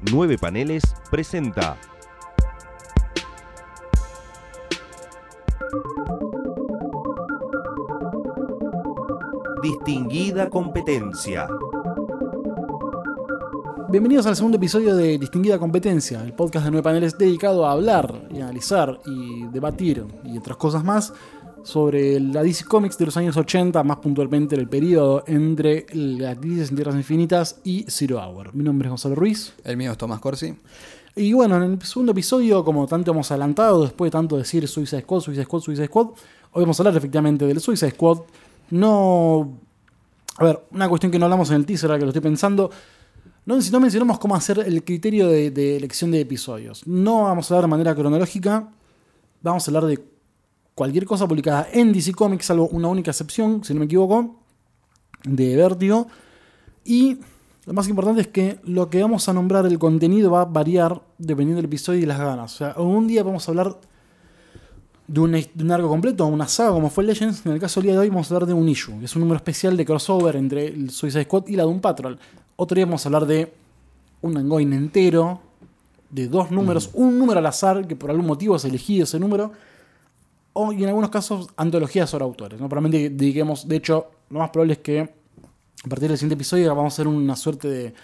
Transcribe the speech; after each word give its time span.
Nueve 0.00 0.38
Paneles 0.38 0.84
presenta. 1.10 1.76
Distinguida 9.60 10.48
competencia. 10.48 11.48
Bienvenidos 13.90 14.26
al 14.26 14.36
segundo 14.36 14.58
episodio 14.58 14.94
de 14.94 15.18
Distinguida 15.18 15.58
Competencia, 15.58 16.22
el 16.22 16.32
podcast 16.32 16.66
de 16.66 16.70
nueve 16.70 16.84
paneles 16.84 17.18
dedicado 17.18 17.66
a 17.66 17.72
hablar 17.72 18.28
y 18.30 18.40
analizar 18.40 19.00
y 19.04 19.46
debatir 19.48 20.06
y 20.24 20.38
otras 20.38 20.58
cosas 20.58 20.84
más 20.84 21.12
sobre 21.64 22.20
la 22.20 22.42
DC 22.42 22.64
Comics 22.64 22.98
de 22.98 23.06
los 23.06 23.16
años 23.16 23.36
80, 23.36 23.82
más 23.82 23.98
puntualmente 23.98 24.56
el 24.56 24.68
periodo 24.68 25.24
entre 25.26 25.86
la 25.92 26.34
Crisis 26.34 26.70
en 26.70 26.76
Tierras 26.76 26.94
Infinitas 26.94 27.60
y 27.64 27.84
Zero 27.88 28.18
Hour. 28.18 28.54
Mi 28.54 28.64
nombre 28.64 28.86
es 28.86 28.90
Gonzalo 28.90 29.14
Ruiz. 29.14 29.54
El 29.64 29.76
mío 29.76 29.92
es 29.92 29.98
Tomás 29.98 30.20
Corsi. 30.20 30.54
Y 31.16 31.32
bueno, 31.32 31.56
en 31.56 31.72
el 31.72 31.82
segundo 31.82 32.12
episodio, 32.12 32.64
como 32.64 32.86
tanto 32.86 33.10
hemos 33.10 33.30
adelantado, 33.30 33.82
después 33.82 34.08
de 34.08 34.12
tanto 34.12 34.36
decir 34.36 34.66
Suicide 34.68 35.02
Squad, 35.02 35.20
Suicide 35.20 35.44
Squad, 35.44 35.60
Suicide 35.60 35.86
Squad, 35.86 36.06
hoy 36.52 36.62
vamos 36.62 36.78
a 36.78 36.82
hablar 36.82 36.96
efectivamente 36.96 37.44
del 37.46 37.60
Suicide 37.60 37.90
Squad. 37.90 38.18
No. 38.70 39.58
A 40.36 40.44
ver, 40.44 40.62
una 40.70 40.88
cuestión 40.88 41.10
que 41.10 41.18
no 41.18 41.26
hablamos 41.26 41.50
en 41.50 41.56
el 41.56 41.66
teaser, 41.66 41.90
ahora 41.90 41.98
que 41.98 42.04
lo 42.04 42.10
estoy 42.10 42.22
pensando. 42.22 42.70
No, 43.46 43.56
no 43.56 43.80
mencionamos 43.80 44.18
cómo 44.18 44.36
hacer 44.36 44.58
el 44.60 44.84
criterio 44.84 45.28
de, 45.28 45.50
de 45.50 45.76
elección 45.76 46.10
de 46.10 46.20
episodios. 46.20 46.86
No 46.86 47.24
vamos 47.24 47.50
a 47.50 47.54
hablar 47.54 47.64
de 47.64 47.70
manera 47.70 47.94
cronológica. 47.94 48.68
Vamos 49.42 49.66
a 49.66 49.70
hablar 49.70 49.86
de 49.86 50.17
cualquier 50.78 51.06
cosa 51.06 51.26
publicada 51.26 51.66
en 51.72 51.92
DC 51.92 52.14
Comics, 52.14 52.46
salvo 52.46 52.68
una 52.68 52.86
única 52.86 53.10
excepción, 53.10 53.64
si 53.64 53.74
no 53.74 53.80
me 53.80 53.86
equivoco, 53.86 54.36
de 55.24 55.56
Vertigo. 55.56 56.06
Y 56.84 57.18
lo 57.66 57.72
más 57.72 57.88
importante 57.88 58.20
es 58.20 58.28
que 58.28 58.60
lo 58.62 58.88
que 58.88 59.02
vamos 59.02 59.28
a 59.28 59.32
nombrar, 59.32 59.66
el 59.66 59.76
contenido 59.76 60.30
va 60.30 60.42
a 60.42 60.44
variar 60.44 61.02
dependiendo 61.18 61.56
del 61.56 61.64
episodio 61.64 61.98
y 61.98 62.06
las 62.06 62.18
ganas. 62.20 62.54
O 62.54 62.56
sea, 62.58 62.74
un 62.80 63.08
día 63.08 63.24
vamos 63.24 63.48
a 63.48 63.50
hablar 63.50 63.76
de 65.08 65.20
un, 65.20 65.32
de 65.32 65.64
un 65.64 65.70
arco 65.72 65.88
completo, 65.88 66.24
una 66.26 66.46
saga 66.46 66.70
como 66.70 66.90
fue 66.90 67.02
Legends. 67.02 67.44
En 67.44 67.52
el 67.52 67.58
caso 67.58 67.80
del 67.80 67.88
día 67.88 67.92
de 67.94 67.98
hoy 67.98 68.08
vamos 68.10 68.30
a 68.30 68.34
hablar 68.36 68.46
de 68.46 68.54
un 68.54 68.68
issue, 68.68 69.00
que 69.00 69.06
es 69.06 69.16
un 69.16 69.22
número 69.22 69.36
especial 69.36 69.76
de 69.76 69.84
crossover 69.84 70.36
entre 70.36 70.68
el 70.68 70.90
Suicide 70.90 71.24
Squad 71.24 71.48
y 71.48 71.56
la 71.56 71.64
Doom 71.64 71.80
Patrol. 71.80 72.20
Otro 72.54 72.76
día 72.76 72.84
vamos 72.84 73.04
a 73.04 73.08
hablar 73.08 73.26
de 73.26 73.52
un 74.22 74.36
ongoing 74.36 74.72
entero, 74.74 75.40
de 76.08 76.28
dos 76.28 76.52
números, 76.52 76.90
un 76.94 77.18
número 77.18 77.40
al 77.40 77.46
azar, 77.46 77.84
que 77.88 77.96
por 77.96 78.10
algún 78.10 78.26
motivo 78.26 78.54
has 78.54 78.64
elegido 78.64 79.02
ese 79.02 79.18
número 79.18 79.50
o 80.52 80.72
y 80.72 80.82
en 80.82 80.88
algunos 80.88 81.10
casos 81.10 81.48
antologías 81.56 82.10
sobre 82.10 82.24
autores. 82.24 82.60
¿no? 82.60 82.68
Probablemente 82.68 83.10
dediquemos, 83.10 83.68
de 83.68 83.76
hecho, 83.76 84.10
lo 84.30 84.40
más 84.40 84.50
probable 84.50 84.74
es 84.74 84.78
que 84.80 85.00
a 85.00 85.88
partir 85.88 86.08
del 86.08 86.18
siguiente 86.18 86.34
episodio 86.34 86.74
vamos 86.74 86.92
a 86.92 86.94
hacer 86.94 87.06
una 87.06 87.36
suerte 87.36 87.68
de 87.68 87.94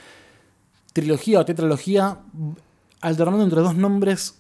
trilogía 0.92 1.41
o 1.41 1.45
tetralogía 1.45 2.19
alternando 3.01 3.42
entre 3.42 3.61
dos 3.61 3.75
nombres 3.75 4.39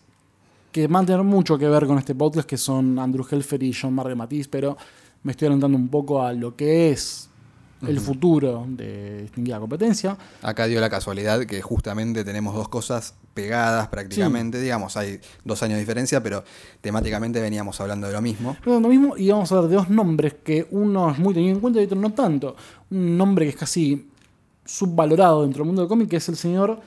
que 0.70 0.86
van 0.86 1.04
a 1.04 1.06
tener 1.06 1.22
mucho 1.22 1.58
que 1.58 1.68
ver 1.68 1.86
con 1.86 1.98
este 1.98 2.14
podcast, 2.14 2.48
que 2.48 2.56
son 2.56 2.98
Andrew 2.98 3.26
Helfer 3.28 3.62
y 3.62 3.72
John 3.72 3.94
Mark 3.94 4.14
Matisse, 4.16 4.48
pero 4.48 4.76
me 5.22 5.32
estoy 5.32 5.46
adelantando 5.46 5.76
un 5.76 5.88
poco 5.88 6.22
a 6.22 6.32
lo 6.32 6.56
que 6.56 6.90
es 6.90 7.28
el 7.86 8.00
futuro 8.00 8.64
de 8.68 9.22
distinguida 9.22 9.58
competencia. 9.58 10.16
Acá 10.42 10.66
dio 10.66 10.80
la 10.80 10.90
casualidad 10.90 11.44
que 11.44 11.62
justamente 11.62 12.24
tenemos 12.24 12.54
dos 12.54 12.68
cosas 12.68 13.14
pegadas 13.34 13.88
prácticamente, 13.88 14.60
digamos, 14.60 14.96
hay 14.96 15.20
dos 15.44 15.62
años 15.62 15.74
de 15.74 15.80
diferencia, 15.80 16.22
pero 16.22 16.44
temáticamente 16.80 17.40
veníamos 17.40 17.80
hablando 17.80 18.06
de 18.06 18.12
lo 18.12 18.22
mismo. 18.22 18.56
Lo 18.64 18.80
mismo, 18.80 19.16
y 19.16 19.30
vamos 19.30 19.50
a 19.50 19.56
hablar 19.56 19.70
de 19.70 19.76
dos 19.76 19.90
nombres 19.90 20.34
que 20.42 20.66
uno 20.70 21.10
es 21.10 21.18
muy 21.18 21.34
tenido 21.34 21.54
en 21.54 21.60
cuenta 21.60 21.80
y 21.80 21.84
otro 21.84 21.98
no 21.98 22.12
tanto. 22.12 22.56
Un 22.90 23.16
nombre 23.16 23.46
que 23.46 23.50
es 23.50 23.56
casi 23.56 24.08
subvalorado 24.64 25.42
dentro 25.42 25.60
del 25.60 25.66
mundo 25.66 25.82
del 25.82 25.88
cómic, 25.88 26.08
que 26.08 26.16
es 26.16 26.28
el 26.28 26.36
señor 26.36 26.80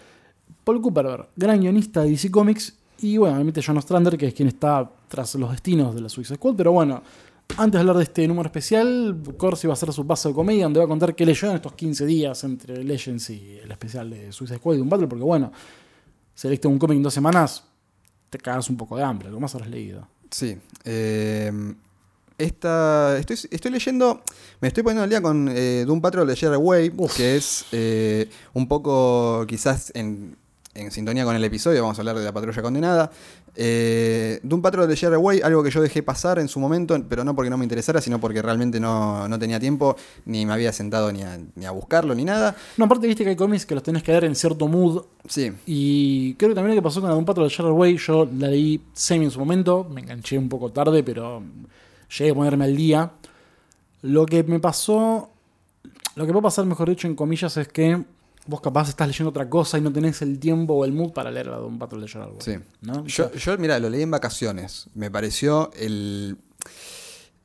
Paul 0.63 0.81
Cooper, 0.81 1.27
gran 1.35 1.59
guionista 1.59 2.01
de 2.01 2.11
DC 2.11 2.31
Comics, 2.31 2.73
y 2.99 3.17
bueno, 3.17 3.35
obviamente 3.35 3.61
John 3.63 3.77
Ostrander, 3.77 4.17
que 4.17 4.27
es 4.27 4.33
quien 4.33 4.47
está 4.47 4.89
tras 5.07 5.35
los 5.35 5.51
destinos 5.51 5.93
de 5.93 6.01
la 6.01 6.09
Suicide 6.09 6.35
Squad, 6.37 6.55
pero 6.55 6.71
bueno, 6.71 7.01
antes 7.55 7.73
de 7.73 7.79
hablar 7.79 7.97
de 7.97 8.03
este 8.03 8.27
número 8.27 8.47
especial, 8.47 9.17
Corsi 9.37 9.67
va 9.67 9.73
a 9.73 9.75
hacer 9.75 9.93
su 9.93 10.05
paso 10.05 10.29
de 10.29 10.35
comedia, 10.35 10.65
donde 10.65 10.79
va 10.79 10.85
a 10.85 10.87
contar 10.87 11.15
qué 11.15 11.25
leyó 11.25 11.49
en 11.49 11.55
estos 11.55 11.73
15 11.73 12.05
días 12.05 12.43
entre 12.43 12.83
Legends 12.83 13.29
y 13.29 13.59
el 13.63 13.71
especial 13.71 14.09
de 14.09 14.31
Suicide 14.31 14.59
Squad 14.59 14.75
y 14.75 14.79
un 14.79 14.89
Battle, 14.89 15.07
porque 15.07 15.23
bueno, 15.23 15.51
si 16.35 16.47
leíste 16.47 16.67
un 16.67 16.77
cómic 16.77 16.97
en 16.97 17.03
dos 17.03 17.13
semanas, 17.13 17.63
te 18.29 18.37
cagas 18.37 18.69
un 18.69 18.77
poco 18.77 18.97
de 18.97 19.03
hambre, 19.03 19.31
lo 19.31 19.39
más 19.39 19.55
habrás 19.55 19.69
leído. 19.69 20.07
Sí. 20.29 20.57
Eh, 20.83 21.51
esta, 22.37 23.17
estoy, 23.17 23.37
estoy, 23.49 23.71
leyendo, 23.71 24.21
me 24.59 24.67
estoy 24.67 24.83
poniendo 24.83 25.03
al 25.03 25.09
día 25.09 25.21
con 25.21 25.49
eh, 25.49 25.83
Doom 25.87 26.01
Patrol 26.01 26.27
de 26.27 26.35
Jerry 26.35 26.57
Way, 26.57 26.91
que 27.15 27.35
es 27.35 27.65
eh, 27.71 28.29
un 28.53 28.67
poco 28.67 29.45
quizás 29.47 29.91
en 29.95 30.37
en 30.77 30.91
sintonía 30.91 31.25
con 31.25 31.35
el 31.35 31.43
episodio, 31.43 31.81
vamos 31.81 31.97
a 31.97 32.01
hablar 32.01 32.17
de 32.17 32.25
la 32.25 32.31
patrulla 32.31 32.61
condenada. 32.61 33.11
Eh, 33.55 34.39
de 34.43 34.55
un 34.55 34.61
patrón 34.61 34.87
de 34.87 34.95
Jerry 34.95 35.15
Way, 35.15 35.41
algo 35.41 35.63
que 35.63 35.71
yo 35.71 35.81
dejé 35.81 36.03
pasar 36.03 36.37
en 36.37 36.47
su 36.47 36.59
momento, 36.59 36.95
pero 37.09 37.23
no 37.23 37.35
porque 37.35 37.49
no 37.49 37.57
me 37.57 37.65
interesara, 37.65 37.99
sino 38.01 38.19
porque 38.19 38.41
realmente 38.41 38.79
no, 38.79 39.27
tenía 39.39 39.59
tiempo, 39.59 39.95
ni 40.25 40.45
me 40.45 40.53
había 40.53 40.71
sentado 40.71 41.11
ni 41.11 41.23
a, 41.65 41.71
buscarlo, 41.71 42.13
ni 42.13 42.23
nada. 42.23 42.55
No, 42.77 42.85
aparte 42.85 43.07
viste 43.07 43.23
que 43.23 43.31
hay 43.31 43.35
cómics 43.35 43.65
que 43.65 43.73
los 43.73 43.83
tenés 43.83 44.03
que 44.03 44.11
dar 44.11 44.23
en 44.25 44.35
cierto 44.35 44.67
mood. 44.67 45.03
Sí. 45.27 45.51
Y 45.65 46.35
creo 46.35 46.49
que 46.49 46.55
también 46.55 46.75
lo 46.75 46.81
que 46.81 46.83
pasó 46.83 47.01
con 47.01 47.11
un 47.11 47.25
patrón 47.25 47.47
de 47.47 47.53
Jerry 47.53 47.71
Way, 47.71 47.97
yo 47.97 48.29
la 48.37 48.47
leí 48.47 48.81
semi 48.93 49.25
en 49.25 49.31
su 49.31 49.39
momento, 49.39 49.87
me 49.89 50.01
enganché 50.01 50.37
un 50.37 50.49
poco 50.49 50.71
tarde, 50.71 51.01
pero 51.01 51.41
llegué 52.15 52.31
a 52.31 52.35
ponerme 52.35 52.65
al 52.65 52.75
día. 52.75 53.11
Lo 54.03 54.27
que 54.27 54.43
me 54.43 54.59
pasó, 54.59 55.29
lo 56.15 56.25
que 56.25 56.31
puede 56.31 56.43
pasar, 56.43 56.65
mejor 56.65 56.89
dicho, 56.89 57.07
en 57.07 57.15
comillas, 57.15 57.57
es 57.57 57.67
que 57.67 58.03
vos 58.47 58.61
capaz 58.61 58.89
estás 58.89 59.07
leyendo 59.07 59.29
otra 59.29 59.49
cosa 59.49 59.77
y 59.77 59.81
no 59.81 59.91
tenés 59.91 60.21
el 60.21 60.39
tiempo 60.39 60.73
o 60.73 60.85
el 60.85 60.91
mood 60.91 61.11
para 61.11 61.31
leer 61.31 61.49
a 61.49 61.57
Don 61.57 61.77
Battle 61.77 62.01
de 62.01 62.07
Gerald 62.07 62.41
Sí. 62.41 62.55
Yo, 63.05 63.31
yo, 63.33 63.57
mira, 63.57 63.79
lo 63.79 63.89
leí 63.89 64.01
en 64.01 64.11
vacaciones. 64.11 64.87
Me 64.95 65.11
pareció 65.11 65.71
el. 65.75 66.37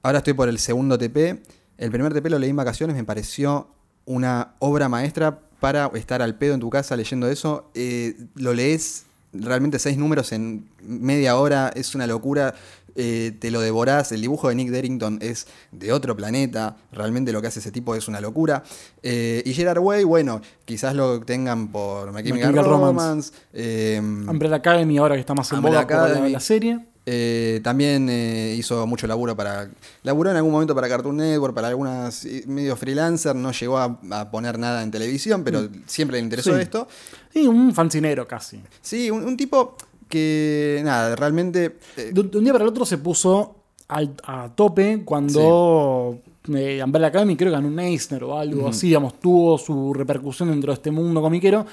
Ahora 0.02 0.18
estoy 0.18 0.32
por 0.32 0.48
el 0.48 0.58
segundo 0.58 0.98
TP. 0.98 1.42
El 1.78 1.90
primer 1.90 2.12
TP 2.12 2.30
lo 2.30 2.38
leí 2.38 2.50
en 2.50 2.56
vacaciones, 2.56 2.96
me 2.96 3.04
pareció 3.04 3.68
una 4.04 4.54
obra 4.58 4.88
maestra 4.88 5.40
para 5.60 5.90
estar 5.94 6.22
al 6.22 6.36
pedo 6.36 6.54
en 6.54 6.60
tu 6.60 6.70
casa 6.70 6.96
leyendo 6.96 7.28
eso. 7.28 7.70
Eh, 7.74 8.16
lo 8.34 8.52
lees 8.52 9.06
realmente 9.32 9.78
seis 9.78 9.96
números 9.96 10.32
en 10.32 10.68
media 10.82 11.36
hora, 11.36 11.70
es 11.74 11.94
una 11.94 12.06
locura. 12.06 12.54
Eh, 12.94 13.32
te 13.38 13.50
lo 13.50 13.60
devorás. 13.60 14.12
El 14.12 14.20
dibujo 14.20 14.48
de 14.48 14.54
Nick 14.54 14.70
Derrington 14.70 15.18
es 15.22 15.46
de 15.70 15.92
otro 15.92 16.16
planeta. 16.16 16.76
Realmente 16.92 17.32
lo 17.32 17.40
que 17.40 17.48
hace 17.48 17.60
ese 17.60 17.72
tipo 17.72 17.94
es 17.94 18.08
una 18.08 18.20
locura. 18.20 18.62
Eh, 19.02 19.42
y 19.44 19.52
Gerard 19.54 19.78
Way, 19.78 20.04
bueno, 20.04 20.40
quizás 20.64 20.94
lo 20.94 21.20
tengan 21.20 21.68
por 21.68 22.12
My 22.12 22.22
Chemical 22.22 22.54
Romance. 22.54 23.32
Eh, 23.52 24.00
Umbrella 24.00 24.56
Academy, 24.56 24.98
ahora 24.98 25.14
que 25.14 25.20
está 25.20 25.34
más 25.34 25.50
en 25.52 25.62
boga 25.62 25.86
por 25.86 26.30
la, 26.30 26.40
serie. 26.40 26.86
Eh, 27.04 27.60
también 27.64 28.08
hizo 28.08 28.86
mucho 28.86 29.06
laburo 29.06 29.36
para. 29.36 29.68
Laburó 30.02 30.30
en 30.30 30.36
algún 30.36 30.52
momento 30.52 30.74
para 30.74 30.88
Cartoon 30.88 31.16
Network, 31.16 31.54
para 31.54 31.68
algunas 31.68 32.26
medios 32.46 32.78
freelancer. 32.78 33.34
No 33.34 33.52
llegó 33.52 33.78
a, 33.78 34.30
poner 34.30 34.58
nada 34.58 34.82
en 34.82 34.90
televisión, 34.90 35.42
pero 35.42 35.62
mm. 35.62 35.82
siempre 35.86 36.18
le 36.18 36.24
interesó 36.24 36.56
esto. 36.58 36.86
Sí, 37.32 37.46
un 37.46 37.74
fancinero 37.74 38.28
casi. 38.28 38.60
Sí, 38.80 39.10
un 39.10 39.36
tipo 39.36 39.76
que 40.12 40.82
nada, 40.84 41.16
realmente... 41.16 41.78
Eh, 41.96 42.10
de, 42.12 42.20
un 42.20 42.44
día 42.44 42.52
para 42.52 42.64
el 42.64 42.68
otro 42.68 42.84
se 42.84 42.98
puso 42.98 43.56
a 43.88 44.50
tope 44.54 45.02
cuando 45.06 46.18
eh, 46.54 46.82
Umbrella 46.84 47.06
Academy 47.06 47.34
creo 47.34 47.50
que 47.50 47.56
ganó 47.56 47.68
un 47.68 47.80
Eisner 47.80 48.22
o 48.24 48.38
algo 48.38 48.68
así, 48.68 48.88
digamos, 48.88 49.18
tuvo 49.18 49.56
su 49.56 49.94
repercusión 49.94 50.50
dentro 50.50 50.70
de 50.70 50.74
este 50.74 50.90
mundo 50.90 51.22
comiquero, 51.22 51.64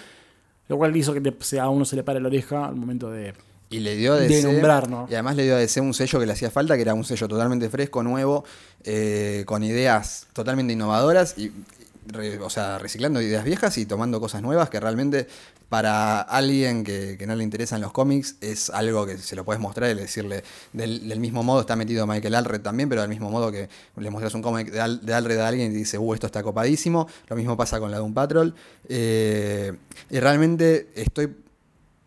lo 0.70 0.78
cual 0.78 0.96
hizo 0.96 1.14
que 1.14 1.60
a 1.60 1.70
uno 1.70 1.84
se 1.84 1.98
le 1.98 2.04
pare 2.04 2.22
la 2.22 2.28
oreja 2.28 2.68
al 2.68 2.76
momento 2.76 3.12
de... 3.12 3.34
Y 3.70 3.82
le 3.82 3.98
dio 3.98 4.14
a 4.14 4.18
DC, 4.18 4.50
Y 5.10 5.14
además 5.14 5.36
le 5.36 5.44
dio 5.44 5.56
a 5.56 5.60
DC 5.60 5.82
un 5.82 5.94
sello 5.94 6.20
que 6.20 6.26
le 6.26 6.32
hacía 6.32 6.50
falta, 6.50 6.76
que 6.76 6.82
era 6.82 6.94
un 6.94 7.04
sello 7.04 7.28
totalmente 7.28 7.70
fresco, 7.70 8.04
nuevo, 8.04 8.46
eh, 8.84 9.44
con 9.46 9.64
ideas 9.64 10.28
totalmente 10.34 10.74
innovadoras 10.74 11.38
y 11.38 11.52
o 12.42 12.50
sea, 12.50 12.80
reciclando 12.80 13.22
ideas 13.22 13.44
viejas 13.44 13.78
y 13.78 13.86
tomando 13.86 14.20
cosas 14.20 14.42
nuevas 14.42 14.70
que 14.70 14.80
realmente 14.80 15.28
para 15.70 16.22
alguien 16.22 16.84
que, 16.84 17.24
no 17.28 17.36
le 17.36 17.44
interesan 17.44 17.80
los 17.80 17.92
cómics 17.92 18.38
es 18.42 18.72
algo 18.72 19.06
que 19.06 19.18
se 19.18 19.36
lo 19.36 19.46
puedes 19.46 19.62
mostrar 19.62 19.92
y 19.92 19.94
decirle, 19.94 20.44
del, 20.74 21.20
mismo 21.20 21.44
modo 21.44 21.62
está 21.62 21.76
metido 21.76 22.08
Michael 22.08 22.36
Alred 22.36 22.62
también, 22.62 22.90
pero 22.90 23.02
del 23.02 23.10
mismo 23.10 23.30
modo 23.30 23.52
que 23.52 23.70
le 23.98 24.10
muestras 24.10 24.34
un 24.34 24.42
cómic 24.42 24.72
de, 24.72 25.14
Alred 25.14 25.40
a 25.40 25.48
alguien 25.48 25.72
y 25.72 25.76
dice, 25.76 25.98
uh, 25.98 26.14
esto 26.14 26.26
está 26.26 26.42
copadísimo, 26.42 27.08
lo 27.28 27.36
mismo 27.36 27.56
pasa 27.56 27.80
con 27.80 27.92
la 27.92 27.98
Doom 27.98 28.14
Patrol. 28.14 28.56
Eh, 28.88 29.74
y 30.10 30.20
realmente 30.20 30.90
estoy 30.96 31.36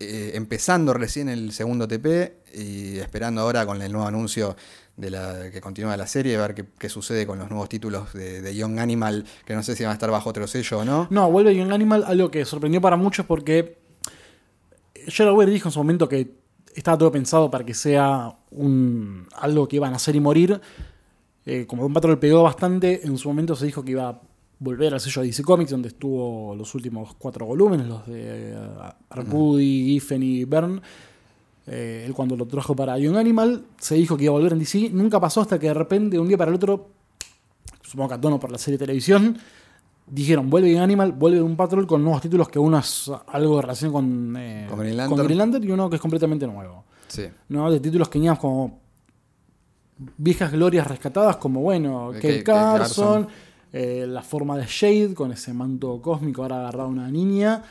eh, 0.00 0.32
empezando 0.34 0.92
recién 0.92 1.28
el 1.28 1.52
segundo 1.52 1.86
TP 1.86 2.41
y 2.52 2.98
esperando 2.98 3.40
ahora 3.40 3.66
con 3.66 3.80
el 3.80 3.92
nuevo 3.92 4.06
anuncio 4.06 4.56
de 4.96 5.10
la 5.10 5.50
que 5.50 5.60
continúa 5.60 5.96
la 5.96 6.06
serie, 6.06 6.36
a 6.36 6.46
ver 6.46 6.66
qué, 6.78 6.88
sucede 6.88 7.26
con 7.26 7.38
los 7.38 7.48
nuevos 7.48 7.68
títulos 7.68 8.12
de, 8.12 8.54
Young 8.54 8.78
Animal, 8.78 9.24
que 9.46 9.54
no 9.54 9.62
sé 9.62 9.74
si 9.74 9.82
van 9.82 9.90
a 9.90 9.94
estar 9.94 10.10
bajo 10.10 10.30
otro 10.30 10.46
sello 10.46 10.80
o 10.80 10.84
no. 10.84 11.06
No, 11.10 11.30
vuelve 11.30 11.56
Young 11.56 11.72
Animal, 11.72 12.04
algo 12.06 12.30
que 12.30 12.44
sorprendió 12.44 12.80
para 12.80 12.96
muchos 12.96 13.24
porque 13.26 13.78
Gerald 15.06 15.36
Weir 15.36 15.50
dijo 15.50 15.68
en 15.68 15.72
su 15.72 15.80
momento 15.80 16.08
que 16.08 16.34
estaba 16.74 16.98
todo 16.98 17.10
pensado 17.10 17.50
para 17.50 17.64
que 17.64 17.74
sea 17.74 18.36
un, 18.50 19.26
algo 19.34 19.66
que 19.66 19.76
iban 19.76 19.92
a 19.92 19.96
hacer 19.96 20.14
y 20.16 20.20
morir. 20.20 20.60
Eh, 21.44 21.66
como 21.66 21.84
un 21.84 21.92
patrón 21.92 22.18
pegó 22.20 22.42
bastante, 22.42 23.04
en 23.04 23.18
su 23.18 23.28
momento 23.28 23.56
se 23.56 23.66
dijo 23.66 23.82
que 23.84 23.92
iba 23.92 24.20
volver 24.62 24.94
al 24.94 25.00
sello 25.00 25.22
de 25.22 25.28
DC 25.28 25.42
Comics, 25.42 25.70
donde 25.70 25.88
estuvo 25.88 26.54
los 26.54 26.74
últimos 26.74 27.14
cuatro 27.14 27.46
volúmenes, 27.46 27.86
los 27.86 28.06
de 28.06 28.54
uh, 28.56 28.92
Arcudi, 29.10 29.86
Giffen 29.86 30.22
y 30.22 30.44
Byrne. 30.44 30.80
Eh, 31.66 32.04
él 32.06 32.12
cuando 32.12 32.36
lo 32.36 32.46
trajo 32.46 32.74
para 32.74 32.98
Young 32.98 33.16
Animal, 33.16 33.64
se 33.78 33.94
dijo 33.94 34.16
que 34.16 34.24
iba 34.24 34.32
a 34.32 34.36
volver 34.36 34.52
en 34.52 34.58
DC. 34.58 34.90
Nunca 34.90 35.20
pasó 35.20 35.40
hasta 35.40 35.58
que 35.58 35.68
de 35.68 35.74
repente, 35.74 36.16
de 36.16 36.20
un 36.20 36.28
día 36.28 36.36
para 36.36 36.50
el 36.50 36.56
otro, 36.56 36.88
supongo 37.82 38.08
que 38.08 38.14
a 38.14 38.20
tono 38.20 38.40
por 38.40 38.50
la 38.50 38.58
serie 38.58 38.78
de 38.78 38.86
televisión, 38.86 39.38
dijeron, 40.06 40.50
vuelve 40.50 40.72
Young 40.72 40.82
Animal, 40.82 41.12
vuelve 41.12 41.40
un 41.40 41.56
Patrol 41.56 41.86
con 41.86 42.02
nuevos 42.02 42.20
títulos 42.20 42.48
que 42.48 42.58
uno 42.58 42.78
es 42.78 43.10
algo 43.28 43.56
de 43.56 43.62
relación 43.62 43.92
con, 43.92 44.36
eh, 44.36 44.66
con, 44.68 44.78
Green 44.78 45.62
y 45.62 45.70
uno 45.70 45.88
que 45.88 45.96
es 45.96 46.02
completamente 46.02 46.46
nuevo. 46.46 46.84
Sí. 47.08 47.28
¿no? 47.48 47.70
De 47.70 47.78
títulos 47.78 48.08
que 48.08 48.14
teníamos 48.14 48.38
como 48.38 48.80
viejas 50.16 50.52
glorias 50.52 50.86
rescatadas, 50.86 51.36
como 51.36 51.60
bueno, 51.60 52.10
Kate 52.14 52.42
Carson, 52.42 53.28
eh, 53.72 54.04
la 54.08 54.22
forma 54.22 54.56
de 54.58 54.66
Shade 54.66 55.14
con 55.14 55.32
ese 55.32 55.52
manto 55.52 56.00
cósmico 56.02 56.42
ahora 56.42 56.60
agarrado 56.60 56.84
a 56.84 56.88
una 56.88 57.10
niña. 57.10 57.62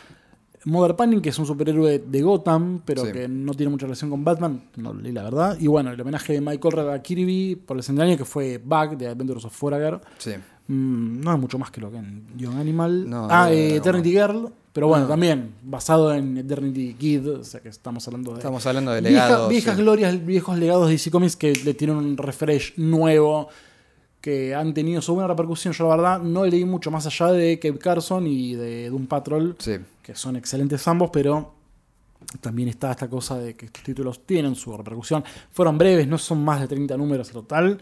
Mother 0.66 0.96
Panic, 0.96 1.22
que 1.22 1.30
es 1.30 1.40
un 1.40 1.46
superhéroe 1.46 2.00
de 2.00 2.22
Gotham, 2.22 2.82
pero 2.86 3.04
que 3.12 3.28
no 3.28 3.54
tiene 3.54 3.72
mucha 3.72 3.86
relación 3.86 4.10
con 4.10 4.24
Batman, 4.24 4.64
no 4.76 4.94
leí 4.94 5.12
la 5.12 5.24
verdad. 5.24 5.58
Y 5.60 5.68
bueno, 5.68 5.92
el 5.92 6.00
homenaje 6.00 6.34
de 6.34 6.42
Michael 6.42 6.72
Red 6.74 6.90
a 6.90 7.02
Kirby 7.02 7.56
por 7.56 7.78
el 7.78 7.84
centenario, 7.84 8.18
que 8.18 8.26
fue 8.26 8.58
Bug 8.58 8.98
de 8.98 9.08
Adventures 9.08 9.46
of 9.46 9.56
Forever. 9.56 10.00
Sí. 10.18 10.32
Mm, 10.68 11.22
no 11.22 11.34
es 11.34 11.40
mucho 11.40 11.58
más 11.58 11.72
que 11.72 11.82
lo 11.82 11.92
que 11.92 11.98
en 11.98 12.26
Young 12.38 12.58
Animal. 12.58 13.08
ah, 13.30 13.52
eh, 13.52 13.76
Eternity 13.76 14.12
Girl, 14.12 14.50
pero 14.74 14.88
bueno, 14.88 15.08
también 15.08 15.56
basado 15.64 16.14
en 16.14 16.38
Eternity 16.38 16.94
Kid, 16.94 17.30
o 17.30 17.44
sea 17.44 17.60
que 17.60 17.70
estamos 17.70 18.08
hablando 18.08 18.32
de. 18.32 18.38
Estamos 18.38 18.66
hablando 18.66 18.92
de 18.92 19.02
legados. 19.02 19.50
Viejas, 19.50 19.78
glorias, 19.78 20.26
viejos 20.26 20.58
legados 20.58 20.88
de 20.88 20.94
DC 20.94 21.12
Comics 21.12 21.36
que 21.36 21.54
le 21.54 21.74
tienen 21.74 21.98
un 21.98 22.18
refresh 22.18 22.74
nuevo 22.78 23.50
que 24.22 24.54
han 24.54 24.74
tenido 24.74 25.02
su 25.02 25.14
buena 25.14 25.28
repercusión. 25.28 25.74
Yo 25.74 25.90
la 25.90 25.96
verdad 25.96 26.22
no 26.22 26.46
leí 26.46 26.64
mucho 26.64 26.92
más 26.92 27.06
allá 27.08 27.34
de 27.34 27.60
Cape 27.60 27.80
Carson 27.80 28.28
y 28.28 28.54
de 28.54 28.90
Doom 28.90 29.08
Patrol, 29.08 29.58
que 30.04 30.16
son 30.16 30.36
excelentes 30.36 30.88
ambos, 30.88 31.10
pero 31.12 31.54
también 32.40 32.70
está 32.70 32.92
esta 32.92 33.10
cosa 33.10 33.38
de 33.40 33.56
que 33.56 33.66
estos 33.66 33.84
títulos 33.84 34.26
tienen 34.26 34.56
su 34.56 34.76
repercusión. 34.78 35.24
Fueron 35.52 35.78
breves, 35.78 36.08
no 36.08 36.18
son 36.18 36.46
más 36.46 36.62
de 36.62 36.68
30 36.68 36.96
números 36.96 37.28
en 37.30 37.34
total. 37.34 37.82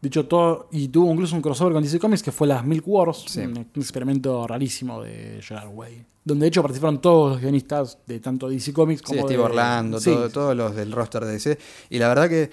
Dicho 0.00 0.26
todo, 0.26 0.68
y 0.72 0.88
tuvo 0.88 1.12
incluso 1.12 1.36
un 1.36 1.42
crossover 1.42 1.72
con 1.72 1.82
DC 1.82 1.98
Comics 1.98 2.22
que 2.22 2.32
fue 2.32 2.48
las 2.48 2.64
Milk 2.64 2.86
Wars, 2.86 3.36
un 3.36 3.66
experimento 3.76 4.46
rarísimo 4.46 5.00
de 5.00 5.40
Gerard 5.40 5.70
Way. 5.72 6.04
Donde 6.24 6.44
de 6.44 6.48
hecho 6.48 6.60
participaron 6.60 7.00
todos 7.00 7.32
los 7.32 7.40
guionistas 7.40 7.98
de 8.06 8.20
tanto 8.20 8.48
DC 8.48 8.72
Comics 8.72 9.00
como 9.00 9.20
sí, 9.20 9.26
Steve 9.26 9.42
Orlando, 9.42 10.00
todos 10.32 10.56
los 10.56 10.74
del 10.74 10.92
roster 10.92 11.24
de 11.24 11.32
DC. 11.32 11.58
Y 11.90 11.98
la 11.98 12.08
verdad 12.08 12.28
que 12.28 12.50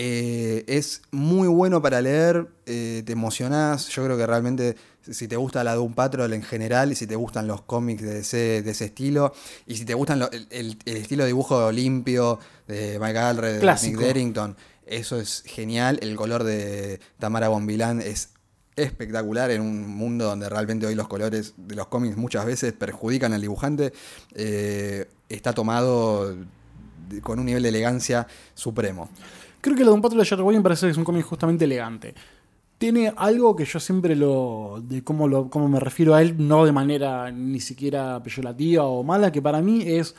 eh, 0.00 0.64
es 0.68 1.02
muy 1.10 1.48
bueno 1.48 1.82
para 1.82 2.00
leer, 2.00 2.46
eh, 2.66 3.02
te 3.04 3.14
emocionás. 3.14 3.88
Yo 3.88 4.04
creo 4.04 4.16
que 4.16 4.28
realmente, 4.28 4.76
si 5.10 5.26
te 5.26 5.34
gusta 5.34 5.64
la 5.64 5.74
Doom 5.74 5.92
Patrol 5.92 6.32
en 6.34 6.44
general, 6.44 6.92
y 6.92 6.94
si 6.94 7.08
te 7.08 7.16
gustan 7.16 7.48
los 7.48 7.62
cómics 7.62 8.02
de 8.02 8.20
ese, 8.20 8.62
de 8.62 8.70
ese 8.70 8.84
estilo, 8.84 9.32
y 9.66 9.74
si 9.74 9.84
te 9.84 9.94
gustan 9.94 10.22
el, 10.50 10.78
estilo 10.84 11.24
de 11.24 11.26
dibujo 11.26 11.72
limpio 11.72 12.38
de 12.68 13.00
Mike 13.00 13.18
Alred, 13.18 13.60
de 13.60 13.74
Nick 13.82 13.98
Derrington, 13.98 14.56
eso 14.86 15.18
es 15.18 15.42
genial. 15.44 15.98
El 16.00 16.14
color 16.14 16.44
de 16.44 17.00
Tamara 17.18 17.48
Bombilán 17.48 18.00
es 18.00 18.28
espectacular 18.76 19.50
en 19.50 19.62
un 19.62 19.84
mundo 19.88 20.26
donde 20.26 20.48
realmente 20.48 20.86
hoy 20.86 20.94
los 20.94 21.08
colores 21.08 21.54
de 21.56 21.74
los 21.74 21.88
cómics 21.88 22.16
muchas 22.16 22.46
veces 22.46 22.72
perjudican 22.72 23.32
al 23.32 23.40
dibujante. 23.40 23.92
Eh, 24.36 25.08
está 25.28 25.54
tomado 25.54 26.36
con 27.22 27.40
un 27.40 27.46
nivel 27.46 27.64
de 27.64 27.70
elegancia 27.70 28.28
supremo. 28.54 29.10
Creo 29.60 29.76
que 29.76 29.84
lo 29.84 29.90
de 29.90 29.94
un 29.94 30.02
patrón 30.02 30.20
de 30.20 30.26
Jerry 30.26 30.44
me 30.44 30.60
parece 30.60 30.86
que 30.86 30.92
es 30.92 30.98
un 30.98 31.04
cómic 31.04 31.24
justamente 31.24 31.64
elegante. 31.64 32.14
Tiene 32.78 33.12
algo 33.16 33.56
que 33.56 33.64
yo 33.64 33.80
siempre 33.80 34.14
lo. 34.14 34.82
de 34.82 35.02
cómo, 35.02 35.26
lo, 35.26 35.50
cómo 35.50 35.68
me 35.68 35.80
refiero 35.80 36.14
a 36.14 36.22
él, 36.22 36.36
no 36.38 36.64
de 36.64 36.72
manera 36.72 37.30
ni 37.32 37.58
siquiera 37.58 38.22
peyorativa 38.22 38.84
o 38.84 39.02
mala, 39.02 39.32
que 39.32 39.42
para 39.42 39.60
mí 39.60 39.82
es 39.82 40.14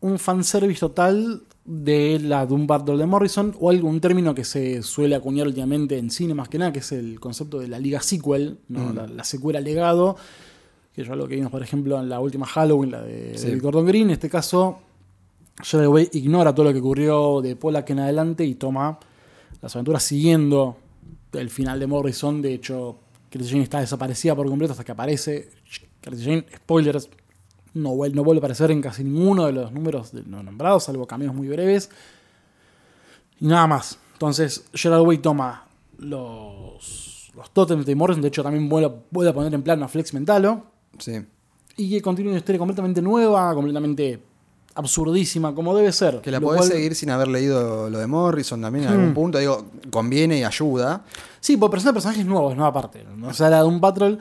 un 0.00 0.18
fanservice 0.18 0.80
total 0.80 1.42
de 1.64 2.18
la 2.20 2.44
Doom 2.44 2.66
Battle 2.66 2.98
de 2.98 3.06
Morrison, 3.06 3.54
o 3.58 3.70
algún 3.70 4.00
término 4.00 4.34
que 4.34 4.44
se 4.44 4.82
suele 4.82 5.14
acuñar 5.14 5.46
últimamente 5.46 5.96
en 5.96 6.10
cine 6.10 6.34
más 6.34 6.48
que 6.48 6.58
nada, 6.58 6.72
que 6.72 6.80
es 6.80 6.92
el 6.92 7.18
concepto 7.18 7.58
de 7.58 7.68
la 7.68 7.78
liga 7.78 8.00
sequel, 8.00 8.58
¿no? 8.68 8.92
Mm. 8.92 9.16
la, 9.16 9.24
secuela 9.24 9.60
legado, 9.60 10.16
que 10.94 11.02
es 11.02 11.08
algo 11.08 11.26
que 11.26 11.36
vimos, 11.36 11.50
por 11.50 11.62
ejemplo, 11.62 11.98
en 11.98 12.08
la 12.08 12.20
última 12.20 12.44
Halloween, 12.44 12.90
la 12.90 13.02
de, 13.02 13.58
Gordon 13.62 13.86
Green. 13.86 14.08
En 14.08 14.10
este 14.10 14.28
caso, 14.28 14.78
Way 15.72 16.10
ignora 16.12 16.54
todo 16.54 16.66
lo 16.66 16.72
que 16.72 16.80
ocurrió 16.80 17.40
de 17.40 17.56
Pollack 17.56 17.90
en 17.90 18.00
adelante 18.00 18.44
y 18.44 18.54
toma 18.54 18.98
las 19.62 19.74
aventuras 19.76 20.02
siguiendo 20.02 20.76
el 21.32 21.50
final 21.50 21.78
de 21.80 21.86
Morrison. 21.86 22.42
De 22.42 22.54
hecho, 22.54 22.98
Crazy 23.30 23.50
Jane 23.50 23.62
está 23.62 23.80
desaparecida 23.80 24.34
por 24.34 24.46
completo 24.46 24.72
hasta 24.72 24.84
que 24.84 24.92
aparece. 24.92 25.50
Crazy 26.00 26.24
Jane, 26.24 26.46
spoilers, 26.56 27.08
no, 27.74 27.90
no 27.90 28.24
vuelve 28.24 28.38
a 28.38 28.40
aparecer 28.40 28.70
en 28.70 28.80
casi 28.80 29.04
ninguno 29.04 29.46
de 29.46 29.52
los 29.52 29.72
números 29.72 30.12
no 30.14 30.42
nombrados, 30.42 30.84
salvo 30.84 31.06
caminos 31.06 31.34
muy 31.34 31.48
breves. 31.48 31.90
Y 33.40 33.46
nada 33.46 33.66
más. 33.66 33.98
Entonces, 34.12 34.66
Gerald 34.72 35.06
Way 35.06 35.18
toma 35.18 35.66
los, 35.98 37.30
los 37.34 37.50
totems 37.52 37.86
de 37.86 37.94
Morrison. 37.94 38.22
De 38.22 38.28
hecho, 38.28 38.42
también 38.42 38.68
vuelve, 38.68 39.28
a 39.28 39.32
poner 39.32 39.52
en 39.54 39.62
plano 39.62 39.84
a 39.84 39.88
Flex 39.88 40.14
Mentalo. 40.14 40.66
Sí. 40.98 41.20
Y 41.76 41.90
que 41.90 42.00
continúa 42.00 42.30
una 42.30 42.38
historia 42.38 42.58
completamente 42.58 43.02
nueva, 43.02 43.52
completamente 43.54 44.22
absurdísima, 44.74 45.54
como 45.54 45.76
debe 45.76 45.92
ser. 45.92 46.20
Que 46.20 46.30
la 46.30 46.40
podés 46.40 46.66
seguir 46.66 46.94
sin 46.94 47.10
haber 47.10 47.28
leído 47.28 47.88
lo 47.88 47.98
de 47.98 48.06
Morrison 48.06 48.60
también 48.60 48.86
en 48.86 48.90
algún 48.90 49.10
hmm. 49.10 49.14
punto. 49.14 49.38
Digo, 49.38 49.66
conviene 49.90 50.38
y 50.38 50.44
ayuda. 50.44 51.04
Sí, 51.40 51.56
porque 51.56 51.72
presenta 51.72 51.92
personajes 51.92 52.26
nuevos, 52.26 52.56
no 52.56 52.66
aparte. 52.66 53.04
O 53.24 53.32
sea, 53.32 53.50
la 53.50 53.58
de 53.58 53.68
un 53.68 53.80
Patrol, 53.80 54.18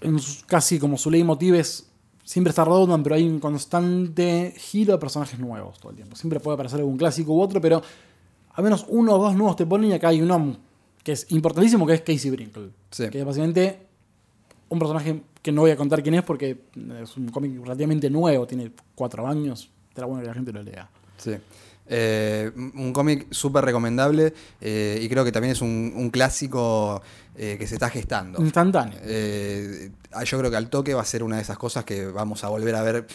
en 0.00 0.18
casi 0.46 0.78
como 0.78 0.96
su 0.96 1.10
ley 1.10 1.26
es 1.54 1.84
siempre 2.24 2.50
está 2.50 2.62
redonda, 2.64 3.02
pero 3.02 3.14
hay 3.14 3.26
un 3.26 3.40
constante 3.40 4.54
giro 4.58 4.92
de 4.92 4.98
personajes 4.98 5.38
nuevos 5.38 5.78
todo 5.78 5.90
el 5.90 5.96
tiempo. 5.96 6.14
Siempre 6.14 6.40
puede 6.40 6.54
aparecer 6.54 6.78
algún 6.80 6.98
clásico 6.98 7.32
u 7.32 7.40
otro, 7.40 7.58
pero 7.58 7.82
al 8.52 8.64
menos 8.64 8.84
uno 8.88 9.14
o 9.14 9.18
dos 9.18 9.34
nuevos 9.34 9.56
te 9.56 9.64
ponen 9.64 9.90
y 9.90 9.94
acá 9.94 10.08
hay 10.08 10.20
uno 10.20 10.56
que 11.02 11.12
es 11.12 11.30
importantísimo, 11.32 11.86
que 11.86 11.94
es 11.94 12.00
Casey 12.02 12.30
Brinkle. 12.30 12.68
Que 13.10 13.20
es 13.20 13.24
básicamente 13.24 13.87
un 14.68 14.78
personaje 14.78 15.22
que 15.42 15.52
no 15.52 15.62
voy 15.62 15.70
a 15.70 15.76
contar 15.76 16.02
quién 16.02 16.14
es 16.14 16.22
porque 16.22 16.58
es 17.02 17.16
un 17.16 17.28
cómic 17.28 17.60
relativamente 17.60 18.10
nuevo, 18.10 18.46
tiene 18.46 18.70
cuatro 18.94 19.26
años, 19.26 19.70
será 19.94 20.06
bueno 20.06 20.22
que 20.22 20.28
la 20.28 20.34
gente 20.34 20.52
lo 20.52 20.62
lea. 20.62 20.88
Sí. 21.16 21.36
Eh, 21.90 22.50
un 22.54 22.92
cómic 22.92 23.28
súper 23.30 23.64
recomendable 23.64 24.34
eh, 24.60 25.00
y 25.00 25.08
creo 25.08 25.24
que 25.24 25.32
también 25.32 25.52
es 25.52 25.62
un, 25.62 26.10
clásico 26.12 27.00
eh, 27.40 27.56
que 27.58 27.66
se 27.66 27.74
está 27.76 27.88
gestando. 27.88 28.42
Instantáneo. 28.42 28.98
yo 28.98 30.38
creo 30.38 30.50
que 30.50 30.56
al 30.56 30.68
toque 30.68 30.92
va 30.92 31.02
a 31.02 31.04
ser 31.04 31.22
una 31.22 31.36
de 31.36 31.42
esas 31.42 31.56
cosas 31.56 31.84
que 31.84 32.06
vamos 32.06 32.42
a 32.42 32.48
volver 32.48 32.74
a 32.74 32.82
ver 32.82 33.06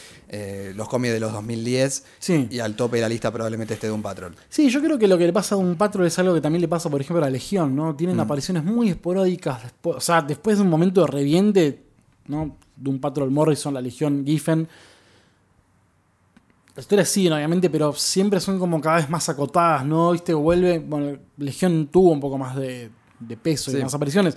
los 0.76 0.88
cómics 0.88 1.14
de 1.14 1.20
los 1.20 1.34
2010 1.34 2.04
y 2.50 2.60
al 2.60 2.76
tope 2.76 2.98
de 2.98 3.02
la 3.02 3.10
lista 3.10 3.32
probablemente 3.32 3.74
esté 3.74 3.88
de 3.88 3.94
un 3.94 4.02
Patrol. 4.02 4.36
Sí, 4.50 4.70
yo 4.70 4.82
creo 4.82 4.98
que 4.98 5.08
lo 5.08 5.18
que 5.18 5.26
le 5.26 5.34
pasa 5.34 5.56
a 5.56 5.58
un 5.58 5.76
Patrol 5.76 6.08
es 6.08 6.18
algo 6.20 6.34
que 6.34 6.42
también 6.42 6.62
le 6.62 6.68
pasa, 6.68 6.90
por 6.90 7.02
ejemplo, 7.02 7.24
a 7.24 7.28
la 7.28 7.32
Legión, 7.32 7.76
¿no? 7.76 7.96
Tienen 7.96 8.18
mm. 8.18 8.22
apariciones 8.22 8.64
muy 8.64 8.90
esporádicas, 8.90 9.62
o 9.84 10.00
sea, 10.00 10.22
después 10.22 10.58
de 10.58 10.64
un 10.64 10.70
momento 10.70 11.02
de 11.02 11.08
reviente, 11.08 11.84
¿no? 12.28 12.58
De 12.76 12.90
un 12.90 13.00
Patrol 13.00 13.30
Morrison, 13.30 13.74
la 13.74 13.82
Legión 13.82 14.24
Giffen 14.26 14.68
las 16.76 16.86
historias 16.86 17.10
siguen, 17.10 17.34
obviamente, 17.34 17.70
pero 17.70 17.94
siempre 17.94 18.40
son 18.40 18.58
como 18.58 18.82
cada 18.82 18.96
vez 18.96 19.08
más 19.08 19.30
acotadas, 19.30 19.86
¿no? 19.86 20.12
¿Viste? 20.12 20.34
Vuelve. 20.34 20.80
Bueno, 20.80 21.20
Legión 21.38 21.88
tuvo 21.88 22.12
un 22.12 22.20
poco 22.20 22.40
más 22.40 22.56
de, 22.56 22.90
peso 23.42 23.78
y 23.78 23.82
más 23.82 23.94
apariciones. 23.94 24.36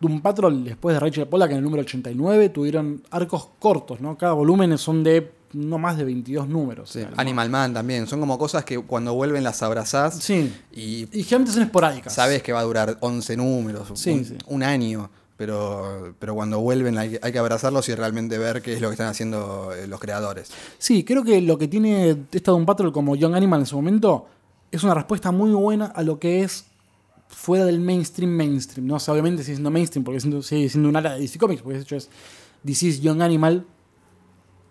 Doom 0.00 0.22
Patrol, 0.22 0.64
después 0.64 0.94
de 0.94 1.00
Rachel 1.00 1.26
Pollack 1.26 1.50
en 1.50 1.58
el 1.58 1.62
número 1.62 1.82
89, 1.82 2.48
tuvieron 2.48 3.02
arcos 3.10 3.48
cortos, 3.58 4.00
¿no? 4.00 4.16
Cada 4.16 4.32
volumen 4.32 4.76
son 4.78 5.04
de 5.04 5.32
no 5.52 5.78
más 5.78 5.98
de 5.98 6.04
22 6.04 6.48
números. 6.48 6.96
Animal 7.16 7.50
Man 7.50 7.74
también. 7.74 8.06
Son 8.06 8.20
como 8.20 8.38
cosas 8.38 8.64
que 8.64 8.78
cuando 8.78 9.14
vuelven 9.14 9.44
las 9.44 9.62
abrazás. 9.62 10.14
Sí. 10.22 10.52
Y, 10.72 11.08
y 11.12 11.22
generalmente 11.24 11.52
son 11.52 11.62
esporádicas. 11.64 12.14
Sabes 12.14 12.42
que 12.42 12.52
va 12.52 12.60
a 12.60 12.62
durar 12.62 12.96
11 13.00 13.36
números, 13.36 13.88
sí, 13.94 14.36
un 14.46 14.62
año 14.62 15.10
pero, 15.40 16.14
pero 16.18 16.34
cuando 16.34 16.60
vuelven 16.60 16.98
hay, 16.98 17.18
que 17.18 17.38
abrazarlos 17.38 17.88
y 17.88 17.94
realmente 17.94 18.36
ver 18.36 18.60
qué 18.60 18.74
es 18.74 18.82
lo 18.82 18.88
que 18.88 18.92
están 18.92 19.06
haciendo 19.06 19.72
eh, 19.72 19.86
los 19.86 19.98
creadores. 19.98 20.50
Sí, 20.76 21.02
creo 21.02 21.24
que 21.24 21.40
lo 21.40 21.56
que 21.56 21.66
tiene 21.66 22.14
esta 22.30 22.52
un 22.52 22.66
Patrol 22.66 22.92
como 22.92 23.16
Young 23.16 23.34
Animal 23.34 23.60
en 23.60 23.66
su 23.66 23.76
momento 23.76 24.26
es 24.70 24.84
una 24.84 24.92
respuesta 24.92 25.32
muy 25.32 25.50
buena 25.52 25.86
a 25.86 26.02
lo 26.02 26.18
que 26.18 26.42
es 26.42 26.66
fuera 27.30 27.64
del 27.64 27.80
mainstream 27.80 28.30
mainstream. 28.30 28.86
¿no? 28.86 28.96
obviamente 28.96 29.42
sigue 29.42 29.56
siendo 29.56 29.70
mainstream 29.70 30.04
porque 30.04 30.20
sigue 30.20 30.68
siendo 30.68 30.88
un 30.88 30.96
área 30.96 31.12
de 31.12 31.20
DC 31.20 31.38
Comics, 31.38 31.62
porque 31.62 31.78
de 31.78 31.82
hecho 31.82 31.96
es 31.96 32.10
DC 32.62 33.00
Young 33.00 33.22
Animal, 33.22 33.64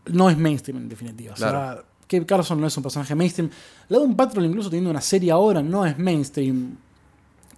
no 0.05 0.29
es 0.29 0.37
mainstream 0.37 0.77
en 0.77 0.89
definitiva. 0.89 1.33
O 1.33 1.37
sea, 1.37 1.83
Kate 2.07 2.25
Carson 2.25 2.59
no 2.59 2.67
es 2.67 2.77
un 2.77 2.83
personaje 2.83 3.15
mainstream. 3.15 3.49
La 3.87 3.99
de 3.99 4.03
un 4.03 4.15
Patrol, 4.15 4.45
incluso 4.45 4.69
teniendo 4.69 4.91
una 4.91 5.01
serie 5.01 5.31
ahora, 5.31 5.61
no 5.61 5.85
es 5.85 5.97
mainstream 5.97 6.77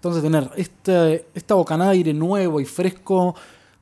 entonces 0.02 0.24
tener 0.24 0.50
este, 0.56 1.28
esta 1.36 1.54
bocanada 1.54 1.92
de 1.92 1.98
aire 1.98 2.12
nuevo 2.12 2.60
y 2.60 2.66
fresco 2.66 3.36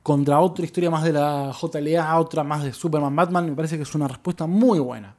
contra 0.04 0.42
otra 0.42 0.66
historia 0.66 0.90
más 0.90 1.06
de 1.06 1.14
la 1.14 1.54
JLA, 1.54 2.20
otra 2.20 2.44
más 2.44 2.62
de 2.62 2.74
Superman 2.74 3.16
Batman, 3.16 3.46
me 3.46 3.56
parece 3.56 3.78
que 3.78 3.84
es 3.84 3.96
una 3.96 4.06
respuesta 4.06 4.46
muy 4.46 4.80
buena. 4.80 5.16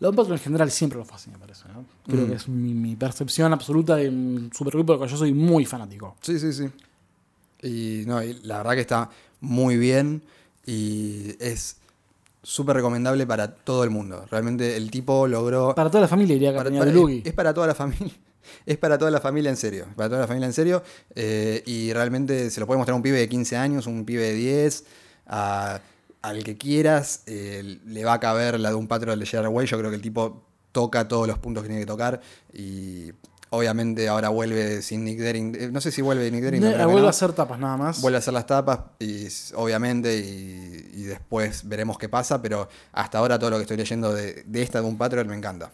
La 0.00 0.10
Patrol 0.10 0.36
en 0.36 0.42
general 0.42 0.70
siempre 0.70 0.98
lo 0.98 1.04
fue 1.04 1.16
así, 1.16 1.30
me 1.30 1.38
parece. 1.38 1.64
Creo 2.06 2.26
mm. 2.26 2.28
que 2.28 2.34
es 2.34 2.48
mi, 2.48 2.96
percepción 2.96 3.52
absoluta 3.52 3.96
de 3.96 4.08
un 4.08 4.50
supergrupo 4.52 4.92
del 4.92 5.02
que 5.02 5.08
yo 5.08 5.16
soy 5.16 5.32
muy 5.32 5.64
fanático. 5.64 6.16
Sí, 6.20 6.38
sí, 6.38 6.52
sí. 6.52 6.70
Y, 7.62 8.04
no, 8.06 8.20
la 8.42 8.58
verdad 8.58 8.74
que 8.74 8.80
está 8.80 9.10
muy 9.40 9.76
bien 9.76 10.22
y 10.66 11.34
es 11.38 11.76
súper 12.42 12.76
recomendable 12.76 13.26
para 13.26 13.54
todo 13.54 13.84
el 13.84 13.90
mundo. 13.90 14.26
Realmente 14.30 14.76
el 14.76 14.90
tipo 14.90 15.26
logró... 15.26 15.74
Para 15.74 15.90
toda 15.90 16.02
la 16.02 16.08
familia 16.08 16.36
iría 16.36 16.54
para, 16.54 16.70
para, 16.70 16.90
es, 17.24 17.32
para 17.32 17.54
toda 17.54 17.66
la 17.66 17.74
familia. 17.74 18.14
Es 18.66 18.76
para 18.76 18.98
toda 18.98 19.10
la 19.10 19.20
familia 19.20 19.48
en 19.48 19.56
serio. 19.56 19.86
Para 19.96 20.10
toda 20.10 20.20
la 20.20 20.26
familia 20.26 20.46
en 20.46 20.52
serio. 20.52 20.82
Eh, 21.14 21.62
y 21.64 21.94
realmente 21.94 22.50
se 22.50 22.60
lo 22.60 22.66
puede 22.66 22.76
mostrar 22.76 22.92
a 22.92 22.96
un 22.96 23.02
pibe 23.02 23.18
de 23.18 23.26
15 23.26 23.56
años, 23.56 23.86
un 23.86 24.04
pibe 24.04 24.22
de 24.22 24.34
10, 24.34 24.84
al 26.24 26.42
que 26.44 26.56
quieras. 26.56 27.22
Eh, 27.26 27.78
le 27.84 28.04
va 28.04 28.14
a 28.14 28.20
caber 28.20 28.58
la 28.58 28.70
de 28.70 28.74
un 28.74 28.88
patrón 28.88 29.18
de 29.18 29.26
Gerard 29.26 29.52
Way. 29.52 29.66
Yo 29.66 29.78
creo 29.78 29.90
que 29.90 29.96
el 29.96 30.02
tipo 30.02 30.44
toca 30.72 31.06
todos 31.06 31.28
los 31.28 31.38
puntos 31.38 31.62
que 31.62 31.68
tiene 31.68 31.82
que 31.82 31.86
tocar. 31.86 32.20
Y 32.52 33.12
Obviamente 33.54 34.08
ahora 34.08 34.30
vuelve 34.30 34.82
sin 34.82 35.04
Nick 35.04 35.20
Daring. 35.20 35.54
Eh, 35.54 35.68
no 35.70 35.80
sé 35.80 35.92
si 35.92 36.02
vuelve 36.02 36.28
Nick 36.28 36.42
Daring. 36.42 36.60
vuelve 36.60 37.06
a 37.06 37.10
hacer 37.10 37.32
tapas 37.32 37.56
nada 37.56 37.76
más. 37.76 38.00
Vuelve 38.00 38.16
a 38.16 38.18
hacer 38.18 38.34
las 38.34 38.46
tapas, 38.46 38.80
y, 38.98 39.28
obviamente, 39.54 40.16
y, 40.16 41.04
después 41.04 41.68
veremos 41.68 41.96
qué 41.96 42.08
pasa, 42.08 42.42
pero 42.42 42.68
hasta 42.92 43.18
ahora 43.18 43.38
todo 43.38 43.50
lo 43.50 43.56
que 43.56 43.62
estoy 43.62 43.76
leyendo 43.76 44.12
de, 44.12 44.44
esta 44.54 44.80
de 44.80 44.86
un 44.88 44.98
Patriot 44.98 45.26
me 45.26 45.36
encanta. 45.36 45.70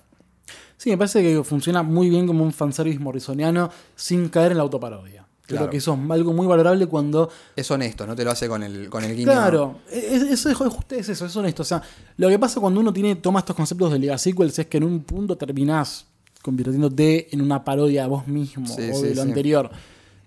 Sí, 0.77 0.91
me 0.91 0.99
parece 0.99 1.23
que 1.23 1.43
funciona 1.43 1.83
muy 1.83 2.11
bien 2.11 2.27
como 2.27 2.45
un 2.45 2.53
fanservice 2.53 2.99
morrisoniano 2.99 3.71
sin 3.97 4.29
caer 4.29 4.53
en 4.53 4.59
la 4.59 4.65
autoparodia. 4.65 5.27
Creo 5.57 5.71
que 5.71 5.77
eso 5.79 5.99
es 6.03 6.11
algo 6.11 6.33
muy 6.33 6.47
valorable 6.47 6.87
cuando. 6.87 7.31
Es 7.57 7.71
honesto, 7.71 8.07
no 8.07 8.15
te 8.15 8.25
lo 8.25 8.31
hace 8.31 8.49
con 8.49 8.63
el, 8.63 8.89
con 8.89 9.05
el 9.05 9.15
guiño. 9.15 9.33
Claro, 9.33 9.81
es, 9.91 10.23
es, 10.23 10.47
es, 10.47 11.09
eso, 11.09 11.27
es 11.27 11.37
honesto. 11.37 11.63
O 11.63 11.65
sea, 11.65 11.83
lo 12.17 12.29
que 12.29 12.39
pasa 12.39 12.61
cuando 12.61 12.81
uno 12.81 12.93
tiene, 12.93 13.17
toma 13.17 13.41
estos 13.41 13.57
conceptos 13.57 13.93
de 13.93 13.99
Liga 13.99 14.17
Sequels 14.19 14.59
es 14.59 14.67
que 14.67 14.79
en 14.79 14.85
un 14.85 15.01
punto 15.01 15.37
terminás 15.37 16.07
convirtiéndote 16.43 17.29
en 17.35 17.43
una 17.43 17.63
parodia 17.65 18.03
de 18.03 18.09
vos 18.09 18.27
mismo 18.27 18.67
o 18.73 18.77
de 18.77 19.15
lo 19.15 19.23
anterior. 19.23 19.71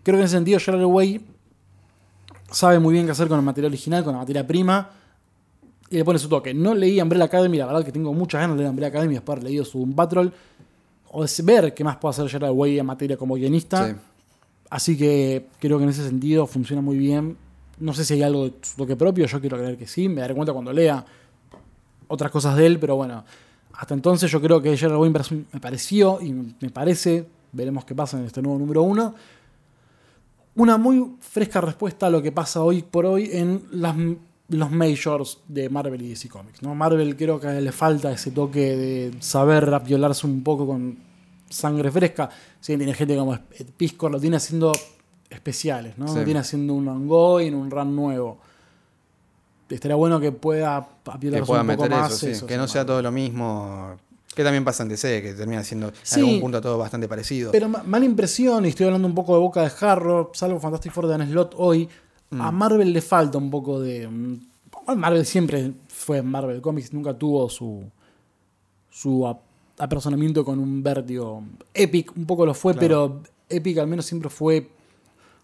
Creo 0.03 0.15
que 0.15 0.21
en 0.21 0.25
ese 0.25 0.35
sentido 0.35 0.59
Gerard 0.59 0.83
Way 0.83 1.25
sabe 2.51 2.79
muy 2.79 2.93
bien 2.93 3.05
qué 3.05 3.11
hacer 3.11 3.27
con 3.27 3.39
el 3.39 3.45
material 3.45 3.71
original, 3.71 4.03
con 4.03 4.13
la 4.13 4.19
materia 4.19 4.45
prima, 4.45 4.91
y 5.89 5.97
le 5.97 6.05
pone 6.05 6.19
su 6.19 6.29
toque. 6.29 6.53
No 6.53 6.75
leí 6.75 6.99
Umbrella 7.01 7.25
Academy, 7.25 7.57
la 7.57 7.65
verdad 7.65 7.83
que 7.83 7.91
tengo 7.91 8.13
muchas 8.13 8.41
ganas 8.41 8.55
de 8.55 8.63
leer 8.63 8.69
Umbrella 8.69 8.89
Academy 8.89 9.13
después 9.13 9.35
de 9.35 9.39
haber 9.39 9.49
leído 9.49 9.65
su 9.65 9.89
Patrol, 9.95 10.31
o 11.11 11.25
de 11.25 11.43
ver 11.43 11.73
qué 11.73 11.83
más 11.83 11.97
puede 11.97 12.11
hacer 12.11 12.29
Gerard 12.29 12.51
Way 12.51 12.79
en 12.79 12.85
materia 12.85 13.17
como 13.17 13.35
guionista. 13.35 13.95
Así 14.73 14.97
que 14.97 15.45
creo 15.59 15.77
que 15.77 15.83
en 15.83 15.91
ese 15.91 16.03
sentido 16.03 16.47
funciona 16.47 16.81
muy 16.81 16.97
bien. 16.97 17.37
No 17.77 17.93
sé 17.93 18.03
si 18.03 18.15
hay 18.15 18.23
algo 18.23 18.45
de 18.45 18.53
toque 18.75 18.95
propio, 18.95 19.27
yo 19.27 19.39
quiero 19.39 19.55
creer 19.55 19.77
que 19.77 19.85
sí, 19.85 20.09
me 20.09 20.21
daré 20.21 20.33
cuenta 20.33 20.51
cuando 20.51 20.73
lea 20.73 21.05
otras 22.07 22.31
cosas 22.31 22.57
de 22.57 22.65
él, 22.65 22.79
pero 22.79 22.95
bueno, 22.95 23.23
hasta 23.73 23.93
entonces 23.93 24.31
yo 24.31 24.41
creo 24.41 24.63
que 24.63 24.75
Gerald 24.75 24.99
Wimber 24.99 25.21
me 25.51 25.59
pareció 25.59 26.19
y 26.19 26.33
me 26.33 26.71
parece, 26.71 27.27
veremos 27.51 27.85
qué 27.85 27.93
pasa 27.93 28.17
en 28.17 28.25
este 28.25 28.41
nuevo 28.41 28.57
número 28.57 28.81
uno, 28.81 29.13
una 30.55 30.77
muy 30.79 31.17
fresca 31.19 31.61
respuesta 31.61 32.07
a 32.07 32.09
lo 32.09 32.23
que 32.23 32.31
pasa 32.31 32.63
hoy 32.63 32.81
por 32.81 33.05
hoy 33.05 33.29
en 33.31 33.65
las, 33.73 33.95
los 34.49 34.71
majors 34.71 35.37
de 35.47 35.69
Marvel 35.69 36.01
y 36.01 36.09
DC 36.09 36.29
Comics. 36.29 36.63
¿no? 36.63 36.73
Marvel 36.73 37.15
creo 37.15 37.39
que 37.39 37.61
le 37.61 37.71
falta 37.71 38.11
ese 38.11 38.31
toque 38.31 38.75
de 38.75 39.13
saber 39.19 39.69
violarse 39.85 40.25
un 40.25 40.41
poco 40.41 40.65
con 40.65 41.12
sangre 41.53 41.91
fresca. 41.91 42.29
Si 42.59 42.75
tiene 42.77 42.93
gente 42.93 43.15
como 43.15 43.37
Piscor, 43.77 44.11
lo 44.11 44.19
tiene 44.19 44.37
haciendo 44.37 44.71
especiales, 45.29 45.97
¿no? 45.97 46.13
Lo 46.13 46.23
tiene 46.23 46.39
haciendo 46.39 46.73
un 46.73 46.87
ongoing, 46.87 47.53
un 47.53 47.71
run 47.71 47.95
nuevo 47.95 48.39
estaría 49.75 49.95
bueno 49.95 50.19
que 50.19 50.31
pueda 50.31 50.87
que 51.19 51.43
pueda 51.43 51.61
un 51.61 51.67
meter 51.67 51.89
más 51.89 52.23
eso, 52.23 52.45
que 52.45 52.57
no 52.57 52.67
sea 52.67 52.85
todo 52.85 53.01
lo 53.01 53.11
mismo. 53.11 53.97
Que 54.35 54.43
también 54.43 54.65
pasa 54.65 54.81
en 54.81 54.89
DC, 54.89 55.21
que 55.21 55.33
termina 55.33 55.63
siendo 55.63 55.89
en 55.89 56.19
algún 56.19 56.41
punto 56.41 56.59
todo 56.59 56.77
bastante 56.79 57.07
parecido. 57.07 57.51
Pero 57.51 57.69
mala 57.69 58.03
impresión, 58.03 58.65
y 58.65 58.69
estoy 58.69 58.87
hablando 58.87 59.07
un 59.07 59.13
poco 59.13 59.35
de 59.35 59.39
boca 59.39 59.61
de 59.61 59.69
jarro, 59.69 60.31
salvo 60.33 60.59
Fantastic 60.59 60.91
Four 60.91 61.05
de 61.05 61.17
Dan 61.17 61.29
Slot 61.29 61.53
hoy, 61.55 61.87
a 62.31 62.51
mm. 62.51 62.55
Marvel 62.55 62.91
le 62.91 63.01
falta 63.01 63.37
un 63.37 63.51
poco 63.51 63.79
de... 63.79 64.09
Marvel 64.87 65.23
siempre 65.27 65.73
fue 65.87 66.23
Marvel 66.23 66.61
Comics, 66.61 66.93
nunca 66.93 67.15
tuvo 67.15 67.47
su, 67.47 67.83
su 68.89 69.27
apersonamiento 69.77 70.45
con 70.45 70.59
un 70.59 70.83
vértigo. 70.83 71.43
Epic 71.73 72.15
un 72.15 72.25
poco 72.25 72.45
lo 72.45 72.53
fue, 72.53 72.73
pero 72.73 73.21
Epic 73.49 73.77
al 73.77 73.87
menos 73.87 74.05
siempre 74.05 74.29
fue 74.29 74.69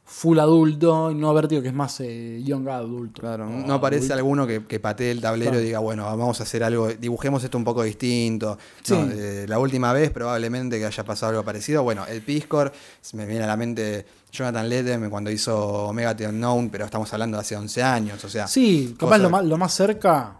full 0.09 0.39
adulto 0.39 1.11
y 1.11 1.15
no 1.15 1.31
Vértigo 1.35 1.61
que 1.61 1.67
es 1.67 1.73
más 1.73 1.99
eh, 1.99 2.41
young 2.43 2.67
adulto. 2.67 3.21
Claro, 3.21 3.47
no 3.47 3.75
aparece 3.75 4.11
alguno 4.11 4.47
que, 4.47 4.65
que, 4.65 4.79
patee 4.79 5.11
el 5.11 5.21
tablero 5.21 5.59
y 5.59 5.63
diga, 5.63 5.79
bueno, 5.79 6.03
vamos 6.03 6.39
a 6.39 6.43
hacer 6.43 6.63
algo, 6.63 6.87
dibujemos 6.87 7.43
esto 7.43 7.59
un 7.59 7.63
poco 7.63 7.83
distinto. 7.83 8.57
Eh, 8.89 9.45
la 9.47 9.59
última 9.59 9.93
vez 9.93 10.09
probablemente 10.09 10.79
que 10.79 10.85
haya 10.85 11.03
pasado 11.05 11.29
algo 11.29 11.43
parecido. 11.43 11.83
Bueno, 11.83 12.07
el 12.07 12.21
Piscor, 12.23 12.73
me 13.13 13.27
viene 13.27 13.43
a 13.43 13.47
la 13.47 13.55
mente 13.55 14.05
Jonathan 14.31 14.67
Lethem 14.67 15.09
cuando 15.11 15.29
hizo 15.29 15.85
Omega 15.89 16.15
The 16.15 16.27
Unknown, 16.27 16.69
pero 16.71 16.85
estamos 16.85 17.13
hablando 17.13 17.37
de 17.37 17.41
hace 17.41 17.55
11 17.55 17.83
años, 17.83 18.23
o 18.25 18.29
sea... 18.29 18.47
Sí, 18.47 18.95
capaz 18.97 19.19
lo 19.19 19.29
más, 19.29 19.45
lo 19.45 19.57
más 19.57 19.73
cerca 19.73 20.39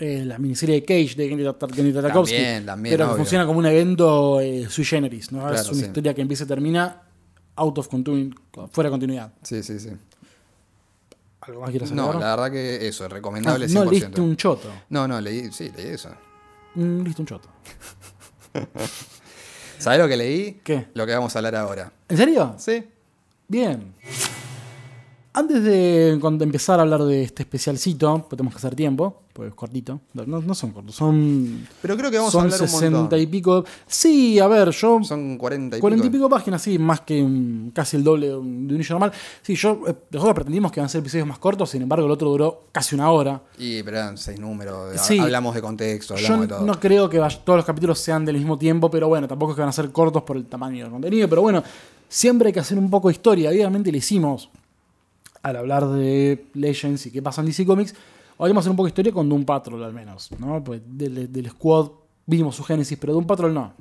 eh, 0.00 0.24
la 0.24 0.38
miniserie 0.38 0.76
de 0.76 0.84
Cage 0.84 1.14
de 1.14 1.28
Kenny 1.28 1.92
Tartakovsky. 1.92 2.34
También, 2.34 2.66
también, 2.66 2.94
pero 2.94 3.10
que 3.10 3.16
funciona 3.16 3.46
como 3.46 3.58
un 3.58 3.66
evento 3.66 4.40
sui 4.68 4.84
generis, 4.84 5.30
¿no? 5.30 5.52
es 5.52 5.68
una 5.70 5.82
historia 5.86 6.14
que 6.14 6.22
empieza 6.22 6.44
y 6.44 6.46
termina 6.46 7.02
out 7.56 7.78
of 7.78 7.88
fuera 8.72 8.88
de 8.88 8.90
continuidad. 8.90 9.32
Sí, 9.42 9.62
sí, 9.62 9.78
sí. 9.78 9.90
¿Algo 11.42 11.60
más 11.60 11.70
quieres 11.70 11.88
saber? 11.88 12.04
No, 12.04 12.18
la 12.18 12.36
verdad 12.36 12.50
que 12.50 12.86
eso, 12.86 13.04
es 13.06 13.12
recomendable 13.12 13.66
ah, 13.66 13.72
No 13.72 13.84
leíste 13.84 14.20
un 14.20 14.36
choto. 14.36 14.68
No, 14.90 15.08
no, 15.08 15.20
leí, 15.20 15.50
sí, 15.52 15.70
leí 15.76 15.88
eso. 15.88 16.10
Mm, 16.74 17.06
un 17.18 17.26
choto. 17.26 17.48
¿Sabes 19.78 19.98
lo 19.98 20.08
que 20.08 20.16
leí? 20.16 20.60
¿Qué? 20.62 20.88
Lo 20.94 21.06
que 21.06 21.14
vamos 21.14 21.34
a 21.34 21.38
hablar 21.38 21.56
ahora. 21.56 21.92
¿En 22.08 22.16
serio? 22.16 22.54
Sí. 22.58 22.84
Bien. 23.48 23.94
Antes 25.32 25.62
de 25.62 26.10
empezar 26.40 26.80
a 26.80 26.82
hablar 26.82 27.04
de 27.04 27.22
este 27.22 27.44
especialcito, 27.44 28.26
pues 28.28 28.30
tenemos 28.30 28.52
que 28.52 28.58
hacer 28.58 28.74
tiempo, 28.74 29.22
pues 29.32 29.54
cortito. 29.54 30.00
No, 30.12 30.54
son 30.54 30.72
cortos, 30.72 30.96
son. 30.96 31.68
Pero 31.80 31.96
creo 31.96 32.10
que 32.10 32.18
vamos 32.18 32.34
a 32.34 32.40
hablar 32.40 32.58
60 32.58 33.16
y 33.16 33.26
pico. 33.28 33.64
Sí, 33.86 34.40
a 34.40 34.48
ver, 34.48 34.70
yo. 34.70 34.98
Son 35.04 35.38
40 35.38 35.76
y 35.76 35.80
40 35.80 36.06
y 36.06 36.10
pico 36.10 36.28
páginas, 36.28 36.60
sí, 36.60 36.80
más 36.80 37.02
que 37.02 37.24
casi 37.72 37.96
el 37.96 38.02
doble 38.02 38.26
de 38.26 38.36
un, 38.36 38.68
inicio 38.68 38.94
normal. 38.94 39.12
Sí, 39.40 39.54
yo. 39.54 39.82
Eh, 39.86 39.94
nosotros 40.10 40.34
pretendimos 40.34 40.72
que 40.72 40.80
iban 40.80 40.86
a 40.86 40.88
ser 40.88 40.98
episodios 40.98 41.28
más 41.28 41.38
cortos, 41.38 41.70
sin 41.70 41.82
embargo, 41.82 42.06
el 42.06 42.10
otro 42.10 42.28
duró 42.28 42.64
casi 42.72 42.96
una 42.96 43.12
hora. 43.12 43.40
Y, 43.56 43.84
pero 43.84 43.98
eran 43.98 44.18
seis 44.18 44.40
números. 44.40 44.98
hablamos 45.10 45.54
de 45.54 45.62
contexto, 45.62 46.14
hablamos 46.14 46.36
yo 46.38 46.42
de 46.42 46.48
todo. 46.48 46.66
No 46.66 46.80
creo 46.80 47.08
que 47.08 47.18
todos 47.44 47.56
los 47.56 47.64
capítulos 47.64 48.00
sean 48.00 48.24
del 48.24 48.36
mismo 48.36 48.58
tiempo, 48.58 48.90
pero 48.90 49.06
bueno, 49.06 49.28
tampoco 49.28 49.52
es 49.52 49.56
que 49.56 49.62
van 49.62 49.68
a 49.68 49.72
ser 49.72 49.92
cortos 49.92 50.24
por 50.24 50.36
el 50.36 50.46
tamaño 50.46 50.82
del 50.82 50.90
contenido. 50.90 51.28
Pero 51.28 51.42
bueno, 51.42 51.62
siempre 52.08 52.48
hay 52.48 52.52
que 52.52 52.60
hacer 52.60 52.76
un 52.78 52.90
poco 52.90 53.06
de 53.06 53.12
historia. 53.12 53.50
Obviamente 53.50 53.92
lo 53.92 53.98
hicimos 53.98 54.50
al 55.42 55.56
hablar 55.56 55.88
de 55.88 56.46
Legends 56.54 57.06
y 57.06 57.10
qué 57.10 57.22
pasa 57.22 57.40
en 57.40 57.46
DC 57.46 57.64
Comics, 57.64 57.94
a 58.38 58.58
hacer 58.58 58.70
un 58.70 58.76
poco 58.76 58.86
de 58.86 58.90
historia 58.90 59.12
con 59.12 59.28
Doom 59.28 59.44
Patrol 59.44 59.82
al 59.84 59.92
menos, 59.92 60.30
¿no? 60.38 60.62
Pues 60.64 60.80
del, 60.86 61.48
Squad 61.50 61.90
vimos 62.26 62.56
su 62.56 62.64
génesis, 62.64 62.96
pero 62.98 63.12
Doom 63.12 63.26
Patrol 63.26 63.52
no. 63.52 63.72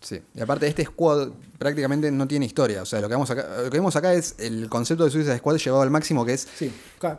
Sí, 0.00 0.20
y 0.34 0.40
aparte 0.40 0.66
este 0.66 0.84
Squad 0.84 1.30
prácticamente 1.58 2.10
no 2.12 2.28
tiene 2.28 2.46
historia, 2.46 2.82
o 2.82 2.84
sea, 2.84 3.00
lo 3.00 3.08
que, 3.08 3.14
vamos 3.14 3.30
acá, 3.30 3.46
lo 3.64 3.70
que 3.70 3.78
vemos 3.78 3.96
acá 3.96 4.12
es 4.12 4.36
el 4.38 4.68
concepto 4.68 5.04
de 5.04 5.10
Suicide 5.10 5.38
Squad 5.38 5.56
llevado 5.56 5.82
al 5.82 5.90
máximo, 5.90 6.24
que 6.24 6.34
es 6.34 6.46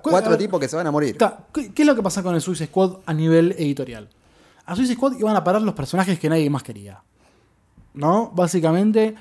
cuatro 0.02 0.38
tipos 0.38 0.60
que 0.60 0.68
se 0.68 0.76
van 0.76 0.88
a 0.88 0.92
morir. 0.92 1.18
¿Qué, 1.52 1.72
es 1.76 1.86
lo 1.86 1.96
que 1.96 2.04
pasa 2.04 2.24
con 2.24 2.36
el 2.36 2.42
Suicide 2.42 2.68
Squad 2.68 2.98
a 3.06 3.14
nivel 3.14 3.54
editorial? 3.58 4.08
A 4.66 4.76
Suicide 4.76 4.96
Squad 4.96 5.18
iban 5.20 5.36
a 5.36 5.44
parar 5.44 5.62
los 5.62 5.74
personajes 5.74 6.20
que 6.20 6.30
nadie 6.30 6.50
más 6.50 6.64
quería. 6.64 7.02
¿No? 7.94 8.32
Básicamente, 8.34 9.16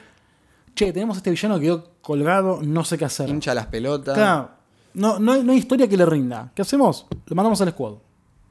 che, 0.75 0.93
tenemos 0.93 1.17
este 1.17 1.31
villano 1.31 1.59
que 1.59 1.63
quedó 1.63 1.93
colgado, 2.03 2.61
no 2.63 2.85
sé 2.85 2.99
qué 2.99 3.07
hacer. 3.07 3.29
Hincha 3.29 3.55
las 3.55 3.67
pelotas. 3.67 4.15
Claro, 4.15 4.51
no, 4.97 5.19
no, 5.19 5.33
hay, 5.33 5.59
historia 5.59 5.87
que 5.87 5.97
le 5.97 6.07
rinda. 6.07 6.51
¿Qué 6.55 6.63
hacemos? 6.63 7.07
Le 7.27 7.35
mandamos 7.35 7.61
al 7.61 7.71
squad. 7.71 7.95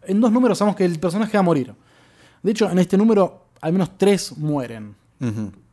En 0.04 0.22
dos 0.22 0.32
números 0.32 0.60
sabemos 0.60 0.76
que 0.76 0.86
el 0.86 1.00
personaje 1.00 1.36
va 1.36 1.40
a 1.40 1.44
morir. 1.44 1.74
De 2.44 2.52
hecho, 2.52 2.70
en 2.70 2.78
este 2.78 2.98
número, 2.98 3.46
al 3.62 3.74
menos 3.74 3.98
tres 3.98 4.38
mueren. 4.38 4.96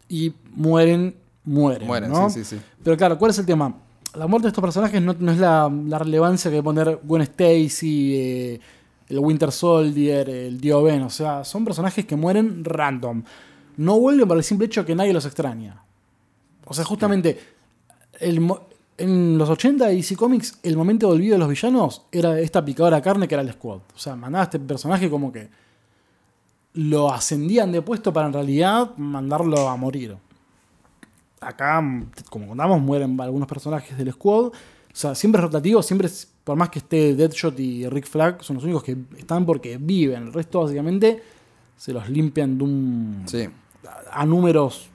Y 0.09 0.33
mueren, 0.55 1.14
mueren. 1.45 1.87
Mueren, 1.87 2.31
sí, 2.31 2.43
sí, 2.43 2.57
sí. 2.57 2.62
Pero 2.83 2.97
claro, 2.97 3.19
¿cuál 3.19 3.33
es 3.33 3.38
el 3.38 3.45
tema? 3.45 3.75
La 4.14 4.26
muerte 4.26 4.47
de 4.47 4.49
estos 4.49 4.62
personajes 4.62 5.02
no, 5.02 5.12
es 5.12 5.38
la, 5.38 5.69
relevancia 5.99 6.50
que 6.50 6.62
poner 6.62 7.00
Gwen 7.02 7.23
Stacy, 7.23 8.17
eh, 8.17 8.61
el 9.09 9.19
Winter 9.19 9.52
Soldier, 9.52 10.29
el 10.31 10.59
Dio 10.59 10.83
Ben. 10.83 11.02
O 11.02 11.11
sea, 11.11 11.45
son 11.45 11.67
personajes 11.67 12.07
que 12.07 12.17
mueren 12.17 12.64
random. 12.64 13.23
No 13.76 14.00
vuelven 14.00 14.26
por 14.26 14.38
el 14.38 14.45
simple 14.45 14.67
hecho 14.67 14.87
que 14.87 14.95
nadie 14.95 15.12
los 15.12 15.26
extraña. 15.26 15.83
O 16.64 16.73
sea, 16.73 16.85
justamente 16.87 17.38
el, 18.21 18.41
en 19.02 19.37
los 19.37 19.50
80 19.50 19.87
de 19.87 19.97
DC 19.97 20.14
Comics, 20.14 20.61
el 20.62 20.76
momento 20.76 21.09
de 21.09 21.14
olvido 21.14 21.32
de 21.32 21.40
los 21.40 21.49
villanos 21.49 22.02
era 22.12 22.38
esta 22.38 22.64
picadora 22.64 22.97
de 22.97 23.02
carne 23.02 23.26
que 23.26 23.35
era 23.35 23.42
el 23.42 23.52
Squad. 23.52 23.78
O 23.94 23.99
sea, 23.99 24.14
mandaba 24.14 24.42
a 24.42 24.44
este 24.44 24.61
personaje 24.61 25.11
como 25.11 25.32
que 25.32 25.49
lo 26.75 27.12
ascendían 27.12 27.73
de 27.73 27.82
puesto 27.82 28.12
para 28.12 28.28
en 28.28 28.32
realidad 28.32 28.97
mandarlo 28.97 29.68
a 29.68 29.76
morir. 29.76 30.16
Acá, 31.40 31.82
como 32.30 32.47
contamos, 32.47 32.80
mueren 32.80 33.21
algunos 33.21 33.49
personajes 33.49 33.99
del 33.99 34.12
Squad. 34.12 34.44
O 34.44 34.52
sea, 34.92 35.16
siempre 35.16 35.40
es 35.40 35.47
rotativo, 35.47 35.82
siempre, 35.82 36.09
por 36.44 36.56
más 36.56 36.68
que 36.68 36.78
esté 36.78 37.16
Deadshot 37.16 37.59
y 37.59 37.88
Rick 37.88 38.06
Flag, 38.06 38.44
son 38.44 38.54
los 38.54 38.64
únicos 38.64 38.85
que 38.85 38.97
están 39.18 39.44
porque 39.44 39.78
viven. 39.78 40.28
El 40.28 40.32
resto, 40.32 40.61
básicamente, 40.61 41.21
se 41.76 41.92
los 41.92 42.09
limpian 42.09 42.56
de 42.56 42.62
un. 42.62 43.25
a 44.12 44.25
números 44.25 44.91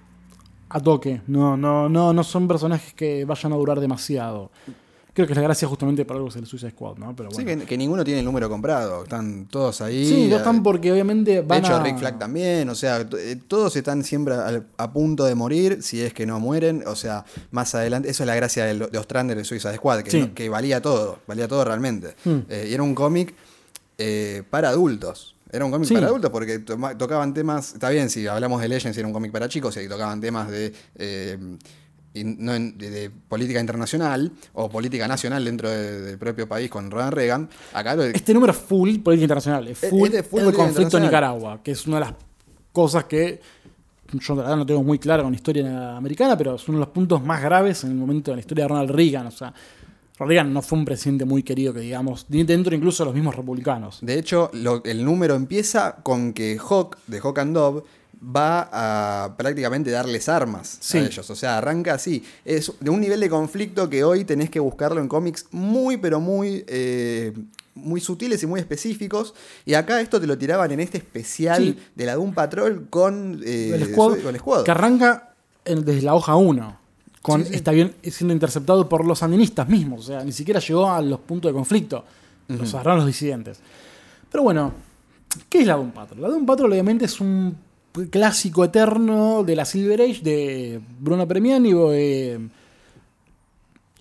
a 0.70 0.80
toque. 0.80 1.22
No, 1.28 1.58
no, 1.58 1.90
no, 1.90 2.14
no 2.14 2.24
son 2.24 2.48
personajes 2.48 2.94
que 2.94 3.26
vayan 3.26 3.54
a 3.54 3.56
durar 3.56 3.80
demasiado. 3.80 4.52
creo 5.14 5.26
que 5.26 5.34
es 5.34 5.38
la 5.38 5.44
gracia 5.44 5.68
justamente 5.68 6.06
para 6.06 6.18
algo 6.18 6.30
es 6.30 6.36
el 6.36 6.46
Suicide 6.46 6.72
Squad, 6.72 6.98
¿no? 6.98 7.16
Sí, 7.32 7.44
que, 7.44 7.78
ninguno 7.78 8.04
tiene 8.04 8.20
el 8.20 8.26
número 8.26 8.50
comprado, 8.50 9.04
están 9.04 9.48
todos 9.48 9.82
ahí. 9.82 10.06
Sí, 10.06 10.28
no 10.30 10.38
están 10.38 10.64
porque 10.64 10.92
obviamente 10.92 11.42
van 11.42 11.62
De 11.62 11.68
hecho, 11.68 11.84
Rick 11.84 11.98
Flag 11.98 12.20
también, 12.20 12.70
o 12.70 12.76
sea, 12.76 13.08
eh, 13.18 13.38
todos 13.48 13.76
están 13.76 14.04
siempre 14.04 14.36
a, 14.36 14.92
punto 14.92 15.26
de 15.26 15.36
morir, 15.36 15.82
si 15.82 16.02
es 16.02 16.14
que 16.14 16.26
no 16.26 16.40
mueren, 16.40 16.84
o 16.86 16.96
sea, 16.96 17.26
más 17.52 17.74
adelante, 17.76 18.10
eso 18.10 18.24
es 18.24 18.28
la 18.28 18.36
gracia 18.36 18.66
de, 18.66 18.88
de 18.88 18.98
Ostrander 18.98 19.38
de 19.38 19.44
Suicide 19.44 19.76
Squad, 19.76 20.02
que, 20.02 20.32
que 20.34 20.50
valía 20.50 20.82
todo, 20.82 21.20
valía 21.28 21.48
todo 21.48 21.64
realmente. 21.64 22.16
Hmm. 22.24 22.40
Eh, 22.50 22.68
y 22.70 22.74
era 22.74 22.84
un 22.84 22.94
cómic 22.94 23.34
eh, 23.98 24.44
para 24.50 24.70
adultos. 24.70 25.37
Era 25.52 25.66
un 25.66 25.72
cómic 25.72 25.92
para 25.94 26.08
adultos 26.08 26.30
porque 26.30 26.60
tocaban 26.60 27.34
temas, 27.34 27.74
está 27.74 27.90
bien, 27.90 28.10
si 28.10 28.28
hablamos 28.28 28.62
de 28.62 28.68
Legends 28.68 28.98
era 28.98 29.08
un 29.08 29.14
cómic 29.14 29.32
para 29.32 29.48
chicos 29.48 29.78
y 29.78 29.88
tocaban 29.88 30.20
temas 30.20 30.50
de, 30.50 30.74
eh, 30.96 31.38
de, 32.14 33.12
política 33.28 33.60
internacional 33.60 34.32
o 34.54 34.70
política 34.70 35.08
nacional 35.08 35.46
dentro 35.46 35.70
del 35.70 36.18
propio 36.18 36.48
país 36.48 36.70
con 36.70 36.92
Ronald 36.92 37.14
Reagan. 37.14 37.50
Acá 37.74 37.96
este 38.14 38.34
número 38.34 38.52
es 38.52 38.60
full 38.60 38.98
política 39.00 39.24
internacional, 39.24 39.68
es 39.68 39.78
full, 39.78 40.10
el 40.14 40.54
conflicto 40.54 40.98
en 40.98 41.04
Nicaragua, 41.04 41.62
que 41.64 41.72
es 41.72 41.88
una 41.88 41.98
de 41.98 42.06
las 42.06 42.14
cosas 42.72 43.06
que 43.06 43.40
yo 44.14 44.36
la 44.36 44.44
verdad 44.44 44.58
no 44.58 44.66
tengo 44.66 44.84
muy 44.84 45.00
claro 45.00 45.24
con 45.24 45.32
la 45.32 45.36
historia 45.36 45.98
americana, 45.98 46.38
pero 46.38 46.56
es 46.56 46.68
uno 46.68 46.78
de 46.80 46.86
los 46.86 46.94
puntos 46.94 47.24
más 47.24 47.42
graves 47.42 47.84
en 47.84 47.92
el 47.92 47.98
momento 47.98 48.32
de 48.32 48.38
la 48.38 48.40
historia 48.42 48.64
de 48.64 48.68
Ronald 48.70 48.92
Reagan. 48.92 49.28
O 49.28 49.32
sea, 49.32 49.54
Reagan 50.20 50.54
no 50.54 50.62
fue 50.62 50.80
un 50.80 50.86
presidente 50.86 51.26
muy 51.26 51.44
querido, 51.44 51.74
que 51.74 51.82
digamos, 51.82 52.26
dentro 52.28 52.74
incluso 52.76 53.04
de 53.04 53.06
los 53.06 53.16
mismos 53.16 53.36
republicanos. 53.36 54.00
De 54.02 54.18
hecho, 54.18 54.50
el 54.84 55.06
número 55.06 55.36
empieza 55.36 55.98
con 56.04 56.34
que 56.34 56.58
Hawk, 56.58 56.98
de 57.08 57.20
Hawk 57.20 57.40
and 57.40 57.54
Dove, 57.54 57.84
va 58.20 58.70
a 58.72 59.38
prácticamente 59.38 59.92
darles 59.92 60.28
armas 60.28 60.80
a 60.94 60.98
ellos. 60.98 61.30
O 61.30 61.36
sea, 61.36 61.60
arranca 61.60 61.94
así. 61.94 62.24
Es 62.46 62.72
de 62.80 62.90
un 62.90 63.00
nivel 63.00 63.20
de 63.20 63.30
conflicto 63.30 63.90
que 63.90 64.04
hoy 64.04 64.26
tenés 64.26 64.50
que 64.50 64.60
buscarlo 64.60 65.02
en 65.02 65.08
cómics 65.08 65.46
muy, 65.52 65.98
pero 65.98 66.20
muy, 66.20 66.66
eh, 66.68 67.34
muy 67.76 68.02
sutiles 68.02 68.42
y 68.42 68.48
muy 68.48 68.60
específicos. 68.60 69.36
Y 69.66 69.76
acá 69.76 70.02
esto 70.02 70.20
te 70.20 70.28
lo 70.28 70.38
tiraban 70.38 70.72
en 70.72 70.80
este 70.80 70.98
especial 70.98 71.78
de 71.96 72.06
la 72.06 72.16
Doom 72.16 72.34
Patrol 72.34 72.88
con, 72.90 73.42
eh, 73.46 73.72
el 73.76 73.86
squad, 74.38 74.64
Que 74.64 74.72
arranca 74.72 75.36
desde 75.64 76.02
la 76.02 76.16
hoja 76.16 76.36
1 76.36 76.87
está 77.52 77.72
bien 77.72 77.96
siendo 78.04 78.34
interceptado 78.34 78.88
por 78.88 79.06
los 79.06 79.20
sandinistas 79.20 79.68
mismos. 79.68 80.02
O 80.02 80.04
sea, 80.04 80.24
ni 80.24 80.32
siquiera 80.32 80.60
llegó 80.60 80.90
a 80.90 81.02
los 81.02 81.20
puntos 81.20 81.50
de 81.50 81.54
conflicto. 81.54 82.04
Los 82.48 82.74
agarraron 82.74 83.00
los 83.00 83.08
disidentes. 83.08 83.60
Pero 84.32 84.44
bueno, 84.44 84.72
¿qué 85.50 85.60
es 85.60 85.68
la 85.68 85.76
Doom 85.76 85.92
Patrol? 85.92 86.22
La 86.22 86.30
Doom 86.30 86.46
Patrol 86.46 86.72
obviamente 86.72 87.06
es 87.06 87.20
un 87.20 87.58
clásico 88.10 88.64
eterno 88.64 89.44
de 89.44 89.56
la 89.56 89.66
Silver 89.66 90.02
Age 90.02 90.22
de 90.22 90.82
Bruno 91.00 91.28
Premiani 91.28 91.74
o 91.74 91.90
de... 91.90 92.48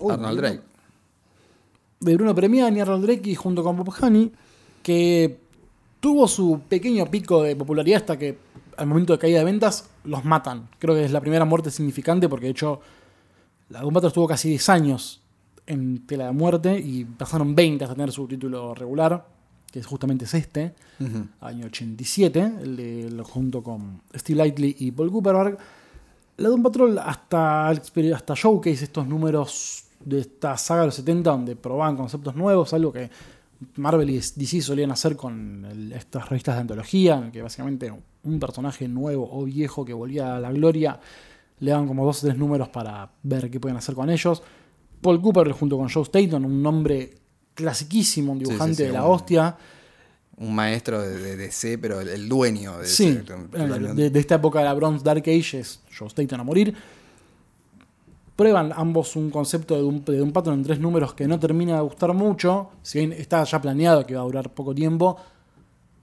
Arnold 0.09 0.38
Drake. 0.38 0.61
De 2.00 2.14
Bruno 2.14 2.35
Premiani, 2.35 2.80
Arnold 2.80 3.04
Drake 3.04 3.30
y 3.30 3.35
junto 3.35 3.64
con 3.64 3.76
Bob 3.76 3.92
Honey, 4.00 4.30
que 4.83 5.38
tuvo 6.00 6.28
su 6.28 6.61
pequeño 6.68 7.06
pico 7.11 7.42
de 7.42 7.56
popularidad 7.56 8.02
hasta 8.02 8.18
que 8.18 8.38
al 8.76 8.87
momento 8.87 9.14
de 9.14 9.18
caída 9.18 9.38
de 9.38 9.45
ventas 9.45 9.88
los 10.04 10.25
matan. 10.25 10.68
Creo 10.78 10.95
que 10.95 11.04
es 11.04 11.11
la 11.11 11.21
primera 11.21 11.45
muerte 11.45 11.71
significante 11.71 12.28
porque 12.28 12.47
de 12.47 12.52
hecho 12.52 12.80
la 13.68 13.80
Doom 13.80 13.94
Patrol 13.94 14.08
estuvo 14.08 14.26
casi 14.26 14.50
10 14.50 14.68
años 14.68 15.23
en 15.66 16.06
tela 16.06 16.26
de 16.26 16.32
muerte 16.32 16.78
y 16.78 17.04
pasaron 17.04 17.54
20 17.54 17.85
hasta 17.85 17.94
tener 17.96 18.12
su 18.12 18.26
título 18.28 18.75
regular, 18.75 19.26
que 19.70 19.82
justamente 19.82 20.25
es 20.25 20.35
este, 20.35 20.75
año 21.40 21.66
87, 21.66 22.52
el 22.62 22.76
de, 22.76 23.23
junto 23.25 23.62
con 23.62 24.02
Steve 24.14 24.38
Lightly 24.38 24.76
y 24.80 24.92
Paul 24.92 25.11
Cooperberg. 25.11 25.58
La 26.38 26.49
Doom 26.49 26.62
Patrol 26.62 26.99
hasta, 26.99 27.68
hasta 27.68 28.35
Showcase, 28.35 28.85
estos 28.85 29.06
números 29.06 29.85
de 30.04 30.20
esta 30.20 30.56
saga 30.56 30.82
de 30.82 30.87
los 30.87 30.94
70, 30.94 31.30
donde 31.30 31.56
probaban 31.56 31.96
conceptos 31.96 32.37
nuevos, 32.37 32.73
algo 32.73 32.92
que 32.92 33.11
Marvel 33.76 34.11
y 34.11 34.18
DC 34.18 34.61
solían 34.61 34.92
hacer 34.92 35.16
con 35.16 35.64
estas 35.92 36.28
revistas 36.28 36.56
de 36.56 36.61
antología, 36.61 37.30
que 37.32 37.42
básicamente 37.42 37.92
un 38.23 38.38
personaje 38.38 38.87
nuevo 38.87 39.28
o 39.32 39.44
viejo 39.44 39.85
que 39.85 39.94
volvía 39.94 40.37
a 40.37 40.40
la 40.40 40.52
gloria 40.52 41.00
le 41.61 41.71
dan 41.71 41.87
como 41.87 42.05
dos 42.05 42.23
o 42.23 42.27
tres 42.27 42.38
números 42.38 42.69
para 42.69 43.11
ver 43.23 43.51
qué 43.51 43.59
pueden 43.59 43.79
hacer 43.79 43.95
con 43.95 44.11
ellos. 44.11 44.42
Paul 45.01 45.21
Cooper 45.21 45.51
junto 45.53 45.77
con 45.77 45.88
Joe 45.88 46.03
Staton, 46.03 46.45
un 46.45 46.62
nombre 46.62 47.14
clasiquísimo, 47.55 48.33
un 48.33 48.38
dibujante 48.38 48.85
de 48.85 48.92
la 48.92 49.07
hostia. 49.07 49.57
Un 50.38 50.55
maestro 50.55 51.01
de, 51.01 51.37
DC, 51.37 51.79
pero 51.79 52.01
el, 52.01 52.29
dueño 52.29 52.77
de, 52.79 52.87
sí, 52.87 53.23
de, 53.55 54.19
esta 54.19 54.35
época 54.35 54.59
de 54.59 54.66
la 54.66 54.75
Bronze 54.75 55.03
Dark 55.03 55.23
Age 55.23 55.61
es 55.61 55.81
Joe 55.97 56.09
Staton 56.09 56.40
a 56.40 56.45
morir. 56.45 56.75
Prueban 58.37 58.71
ambos 58.77 59.16
un 59.16 59.31
concepto 59.31 59.77
de 59.77 59.83
un, 59.83 60.05
de 60.05 60.21
un 60.21 60.33
patrón 60.33 60.59
en 60.59 60.64
tres 60.64 60.79
números 60.79 61.14
que 61.14 61.27
no 61.27 61.40
termina 61.40 61.77
de 61.77 61.81
gustar 61.81 62.12
mucho. 62.12 62.69
Si 62.83 62.99
bien 62.99 63.12
está 63.12 63.42
ya 63.45 63.62
planeado 63.62 64.05
que 64.05 64.14
va 64.14 64.21
a 64.21 64.25
durar 64.25 64.53
poco 64.53 64.75
tiempo. 64.75 65.16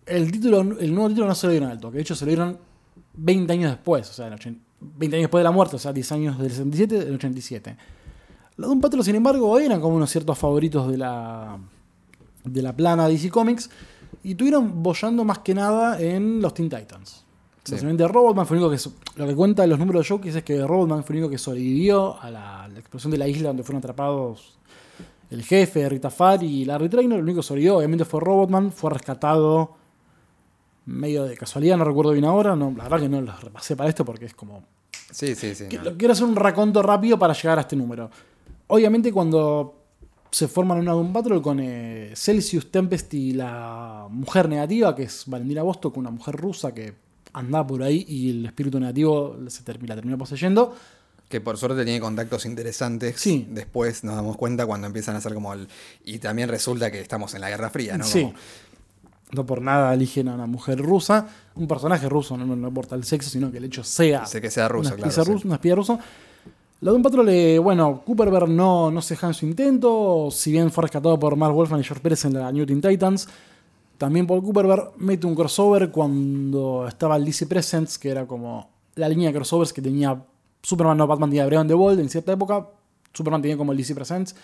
El 0.03 0.31
título, 0.31 0.61
el 0.61 0.93
nuevo 0.93 1.09
título 1.09 1.27
no 1.27 1.35
se 1.35 1.45
lo 1.45 1.51
dieron 1.51 1.69
alto, 1.69 1.91
que 1.91 1.97
de 1.97 2.01
hecho 2.01 2.15
se 2.15 2.25
lo 2.25 2.29
dieron 2.29 2.57
20 3.13 3.53
años 3.53 3.71
después, 3.71 4.09
o 4.09 4.13
sea, 4.13 4.27
en 4.27 4.33
20 4.97 5.17
años 5.17 5.23
después 5.25 5.39
de 5.39 5.43
la 5.43 5.51
muerte, 5.51 5.75
o 5.75 5.79
sea, 5.79 5.93
10 5.93 6.11
años 6.11 6.39
del 6.39 6.49
67 6.49 7.05
del 7.05 7.15
87. 7.15 7.77
Los 8.57 8.69
Doom 8.69 8.81
Patrol, 8.81 9.03
sin 9.03 9.15
embargo, 9.15 9.59
eran 9.59 9.81
como 9.81 9.95
unos 9.95 10.11
ciertos 10.11 10.37
favoritos 10.37 10.89
de 10.91 10.97
la, 10.97 11.57
de 12.43 12.61
la 12.61 12.75
plana 12.75 13.07
DC 13.07 13.29
Comics 13.29 13.69
y 14.23 14.31
estuvieron 14.31 14.83
bollando 14.83 15.25
más 15.25 15.39
que 15.39 15.53
nada 15.53 15.99
en 15.99 16.41
los 16.41 16.53
Teen 16.53 16.69
Titans. 16.69 17.23
Sí. 17.63 17.77
Robotman 17.77 18.45
fue 18.45 18.57
el 18.57 18.63
único 18.63 18.75
que. 18.75 19.19
Lo 19.19 19.27
que 19.27 19.35
cuenta 19.35 19.65
los 19.65 19.79
números 19.79 20.03
de 20.03 20.09
Showcase 20.09 20.39
es 20.39 20.43
que 20.43 20.65
Robotman 20.65 21.03
fue 21.03 21.15
el 21.15 21.21
único 21.21 21.31
que 21.31 21.37
sobrevivió 21.37 22.21
a 22.21 22.29
la, 22.29 22.69
explosión 22.75 23.11
de 23.11 23.17
la 23.17 23.27
isla 23.27 23.49
donde 23.49 23.63
fueron 23.63 23.79
atrapados 23.79 24.57
el 25.29 25.43
jefe, 25.43 25.87
Rita 25.87 26.09
Farr 26.09 26.43
y 26.43 26.65
Larry 26.65 26.89
Trainer. 26.89 27.17
El 27.17 27.23
único 27.23 27.39
que 27.39 27.47
sobrevivió, 27.47 27.77
obviamente, 27.77 28.05
fue 28.05 28.19
Robotman. 28.19 28.71
Fue 28.71 28.91
rescatado 28.91 29.75
medio 30.85 31.23
de 31.25 31.37
casualidad, 31.37 31.77
no 31.77 31.85
recuerdo 31.85 32.11
bien 32.11 32.25
ahora. 32.25 32.55
No, 32.55 32.73
la 32.75 32.83
verdad 32.83 32.99
que 32.99 33.09
no 33.09 33.21
lo 33.21 33.35
repasé 33.35 33.75
para 33.75 33.89
esto 33.89 34.03
porque 34.03 34.25
es 34.25 34.33
como 34.33 34.63
Sí, 35.13 35.35
sí, 35.35 35.53
sí. 35.53 35.65
Quiero 35.67 36.11
hacer 36.11 36.25
un 36.25 36.35
raconto 36.35 36.81
rápido 36.81 37.19
para 37.19 37.33
llegar 37.33 37.59
a 37.59 37.61
este 37.61 37.75
número. 37.75 38.09
Obviamente 38.67 39.11
cuando 39.11 39.79
se 40.31 40.47
forman 40.47 40.79
una 40.79 40.93
Doom 40.93 41.13
Patrol 41.13 41.41
con 41.41 41.59
eh, 41.59 42.13
Celsius, 42.15 42.71
Tempest 42.71 43.13
y 43.13 43.33
la 43.33 44.07
mujer 44.09 44.49
negativa, 44.49 44.95
que 44.95 45.03
es 45.03 45.25
Valentina 45.27 45.61
Bostock, 45.61 45.95
una 45.97 46.09
mujer 46.09 46.35
rusa 46.35 46.73
que 46.73 46.95
anda 47.33 47.65
por 47.65 47.83
ahí 47.83 48.03
y 48.07 48.31
el 48.31 48.45
espíritu 48.47 48.79
negativo 48.79 49.37
se 49.47 49.61
la 49.85 49.95
termina 49.95 50.17
poseyendo. 50.17 50.75
Que 51.29 51.41
por 51.41 51.57
suerte 51.57 51.83
tiene 51.83 51.99
contactos 51.99 52.45
interesantes. 52.45 53.15
Sí. 53.17 53.47
Después 53.49 54.03
nos 54.03 54.15
damos 54.15 54.35
cuenta 54.35 54.65
cuando 54.65 54.87
empiezan 54.87 55.15
a 55.15 55.19
hacer 55.19 55.33
como 55.35 55.53
el... 55.53 55.67
Y 56.03 56.17
también 56.19 56.49
resulta 56.49 56.91
que 56.91 57.01
estamos 57.01 57.33
en 57.35 57.41
la 57.41 57.49
Guerra 57.49 57.69
Fría, 57.69 57.97
¿no? 57.97 58.03
Sí 58.03 58.31
no 59.33 59.45
por 59.45 59.61
nada 59.61 59.93
eligen 59.93 60.27
a 60.29 60.35
una 60.35 60.45
mujer 60.45 60.79
rusa, 60.79 61.27
un 61.55 61.67
personaje 61.67 62.07
ruso, 62.09 62.37
no, 62.37 62.45
no, 62.45 62.67
importa 62.67 62.95
el 62.95 63.03
sexo, 63.03 63.29
sino 63.29 63.51
que 63.51 63.57
el 63.57 63.65
hecho 63.65 63.83
sea. 63.83 64.25
Sé 64.25 64.41
que 64.41 64.51
sea 64.51 64.67
ruso, 64.67 64.93
una 64.95 65.09
claro. 65.09 65.39
una 65.43 65.55
espía 65.55 65.75
ruso. 65.75 65.99
La 66.81 66.91
de 66.91 66.97
un 66.97 67.03
patrón, 67.03 67.27
bueno, 67.63 68.01
Cooperberg 68.05 68.49
no, 68.49 68.91
no 68.91 69.01
se 69.01 69.13
deja 69.13 69.27
en 69.27 69.33
su 69.33 69.45
intento, 69.45 70.29
si 70.31 70.51
bien 70.51 70.69
fue 70.69 70.81
rescatado 70.81 71.17
por 71.17 71.35
Mark 71.37 71.53
Wolfman 71.53 71.79
y 71.79 71.83
George 71.83 72.03
Pérez 72.03 72.25
en 72.25 72.33
la 72.33 72.51
New 72.51 72.65
Teen 72.65 72.81
Titans, 72.81 73.27
también 73.97 74.27
Paul 74.27 74.43
Cooperberg 74.43 74.91
mete 74.97 75.25
un 75.25 75.33
crossover 75.33 75.91
cuando 75.91 76.85
estaba 76.85 77.15
el 77.15 77.23
DC 77.23 77.47
Presents, 77.47 77.97
que 77.97 78.09
era 78.09 78.27
como 78.27 78.69
la 78.95 79.07
línea 79.07 79.29
de 79.29 79.33
crossovers 79.33 79.71
que 79.71 79.81
tenía 79.81 80.21
Superman, 80.61 80.97
no 80.97 81.07
Batman 81.07 81.29
tenía 81.29 81.45
Breon 81.45 81.67
de 81.67 81.73
Bold 81.73 81.99
en 81.99 82.09
cierta 82.09 82.33
época, 82.33 82.67
Superman 83.13 83.41
tenía 83.41 83.55
como 83.55 83.71
el 83.71 83.77
DC 83.77 83.95
Presents. 83.95 84.35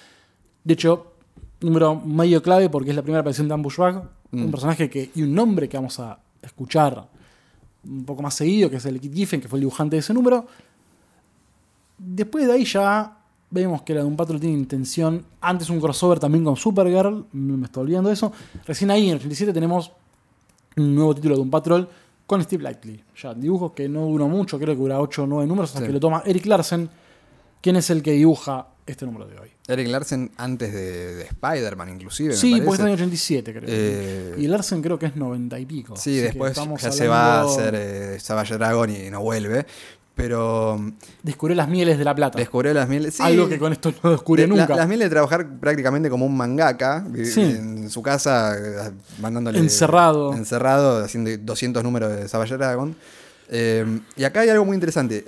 De 0.64 0.74
hecho, 0.74 1.14
número 1.60 1.96
medio 1.96 2.42
clave 2.42 2.70
porque 2.70 2.92
es 2.92 2.96
la 2.96 3.02
primera 3.02 3.20
aparición 3.20 3.50
de 3.50 3.54
Ambushbag, 3.54 4.04
un 4.32 4.48
mm. 4.48 4.52
personaje 4.52 4.90
que, 4.90 5.12
y 5.16 5.22
un 5.24 5.34
nombre 5.34 5.68
que 5.68 5.78
vamos 5.78 6.00
a 6.00 6.20
escuchar 6.42 7.08
un 7.84 8.06
poco 8.06 8.22
más 8.22 8.36
seguido, 8.36 8.70
que 8.70 8.78
es 8.78 8.86
el 8.86 9.00
Kit 9.00 9.14
Giffen, 9.14 9.42
que 9.42 9.48
fue 9.48 9.58
el 9.58 9.62
dibujante 9.62 9.96
de 9.96 10.02
ese 10.02 10.14
número. 10.14 10.46
Después 11.98 12.48
de 12.48 12.54
ahí 12.54 12.66
ya 12.66 13.18
vemos 13.52 13.82
que 13.82 13.94
la 13.94 14.06
un 14.06 14.16
Patrol 14.16 14.40
tiene 14.40 14.58
intención, 14.58 15.26
antes 15.42 15.70
un 15.70 15.80
crossover 15.80 16.20
también 16.20 16.44
con 16.44 16.56
Supergirl, 16.56 17.26
me 17.32 17.66
estoy 17.66 17.84
olvidando 17.84 18.10
de 18.10 18.14
eso. 18.14 18.32
Recién 18.66 18.92
ahí 18.92 19.06
en 19.06 19.12
el 19.12 19.18
87 19.18 19.54
tenemos 19.54 19.92
un 20.78 20.96
nuevo 20.96 21.16
título 21.16 21.36
de 21.36 21.42
un 21.42 21.50
Patrol 21.50 21.90
con 22.26 22.44
Steve 22.44 22.64
Lightly. 22.64 23.04
Ya, 23.22 23.34
dibujos 23.34 23.72
que 23.72 23.90
no 23.90 24.06
duró 24.06 24.28
mucho, 24.28 24.60
creo 24.60 24.76
que 24.76 24.82
dura 24.82 25.02
8 25.02 25.24
o 25.24 25.28
9 25.28 25.48
números, 25.48 25.74
hasta 25.74 25.86
que 25.86 25.92
lo 25.92 26.00
toma 26.00 26.22
Eric 26.26 26.46
Larsen, 26.46 26.90
quien 27.62 27.76
es 27.76 27.90
el 27.90 28.04
que 28.04 28.12
dibuja 28.12 28.68
este 28.90 29.06
número 29.06 29.28
de 29.28 29.38
hoy. 29.38 29.52
Eric 29.68 29.88
Larsen 29.88 30.32
antes 30.38 30.74
de, 30.74 31.22
Spider-Man, 31.24 31.90
inclusive. 31.90 32.36
Sí, 32.36 32.62
pues 32.66 32.80
es 32.80 32.86
año 32.86 32.96
87, 32.96 33.54
creo. 33.54 33.64
Eh, 33.68 34.36
y 34.38 34.48
Larsen 34.48 34.82
creo 34.82 34.98
que 34.98 35.08
es 35.08 35.16
90 35.16 35.60
y 35.60 35.66
pico. 35.66 35.96
Sí, 35.96 36.18
después 36.18 36.58
ya 36.80 36.92
se 36.92 37.08
va 37.08 37.42
a 37.42 37.44
hacer 37.44 37.76
eh, 37.76 38.20
Savage 38.20 38.56
Dragon 38.56 38.90
y 38.90 39.10
no 39.10 39.22
vuelve. 39.22 39.66
Pero. 40.16 40.78
Mm, 40.78 40.94
descubrió 41.24 41.56
las 41.56 41.70
mieles 41.70 41.98
de 41.98 42.04
la 42.04 42.14
plata. 42.16 42.38
Descubrió 42.38 42.74
las 42.74 42.90
mieles. 42.90 43.16
Sí, 43.16 43.24
Algo 43.24 43.48
que 43.48 43.58
con 43.58 43.72
esto 43.72 43.94
no 44.04 44.12
descubre 44.12 44.48
nunca. 44.48 44.76
las 44.76 44.88
mieles 44.88 45.06
de 45.06 45.12
trabajar 45.12 45.48
prácticamente 45.60 46.10
como 46.10 46.26
un 46.26 46.36
mangaka. 46.36 47.06
En 47.16 47.90
su 47.90 48.02
casa, 48.02 48.58
eh, 48.58 48.92
mandándole. 49.22 49.60
Encerrado. 49.60 50.34
Encerrado, 50.34 51.04
haciendo 51.04 51.32
200 51.38 51.84
números 51.84 52.16
de 52.16 52.28
Savage 52.28 52.58
Dragon. 52.58 52.96
y 54.18 54.24
acá 54.24 54.42
hay 54.42 54.50
algo 54.50 54.66
muy 54.66 54.76
interesante. 54.76 55.26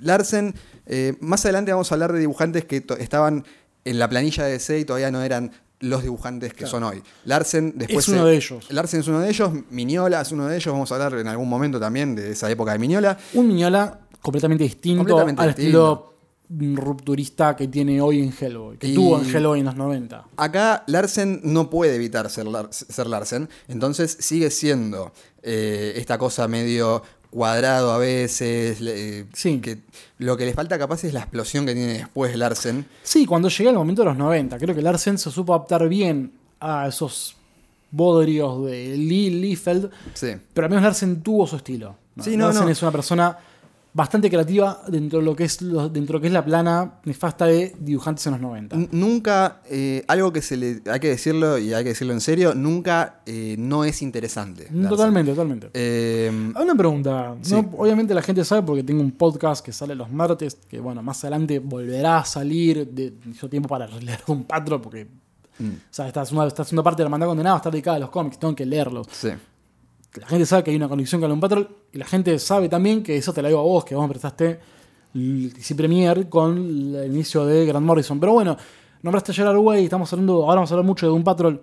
Larsen 0.00 0.54
eh, 0.86 1.16
más 1.20 1.44
adelante 1.44 1.72
vamos 1.72 1.90
a 1.90 1.94
hablar 1.94 2.12
de 2.12 2.18
dibujantes 2.18 2.64
que 2.64 2.84
estaban 2.98 3.44
en 3.84 3.98
la 3.98 4.08
planilla 4.08 4.44
de 4.44 4.52
DC 4.52 4.80
y 4.80 4.84
todavía 4.84 5.10
no 5.10 5.22
eran 5.22 5.52
los 5.80 6.02
dibujantes 6.02 6.54
que 6.54 6.66
son 6.66 6.82
hoy. 6.82 7.02
Larsen 7.24 7.74
después... 7.76 8.08
Es 8.08 8.14
uno 8.14 8.24
de 8.24 8.36
ellos. 8.36 8.70
Larsen 8.70 9.00
es 9.00 9.08
uno 9.08 9.20
de 9.20 9.28
ellos, 9.28 9.50
Miñola 9.70 10.20
es 10.22 10.32
uno 10.32 10.46
de 10.46 10.56
ellos, 10.56 10.72
vamos 10.72 10.90
a 10.92 10.94
hablar 10.94 11.20
en 11.20 11.28
algún 11.28 11.48
momento 11.48 11.78
también 11.78 12.14
de 12.14 12.32
esa 12.32 12.50
época 12.50 12.72
de 12.72 12.78
Miñola. 12.78 13.18
Un 13.34 13.48
Miñola 13.48 14.00
completamente 14.20 14.64
distinto 14.64 15.18
al 15.18 15.50
estilo 15.50 16.14
rupturista 16.48 17.56
que 17.56 17.68
tiene 17.68 18.00
hoy 18.00 18.22
en 18.22 18.32
Hellboy, 18.38 18.78
que 18.78 18.94
tuvo 18.94 19.18
en 19.18 19.26
Hellboy 19.26 19.60
en 19.60 19.66
los 19.66 19.76
90. 19.76 20.26
Acá 20.36 20.84
Larsen 20.86 21.40
no 21.42 21.70
puede 21.70 21.96
evitar 21.96 22.30
ser, 22.30 22.46
ser 22.70 23.06
Larsen, 23.06 23.48
entonces 23.68 24.16
sigue 24.20 24.50
siendo 24.50 25.12
eh, 25.42 25.94
esta 25.96 26.18
cosa 26.18 26.46
medio 26.48 27.02
cuadrado 27.34 27.92
a 27.92 27.98
veces. 27.98 28.78
sí. 29.32 29.60
Que 29.60 29.78
lo 30.18 30.36
que 30.36 30.46
le 30.46 30.54
falta 30.54 30.78
capaz 30.78 31.04
es 31.04 31.12
la 31.12 31.20
explosión 31.20 31.66
que 31.66 31.74
tiene 31.74 31.94
después 31.94 32.36
Larsen. 32.36 32.86
Sí, 33.02 33.26
cuando 33.26 33.48
llega 33.48 33.70
el 33.70 33.76
momento 33.76 34.02
de 34.02 34.06
los 34.06 34.16
90, 34.16 34.56
creo 34.58 34.74
que 34.74 34.80
Larsen 34.80 35.18
se 35.18 35.30
supo 35.30 35.52
adaptar 35.52 35.88
bien 35.88 36.32
a 36.60 36.86
esos 36.86 37.36
bodrios 37.90 38.64
de 38.66 38.96
Lee 38.96 39.30
Liefeld. 39.30 39.90
Sí. 40.14 40.36
Pero 40.52 40.66
al 40.66 40.70
menos 40.70 40.84
Larsen 40.84 41.22
tuvo 41.22 41.46
su 41.46 41.56
estilo. 41.56 41.96
Sí, 42.20 42.36
no, 42.36 42.46
Larsen 42.46 42.68
es 42.68 42.80
una 42.82 42.92
persona 42.92 43.36
bastante 43.94 44.28
creativa 44.28 44.82
dentro 44.88 45.20
de 45.20 45.24
lo 45.24 45.36
que 45.36 45.44
es 45.44 45.58
dentro 45.60 45.88
de 45.90 46.12
lo 46.12 46.20
que 46.20 46.26
es 46.26 46.32
la 46.32 46.44
plana 46.44 46.94
nefasta 47.04 47.46
de 47.46 47.74
dibujantes 47.78 48.26
en 48.26 48.32
los 48.32 48.40
90. 48.40 48.76
nunca, 48.90 49.60
eh, 49.70 50.04
algo 50.08 50.32
que 50.32 50.42
se 50.42 50.56
le 50.56 50.82
hay 50.90 50.98
que 50.98 51.08
decirlo 51.08 51.58
y 51.58 51.72
hay 51.72 51.84
que 51.84 51.90
decirlo 51.90 52.12
en 52.12 52.20
serio, 52.20 52.54
nunca 52.54 53.20
eh, 53.24 53.54
no 53.56 53.84
es 53.84 54.02
interesante. 54.02 54.68
Totalmente, 54.88 55.30
totalmente. 55.30 55.70
Eh, 55.72 56.52
una 56.60 56.74
pregunta. 56.74 57.36
obviamente 57.76 58.12
la 58.14 58.22
gente 58.22 58.44
sabe 58.44 58.62
porque 58.62 58.82
tengo 58.82 59.00
un 59.00 59.12
podcast 59.12 59.64
que 59.64 59.72
sale 59.72 59.94
los 59.94 60.10
martes, 60.10 60.58
que 60.68 60.80
bueno, 60.80 61.00
más 61.00 61.22
adelante 61.22 61.60
volverá 61.60 62.18
a 62.18 62.24
salir 62.24 62.88
de 62.88 63.14
hizo 63.30 63.48
tiempo 63.48 63.68
para 63.68 63.86
leer 63.86 64.20
un 64.26 64.42
patro 64.42 64.82
porque 64.82 65.06
mm. 65.58 65.68
o 65.68 65.78
sea, 65.90 66.08
esta, 66.08 66.24
segunda, 66.24 66.82
parte 66.82 67.02
de 67.02 67.04
la 67.04 67.10
manda 67.10 67.26
condenada 67.26 67.58
está 67.58 67.70
dedicada 67.70 67.98
a 67.98 68.00
los 68.00 68.10
cómics, 68.10 68.40
tengo 68.40 68.56
que 68.56 68.66
leerlos. 68.66 69.06
Sí 69.12 69.30
la 70.20 70.26
gente 70.26 70.46
sabe 70.46 70.64
que 70.64 70.70
hay 70.70 70.76
una 70.76 70.88
conexión 70.88 71.20
con 71.20 71.30
un 71.30 71.40
Patrol 71.40 71.68
y 71.92 71.98
la 71.98 72.04
gente 72.04 72.38
sabe 72.38 72.68
también 72.68 73.02
que 73.02 73.16
eso 73.16 73.32
te 73.32 73.42
lo 73.42 73.48
digo 73.48 73.60
a 73.60 73.64
vos, 73.64 73.84
que 73.84 73.94
vos 73.94 74.08
prestaste 74.08 74.60
el 75.14 75.52
Premier 75.76 76.28
con 76.28 76.56
el 76.58 77.06
inicio 77.06 77.44
de 77.46 77.66
Grant 77.66 77.84
Morrison. 77.84 78.20
Pero 78.20 78.32
bueno, 78.32 78.56
nombraste 79.02 79.32
a 79.32 79.34
Gerard 79.34 79.58
Way, 79.58 79.84
estamos 79.84 80.12
hablando, 80.12 80.44
ahora 80.44 80.56
vamos 80.56 80.70
a 80.70 80.74
hablar 80.74 80.86
mucho 80.86 81.06
de 81.06 81.12
un 81.12 81.24
Patrol. 81.24 81.62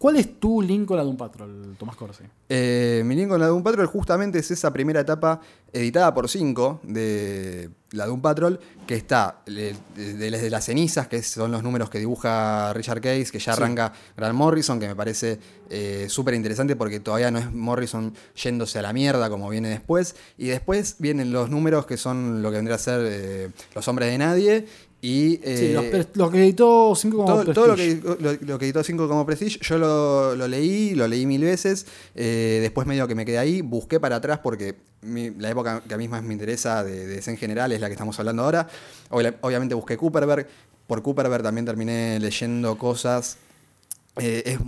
¿Cuál 0.00 0.16
es 0.16 0.40
tu 0.40 0.62
link 0.62 0.86
con 0.86 0.96
la 0.96 1.02
Doom 1.02 1.18
Patrol, 1.18 1.76
Tomás 1.78 1.94
Corsi? 1.94 2.24
Eh, 2.48 3.02
mi 3.04 3.14
link 3.14 3.28
con 3.28 3.38
la 3.38 3.48
Doom 3.48 3.62
Patrol 3.62 3.84
justamente 3.84 4.38
es 4.38 4.50
esa 4.50 4.72
primera 4.72 5.00
etapa 5.00 5.42
editada 5.74 6.14
por 6.14 6.26
5 6.26 6.80
de 6.84 7.68
la 7.90 8.06
Doom 8.06 8.22
Patrol, 8.22 8.58
que 8.86 8.94
está 8.94 9.42
desde 9.44 10.48
las 10.48 10.64
cenizas, 10.64 11.06
que 11.06 11.22
son 11.22 11.52
los 11.52 11.62
números 11.62 11.90
que 11.90 11.98
dibuja 11.98 12.72
Richard 12.72 13.02
Case, 13.02 13.26
que 13.30 13.38
ya 13.38 13.52
arranca 13.52 13.92
Grant 14.16 14.34
Morrison, 14.34 14.80
que 14.80 14.88
me 14.88 14.96
parece 14.96 15.38
eh, 15.68 16.06
súper 16.08 16.32
interesante 16.32 16.76
porque 16.76 17.00
todavía 17.00 17.30
no 17.30 17.38
es 17.38 17.52
Morrison 17.52 18.14
yéndose 18.42 18.78
a 18.78 18.82
la 18.82 18.94
mierda 18.94 19.28
como 19.28 19.50
viene 19.50 19.68
después. 19.68 20.16
Y 20.38 20.46
después 20.46 20.96
vienen 20.98 21.30
los 21.30 21.50
números 21.50 21.84
que 21.84 21.98
son 21.98 22.40
lo 22.40 22.50
que 22.50 22.56
vendría 22.56 22.76
a 22.76 22.78
ser 22.78 23.00
eh, 23.04 23.50
Los 23.74 23.86
Hombres 23.86 24.10
de 24.10 24.16
Nadie 24.16 24.66
y, 25.02 25.36
sí, 25.36 25.40
eh, 25.44 26.06
lo 26.14 26.30
que 26.30 26.38
editó 26.42 26.94
5 26.94 27.16
como 27.16 27.34
Prestige. 27.36 27.54
Todo 27.54 27.66
lo 27.68 27.76
que, 27.76 28.38
lo, 28.44 28.58
que 28.58 28.64
editó 28.66 28.84
5 28.84 29.08
como 29.08 29.24
Prestige, 29.24 29.58
yo 29.62 29.78
lo, 29.78 30.46
leí, 30.46 30.94
lo 30.94 31.08
leí 31.08 31.24
mil 31.24 31.42
veces. 31.42 31.86
Eh, 32.14 32.58
después 32.60 32.86
medio 32.86 33.08
que 33.08 33.14
me 33.14 33.24
quedé 33.24 33.38
ahí, 33.38 33.62
busqué 33.62 33.98
para 33.98 34.16
atrás 34.16 34.40
porque 34.42 34.76
la 35.02 35.50
época 35.50 35.82
que 35.88 35.94
a 35.94 35.96
mí 35.96 36.06
más 36.06 36.22
me 36.22 36.34
interesa 36.34 36.84
de, 36.84 37.06
de 37.06 37.22
en 37.24 37.38
general 37.38 37.72
es 37.72 37.80
la 37.80 37.86
que 37.86 37.94
estamos 37.94 38.18
hablando 38.18 38.44
ahora. 38.44 38.68
Obviamente 39.08 39.74
busqué 39.74 39.96
Cooperberg. 39.96 40.46
Por 40.86 41.02
Cooperberg 41.02 41.42
también 41.42 41.64
terminé 41.64 42.18
leyendo 42.20 42.76
cosas 42.76 43.38
eh, 44.20 44.42
es 44.44 44.58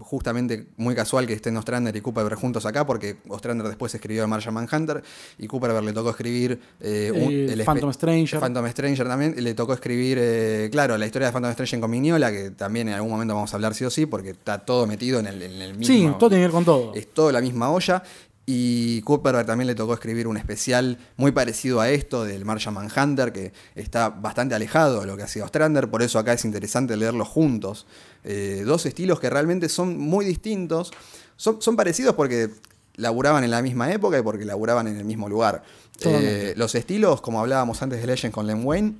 justamente 0.00 0.66
muy 0.76 0.94
casual 0.94 1.26
que 1.26 1.32
estén 1.32 1.56
Ostrander 1.56 1.96
y 1.96 2.00
Cooper 2.02 2.34
juntos 2.34 2.66
acá, 2.66 2.86
porque 2.86 3.16
Ostrander 3.28 3.66
después 3.66 3.94
escribió 3.94 4.28
Martian 4.28 4.52
Manhunter 4.52 5.02
y 5.38 5.46
Cooper 5.46 5.82
le 5.82 5.92
tocó 5.94 6.10
escribir 6.10 6.60
eh, 6.80 7.48
el 7.50 7.64
Phantom 7.64 7.92
Stranger. 7.92 8.38
Phantom 8.38 8.68
Stranger 8.68 9.08
también. 9.08 9.34
Le 9.38 9.54
tocó 9.54 9.72
escribir, 9.72 10.18
eh, 10.20 10.68
claro, 10.70 10.98
la 10.98 11.06
historia 11.06 11.28
de 11.28 11.32
Phantom 11.32 11.52
Stranger 11.52 11.80
con 11.80 11.90
Mignola, 11.90 12.30
que 12.30 12.50
también 12.50 12.88
en 12.88 12.94
algún 12.94 13.10
momento 13.10 13.34
vamos 13.34 13.52
a 13.52 13.56
hablar 13.56 13.74
sí 13.74 13.84
o 13.84 13.90
sí, 13.90 14.04
porque 14.04 14.30
está 14.30 14.58
todo 14.58 14.86
metido 14.86 15.20
en 15.20 15.26
el, 15.26 15.42
en 15.42 15.62
el 15.62 15.74
mismo. 15.74 15.94
Sí, 15.94 16.10
todo 16.18 16.28
tiene 16.28 16.42
que 16.42 16.48
ver 16.48 16.52
con 16.52 16.64
todo. 16.66 16.92
Es 16.94 17.12
todo 17.12 17.32
la 17.32 17.40
misma 17.40 17.70
olla. 17.70 18.02
Y 18.50 19.02
Cooper 19.02 19.44
también 19.44 19.66
le 19.66 19.74
tocó 19.74 19.92
escribir 19.92 20.26
un 20.26 20.38
especial 20.38 20.96
muy 21.18 21.32
parecido 21.32 21.82
a 21.82 21.90
esto 21.90 22.24
del 22.24 22.46
Martian 22.46 22.72
Manhunter, 22.72 23.30
que 23.30 23.52
está 23.74 24.08
bastante 24.08 24.54
alejado 24.54 25.02
de 25.02 25.06
lo 25.06 25.18
que 25.18 25.24
hacía 25.24 25.44
Ostrander, 25.44 25.90
por 25.90 26.00
eso 26.00 26.18
acá 26.18 26.32
es 26.32 26.46
interesante 26.46 26.96
leerlos 26.96 27.28
juntos. 27.28 27.86
Eh, 28.24 28.62
dos 28.66 28.86
estilos 28.86 29.20
que 29.20 29.30
realmente 29.30 29.68
son 29.68 29.98
muy 29.98 30.24
distintos. 30.24 30.90
Son, 31.36 31.62
son, 31.62 31.76
parecidos 31.76 32.14
porque 32.14 32.50
laburaban 32.96 33.44
en 33.44 33.50
la 33.50 33.62
misma 33.62 33.92
época 33.92 34.18
y 34.18 34.22
porque 34.22 34.44
laburaban 34.44 34.88
en 34.88 34.96
el 34.96 35.04
mismo 35.04 35.28
lugar. 35.28 35.62
Eh, 36.00 36.54
los 36.56 36.74
estilos, 36.74 37.20
como 37.20 37.40
hablábamos 37.40 37.82
antes 37.82 38.00
de 38.00 38.06
Legend 38.06 38.32
con 38.32 38.46
Len 38.46 38.64
Wayne, 38.64 38.94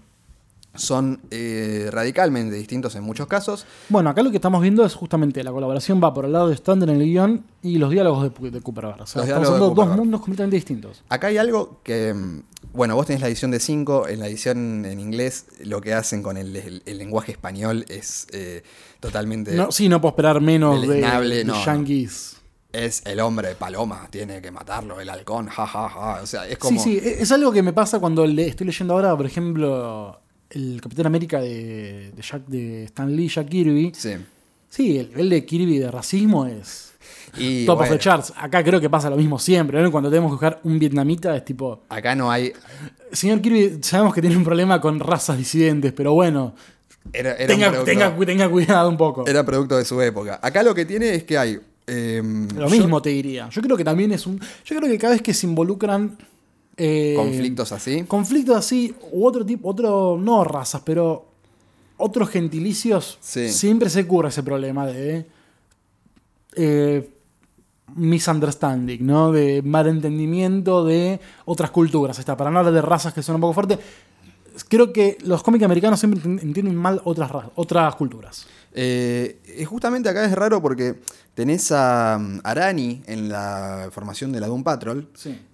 son 0.78 1.20
eh, 1.30 1.88
radicalmente 1.92 2.56
distintos 2.56 2.94
en 2.94 3.02
muchos 3.02 3.26
casos. 3.26 3.66
Bueno, 3.88 4.10
acá 4.10 4.22
lo 4.22 4.30
que 4.30 4.36
estamos 4.36 4.62
viendo 4.62 4.84
es 4.84 4.94
justamente 4.94 5.42
la 5.42 5.52
colaboración 5.52 6.00
va 6.02 6.14
por 6.14 6.24
el 6.24 6.32
lado 6.32 6.48
de 6.48 6.56
Stander 6.56 6.88
en 6.90 7.00
el 7.00 7.06
guion 7.06 7.44
y 7.62 7.78
los 7.78 7.90
diálogos 7.90 8.32
de, 8.40 8.60
Cooper 8.60 8.86
O 8.86 9.06
sea, 9.06 9.22
estamos 9.22 9.48
hablando 9.48 9.70
dos 9.70 9.88
mundos 9.96 10.20
completamente 10.20 10.56
distintos. 10.56 11.02
Acá 11.08 11.28
hay 11.28 11.36
algo 11.36 11.80
que, 11.82 12.14
mm, 12.14 12.42
bueno, 12.72 12.94
vos 12.94 13.06
tenés 13.06 13.20
la 13.20 13.28
edición 13.28 13.50
de 13.50 13.60
5, 13.60 14.08
en 14.08 14.20
la 14.20 14.28
edición 14.28 14.84
en 14.84 15.00
inglés 15.00 15.46
lo 15.64 15.80
que 15.80 15.94
hacen 15.94 16.22
con 16.22 16.36
el, 16.36 16.82
lenguaje 16.86 17.32
español 17.32 17.84
es 17.88 18.26
eh, 18.32 18.62
totalmente... 19.00 19.54
No, 19.54 19.72
sí, 19.72 19.88
no 19.88 20.00
puedo 20.00 20.12
esperar 20.12 20.40
menos 20.40 20.80
de, 20.86 21.00
de 21.00 21.52
yankees 21.64 22.38
es 22.72 23.02
el 23.06 23.20
hombre 23.20 23.54
paloma, 23.54 24.08
tiene 24.10 24.42
que 24.42 24.50
matarlo, 24.50 25.00
el 25.00 25.08
halcón, 25.08 25.46
jajaja. 25.46 25.88
Ja, 25.88 26.14
ja. 26.14 26.22
O 26.22 26.26
sea, 26.26 26.46
es 26.46 26.58
como. 26.58 26.80
Sí, 26.80 27.00
sí, 27.00 27.02
es 27.02 27.32
algo 27.32 27.52
que 27.52 27.62
me 27.62 27.72
pasa 27.72 27.98
cuando 27.98 28.26
le 28.26 28.46
estoy 28.46 28.66
leyendo 28.66 28.94
ahora, 28.94 29.16
por 29.16 29.26
ejemplo, 29.26 30.20
el 30.50 30.80
Capitán 30.80 31.06
América 31.06 31.40
de, 31.40 32.12
de, 32.14 32.22
Jack, 32.22 32.46
de 32.46 32.84
Stan 32.84 33.14
Lee, 33.14 33.28
Jack 33.28 33.48
Kirby. 33.48 33.92
Sí. 33.94 34.10
Sí, 34.68 34.98
el, 34.98 35.10
el 35.16 35.30
de 35.30 35.44
Kirby 35.44 35.78
de 35.78 35.90
racismo 35.90 36.46
es. 36.46 36.92
Y, 37.36 37.66
Top 37.66 37.80
of 37.80 37.88
the 37.88 37.98
charts. 37.98 38.32
Acá 38.36 38.62
creo 38.62 38.80
que 38.80 38.90
pasa 38.90 39.10
lo 39.10 39.16
mismo 39.16 39.38
siempre, 39.38 39.82
¿no? 39.82 39.90
Cuando 39.90 40.10
tenemos 40.10 40.30
que 40.30 40.32
buscar 40.32 40.60
un 40.64 40.78
vietnamita 40.78 41.36
es 41.36 41.44
tipo. 41.44 41.82
Acá 41.88 42.14
no 42.14 42.30
hay. 42.30 42.52
Señor 43.12 43.40
Kirby, 43.40 43.78
sabemos 43.82 44.14
que 44.14 44.20
tiene 44.20 44.36
un 44.36 44.44
problema 44.44 44.80
con 44.80 45.00
razas 45.00 45.38
disidentes, 45.38 45.92
pero 45.92 46.12
bueno. 46.14 46.54
tenga, 47.12 47.84
tenga, 48.24 48.48
cuidado 48.48 48.88
un 48.88 48.96
poco. 48.96 49.26
Era 49.26 49.44
producto 49.44 49.76
de 49.76 49.84
su 49.84 50.00
época. 50.00 50.38
Acá 50.42 50.62
lo 50.62 50.74
que 50.74 50.84
tiene 50.84 51.14
es 51.14 51.24
que 51.24 51.38
hay. 51.38 51.58
Em, 51.86 52.48
lo 52.50 52.68
mismo 52.68 53.00
te 53.00 53.10
diría. 53.10 53.48
Yo 53.50 53.62
creo 53.62 53.76
que 53.76 53.84
también 53.84 54.12
es 54.12 54.26
un. 54.26 54.38
Yo 54.64 54.76
creo 54.76 54.90
que 54.90 54.98
cada 54.98 55.14
vez 55.14 55.22
que 55.22 55.32
se 55.32 55.46
involucran 55.46 56.18
eh, 56.78 57.14
conflictos 57.16 57.72
así. 57.72 58.04
Conflictos 58.04 58.56
así, 58.56 58.94
u 59.10 59.26
otro 59.26 59.44
tipo, 59.44 59.68
otro, 59.68 60.16
no 60.18 60.44
razas, 60.44 60.80
pero 60.84 61.26
otros 61.96 62.28
gentilicios, 62.30 63.18
siempre 63.20 63.90
se 63.90 64.02
ocurre 64.02 64.28
ese 64.28 64.44
problema 64.44 64.86
de 64.86 65.26
eh, 66.54 67.10
misunderstanding, 67.96 69.04
¿no? 69.04 69.32
De 69.32 69.62
malentendimiento 69.62 70.84
de 70.84 71.20
otras 71.44 71.70
culturas. 71.70 72.18
Está, 72.18 72.36
para 72.36 72.50
no 72.50 72.60
hablar 72.60 72.74
de 72.74 72.82
razas 72.82 73.12
que 73.12 73.22
son 73.22 73.34
un 73.34 73.40
poco 73.40 73.54
fuertes, 73.54 73.78
creo 74.68 74.92
que 74.92 75.18
los 75.22 75.42
cómics 75.42 75.64
americanos 75.64 75.98
siempre 75.98 76.20
entienden 76.24 76.76
mal 76.76 77.00
otras, 77.04 77.30
otras 77.56 77.94
culturas. 77.96 78.46
Eh, 78.72 79.64
justamente 79.66 80.08
acá 80.08 80.24
es 80.24 80.32
raro 80.32 80.60
porque 80.62 81.00
tenés 81.34 81.72
a 81.72 82.18
mm, 82.18 82.40
Arani 82.44 83.02
en 83.06 83.28
la 83.28 83.88
formación 83.92 84.32
de 84.32 84.40
la 84.40 84.46
Doom 84.46 84.62
Patrol. 84.62 85.08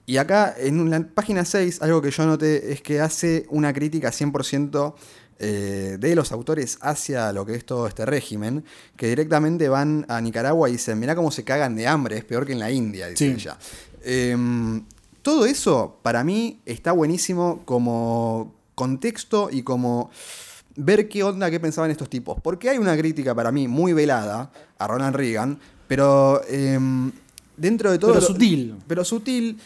Y 0.07 0.17
acá 0.17 0.55
en 0.59 0.91
la 0.91 1.01
página 1.01 1.45
6, 1.45 1.83
algo 1.83 2.03
que 2.03 2.11
yo 2.11 2.27
noté 2.27 2.73
es 2.73 2.83
que 2.83 3.01
hace 3.01 3.47
una 3.49 3.73
crítica 3.73 4.11
100% 4.11 4.95
eh, 5.41 5.97
de 5.99 6.15
los 6.15 6.31
autores 6.31 6.79
hacia 6.81 7.33
lo 7.33 7.45
que 7.45 7.55
es 7.55 7.65
todo 7.65 7.87
este 7.89 8.07
régimen, 8.07 8.65
que 8.97 9.09
directamente 9.09 9.69
van 9.69 10.07
a 10.09 10.21
Nicaragua 10.21 10.69
y 10.69 10.73
dicen, 10.73 10.99
mirá 11.01 11.17
cómo 11.17 11.31
se 11.31 11.43
cagan 11.43 11.75
de 11.75 11.89
hambre, 11.89 12.19
es 12.19 12.25
peor 12.25 12.47
que 12.47 12.53
en 12.53 12.61
la 12.61 12.71
India, 12.71 13.09
dice 13.09 13.33
ella. 13.33 13.59
Em, 14.03 14.85
todo 15.23 15.45
eso, 15.45 15.99
para 16.03 16.23
mí, 16.23 16.61
está 16.67 16.93
buenísimo 16.93 17.63
como 17.65 18.55
contexto 18.75 19.49
y 19.51 19.63
como 19.63 20.11
ver 20.77 21.09
qué 21.09 21.23
onda, 21.23 21.51
qué 21.51 21.61
pensaban 21.61 21.91
estos 21.91 22.09
tipos. 22.09 22.39
Porque 22.43 22.71
hay 22.71 22.79
una 22.79 22.97
crítica 22.97 23.35
para 23.35 23.53
mí 23.53 23.69
muy 23.69 23.93
velada 23.93 24.51
a 24.79 24.87
Ronald 24.87 25.17
Reagan, 25.17 25.59
pero 25.87 26.43
em, 26.49 27.13
dentro 27.57 27.91
de 27.91 27.99
todo... 27.99 28.15
Pero 28.15 28.27
sutil. 28.27 28.77
Pero 28.87 29.05
sutil. 29.05 29.59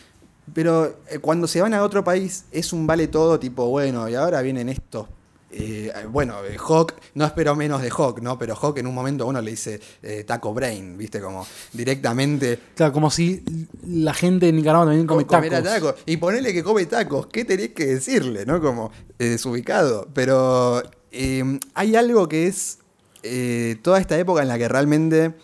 Pero 0.55 0.99
eh, 1.11 1.19
cuando 1.19 1.47
se 1.47 1.61
van 1.61 1.75
a 1.75 1.83
otro 1.83 2.05
país 2.05 2.45
es 2.51 2.73
un 2.73 2.87
vale 2.87 3.09
todo 3.09 3.39
tipo, 3.39 3.69
bueno, 3.69 4.09
y 4.09 4.15
ahora 4.15 4.41
vienen 4.43 4.69
estos 4.69 5.07
eh, 5.51 5.91
bueno, 6.11 6.45
eh, 6.45 6.59
Hawk, 6.59 6.93
no 7.15 7.25
espero 7.25 7.57
menos 7.57 7.81
de 7.81 7.89
Hawk, 7.89 8.21
¿no? 8.21 8.39
Pero 8.39 8.55
Hawk 8.55 8.77
en 8.79 8.87
un 8.87 8.95
momento 8.95 9.27
uno 9.27 9.41
le 9.41 9.53
dice 9.53 9.81
Taco 10.27 10.53
Brain, 10.53 10.99
¿viste? 10.99 11.23
Como 11.23 11.47
directamente. 11.73 12.59
Claro, 12.75 12.93
como 12.93 13.11
si 13.11 13.43
la 13.87 14.13
gente 14.13 14.45
de 14.45 14.53
Nicaragua 14.53 14.85
también 14.85 15.07
come 15.07 15.25
tacos. 15.25 15.95
Y 16.05 16.19
ponerle 16.19 16.53
que 16.53 16.63
come 16.63 16.85
tacos, 16.85 17.29
¿qué 17.29 17.47
tenés 17.47 17.71
que 17.71 17.87
decirle, 17.87 18.45
no? 18.45 18.61
Como 18.61 18.93
desubicado. 19.17 20.07
Pero 20.13 20.83
eh, 21.13 21.59
hay 21.75 21.97
algo 21.97 22.29
que 22.29 22.47
es 22.47 22.79
eh, 23.23 23.77
toda 23.83 23.99
esta 23.99 24.19
época 24.19 24.43
en 24.43 24.49
la 24.49 24.59
que 24.59 24.69
realmente 24.69 25.35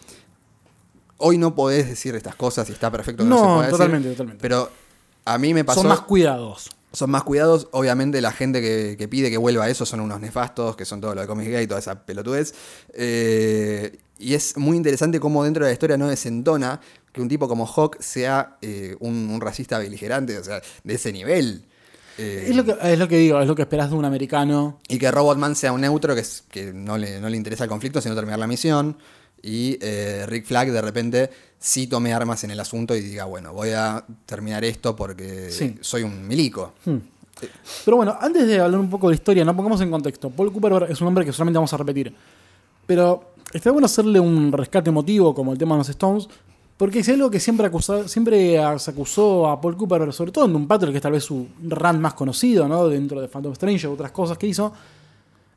hoy 1.18 1.38
no 1.38 1.54
podés 1.54 1.88
decir 1.88 2.14
estas 2.14 2.34
cosas 2.34 2.68
y 2.68 2.72
está 2.72 2.90
perfecto 2.90 3.24
que 3.24 3.28
no, 3.30 3.56
no 3.56 3.64
se 3.64 3.70
totalmente, 3.70 4.10
totalmente. 4.10 4.42
Pero 4.42 4.70
a 5.24 5.38
mí 5.38 5.54
me 5.54 5.64
pasó. 5.64 5.80
Son 5.80 5.88
más 5.88 6.00
cuidados. 6.00 6.70
Son 6.92 7.10
más 7.10 7.24
cuidados. 7.24 7.68
Obviamente, 7.72 8.20
la 8.20 8.30
gente 8.30 8.60
que, 8.60 9.08
pide 9.08 9.30
que 9.30 9.36
vuelva 9.36 9.64
a 9.64 9.68
eso 9.68 9.84
son 9.84 10.00
unos 10.00 10.20
nefastos, 10.20 10.76
que 10.76 10.84
son 10.84 11.00
todo 11.00 11.14
lo 11.14 11.20
de 11.22 11.26
Comics 11.26 11.50
Gay 11.50 11.64
y 11.64 11.66
toda 11.66 11.80
esa 11.80 12.04
pelotudez. 12.04 12.54
Eh, 12.92 13.98
y 14.18 14.34
es 14.34 14.56
muy 14.56 14.76
interesante 14.76 15.18
cómo 15.18 15.42
dentro 15.42 15.64
de 15.64 15.70
la 15.70 15.72
historia 15.72 15.96
no 15.96 16.08
desentona 16.08 16.80
que 17.12 17.20
un 17.20 17.28
tipo 17.28 17.48
como 17.48 17.66
Hawk 17.66 18.00
sea 18.00 18.58
eh, 18.62 18.96
un, 19.00 19.40
racista 19.40 19.78
beligerante, 19.78 20.38
o 20.38 20.44
sea, 20.44 20.62
de 20.84 20.94
ese 20.94 21.12
nivel. 21.12 21.64
Eh, 22.18 22.46
es, 22.48 22.56
lo 22.56 22.64
que, 22.64 22.76
es 22.82 22.98
lo 22.98 23.08
que 23.08 23.16
digo, 23.16 23.40
es 23.40 23.46
lo 23.46 23.54
que 23.54 23.62
esperas 23.62 23.90
de 23.90 23.96
un 23.96 24.04
americano. 24.04 24.78
Y 24.88 24.98
que 24.98 25.10
Robotman 25.10 25.56
sea 25.56 25.72
un 25.72 25.80
neutro, 25.80 26.14
que, 26.14 26.20
es, 26.20 26.44
que 26.50 26.72
no, 26.72 26.96
le, 26.96 27.20
no 27.20 27.28
le 27.28 27.36
interesa 27.36 27.64
el 27.64 27.70
conflicto, 27.70 28.00
sino 28.00 28.14
terminar 28.14 28.38
la 28.38 28.46
misión. 28.46 28.96
Y 29.42 29.78
Rick 30.26 30.46
Flag 30.46 30.70
de 30.70 30.80
repente 30.80 31.30
sí 31.58 31.86
tome 31.86 32.14
armas 32.14 32.44
en 32.44 32.50
el 32.50 32.60
asunto 32.60 32.94
y 32.94 33.00
diga, 33.00 33.24
bueno, 33.24 33.52
voy 33.52 33.70
a 33.70 34.04
terminar 34.26 34.64
esto 34.64 34.96
porque 34.96 35.50
soy 35.80 36.02
un 36.02 36.26
milico. 36.26 36.74
Hmm. 36.84 36.98
Pero 37.84 37.96
bueno, 37.96 38.16
antes 38.20 38.46
de 38.46 38.60
hablar 38.60 38.80
un 38.80 38.90
poco 38.90 39.08
de 39.08 39.14
historia, 39.14 39.44
no 39.44 39.56
pongamos 39.56 39.80
en 39.80 39.90
contexto. 39.90 40.30
Paul 40.30 40.52
Cooper 40.52 40.90
es 40.90 41.00
un 41.00 41.08
hombre 41.08 41.24
que 41.24 41.32
solamente 41.32 41.58
vamos 41.58 41.72
a 41.72 41.76
repetir. 41.76 42.14
Pero 42.86 43.34
está 43.52 43.70
bueno 43.70 43.86
hacerle 43.86 44.20
un 44.20 44.52
rescate 44.52 44.90
emotivo 44.90 45.34
como 45.34 45.52
el 45.52 45.58
tema 45.58 45.74
de 45.74 45.78
los 45.78 45.88
Stones, 45.88 46.28
porque 46.76 47.00
es 47.00 47.08
algo 47.08 47.30
que 47.30 47.38
siempre, 47.38 47.70
siempre 48.06 48.58
se 48.78 48.90
acusó 48.90 49.48
a 49.48 49.60
Paul 49.60 49.76
Cooper, 49.76 50.12
sobre 50.12 50.32
todo 50.32 50.46
en 50.46 50.52
Doom 50.52 50.66
Patrol, 50.66 50.90
que 50.90 50.96
es 50.96 51.02
tal 51.02 51.12
vez 51.12 51.24
su 51.24 51.46
run 51.62 52.00
más 52.00 52.14
conocido, 52.14 52.66
¿no? 52.66 52.88
Dentro 52.88 53.20
de 53.20 53.28
Phantom 53.28 53.52
Strange 53.52 53.86
y 53.86 53.90
otras 53.90 54.10
cosas 54.10 54.36
que 54.38 54.46
hizo, 54.46 54.72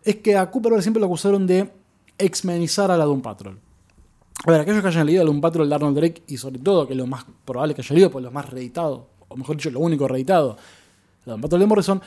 es 0.03 0.17
que 0.17 0.37
a 0.37 0.49
Cooper 0.51 0.81
siempre 0.81 0.99
lo 0.99 1.07
acusaron 1.07 1.47
de 1.47 1.71
exmenizar 2.17 2.91
a 2.91 2.97
la 2.97 3.05
Doom 3.05 3.21
Patrol. 3.21 3.57
A 4.45 4.51
ver, 4.51 4.61
aquellos 4.61 4.81
que 4.81 4.87
hayan 4.87 5.07
leído 5.07 5.23
el 5.23 5.29
Un 5.29 5.41
Patrol 5.41 5.67
de 5.67 5.73
Arnold 5.73 5.97
Drake 5.97 6.23
y 6.27 6.37
sobre 6.37 6.59
todo, 6.59 6.87
que 6.87 6.93
lo 6.93 7.07
más 7.07 7.25
probable 7.43 7.73
que 7.73 7.81
haya 7.81 7.93
leído, 7.93 8.11
pues 8.11 8.23
lo 8.23 8.31
más 8.31 8.47
reeditado, 8.49 9.07
o 9.27 9.35
mejor 9.35 9.57
dicho, 9.57 9.71
lo 9.71 9.79
único 9.79 10.07
reeditado, 10.07 10.57
la 11.25 11.33
Doom 11.33 11.41
Patrol 11.41 11.59
de 11.61 11.65
Morrison, 11.65 12.01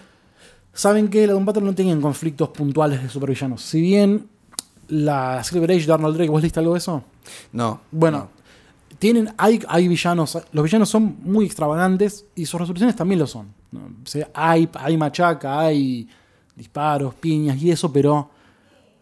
saben 0.73 1.09
que 1.09 1.27
la 1.27 1.33
Doom 1.33 1.45
Patrol 1.45 1.65
no 1.65 1.75
tienen 1.75 2.01
conflictos 2.01 2.51
puntuales 2.51 3.03
de 3.03 3.09
supervillanos. 3.09 3.63
Si 3.63 3.81
bien 3.81 4.29
la 4.89 5.43
Silver 5.43 5.73
Age 5.73 5.87
de 5.87 5.93
Arnold 5.93 6.17
Drake, 6.17 6.31
¿vos 6.31 6.41
leíste 6.41 6.61
algo 6.61 6.75
de 6.75 6.79
eso? 6.79 7.03
No. 7.53 7.81
Bueno, 7.91 8.31
tienen, 8.99 9.33
hay, 9.39 9.61
hay 9.69 9.89
villanos, 9.89 10.39
los 10.53 10.65
villanos 10.65 10.89
son 10.89 11.19
muy 11.23 11.47
extravagantes 11.47 12.27
y 12.35 12.47
sus 12.47 12.61
resoluciones 12.61 12.97
también 12.97 13.21
lo 13.21 13.27
son. 13.27 13.53
hay, 14.35 14.69
hay 14.75 14.97
machaca, 14.97 15.61
hay 15.61 16.09
disparos, 16.57 17.15
piñas 17.15 17.61
y 17.63 17.71
eso, 17.71 17.93
pero 17.93 18.31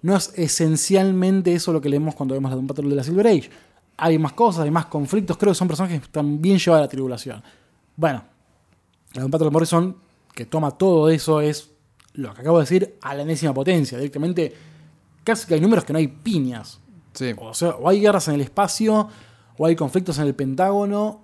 no 0.03 0.17
es 0.17 0.33
esencialmente 0.37 1.53
eso 1.53 1.73
lo 1.73 1.81
que 1.81 1.89
leemos 1.89 2.15
cuando 2.15 2.35
vemos 2.35 2.51
la 2.51 2.57
Doom 2.57 2.67
Patrol 2.67 2.91
de 2.91 2.97
la 2.97 3.03
Silver 3.03 3.27
Age. 3.27 3.51
Hay 3.97 4.19
más 4.19 4.33
cosas, 4.33 4.65
hay 4.65 4.71
más 4.71 4.87
conflictos, 4.87 5.37
creo 5.37 5.53
que 5.53 5.59
son 5.59 5.67
personajes 5.67 6.03
que 6.03 6.09
también 6.09 6.59
llevan 6.59 6.79
a 6.79 6.83
la 6.83 6.89
tribulación. 6.89 7.43
Bueno, 7.97 8.23
la 9.15 9.23
Doom 9.23 9.31
Patrol 9.31 9.51
Morrison, 9.51 9.97
que 10.33 10.47
toma 10.47 10.71
todo 10.71 11.09
eso, 11.09 11.41
es 11.41 11.71
lo 12.15 12.33
que 12.35 12.41
acabo 12.41 12.59
de 12.59 12.63
decir 12.63 12.97
a 13.03 13.15
la 13.15 13.23
enésima 13.23 13.53
potencia. 13.53 13.99
Directamente, 13.99 14.55
casi 15.25 15.47
que 15.47 15.55
hay 15.55 15.61
números 15.61 15.85
que 15.85 15.93
no 15.93 15.99
hay 15.99 16.09
piñas. 16.09 16.79
O 17.39 17.55
sea, 17.55 17.71
o 17.71 17.89
hay 17.89 18.01
guerras 18.01 18.29
en 18.29 18.35
el 18.35 18.43
espacio, 18.43 19.09
o 19.59 19.67
hay 19.67 19.77
conflictos 19.77 20.19
en 20.19 20.27
el 20.27 20.35
Pentágono, 20.35 21.21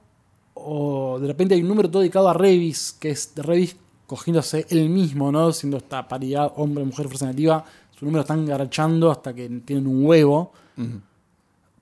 o 0.55 1.19
de 1.19 1.27
repente 1.27 1.55
hay 1.55 1.63
un 1.63 1.69
número 1.69 1.91
todo 1.91 2.01
dedicado 2.01 2.29
a 2.29 2.35
Revis, 2.35 2.93
que 2.93 3.11
es 3.11 3.35
de 3.35 3.43
Revis 3.43 3.77
cogiéndose 4.07 4.67
él 4.69 4.91
mismo, 4.91 5.33
¿no? 5.33 5.53
Siendo 5.53 5.79
esta 5.79 6.07
paridad 6.07 6.53
hombre-mujer 6.57 7.07
fuerza 7.07 7.27
nativa 7.27 7.65
su 7.99 8.05
número 8.05 8.23
están 8.23 8.45
garchando 8.45 9.11
hasta 9.11 9.33
que 9.33 9.49
tienen 9.65 9.87
un 9.87 10.05
huevo. 10.05 10.53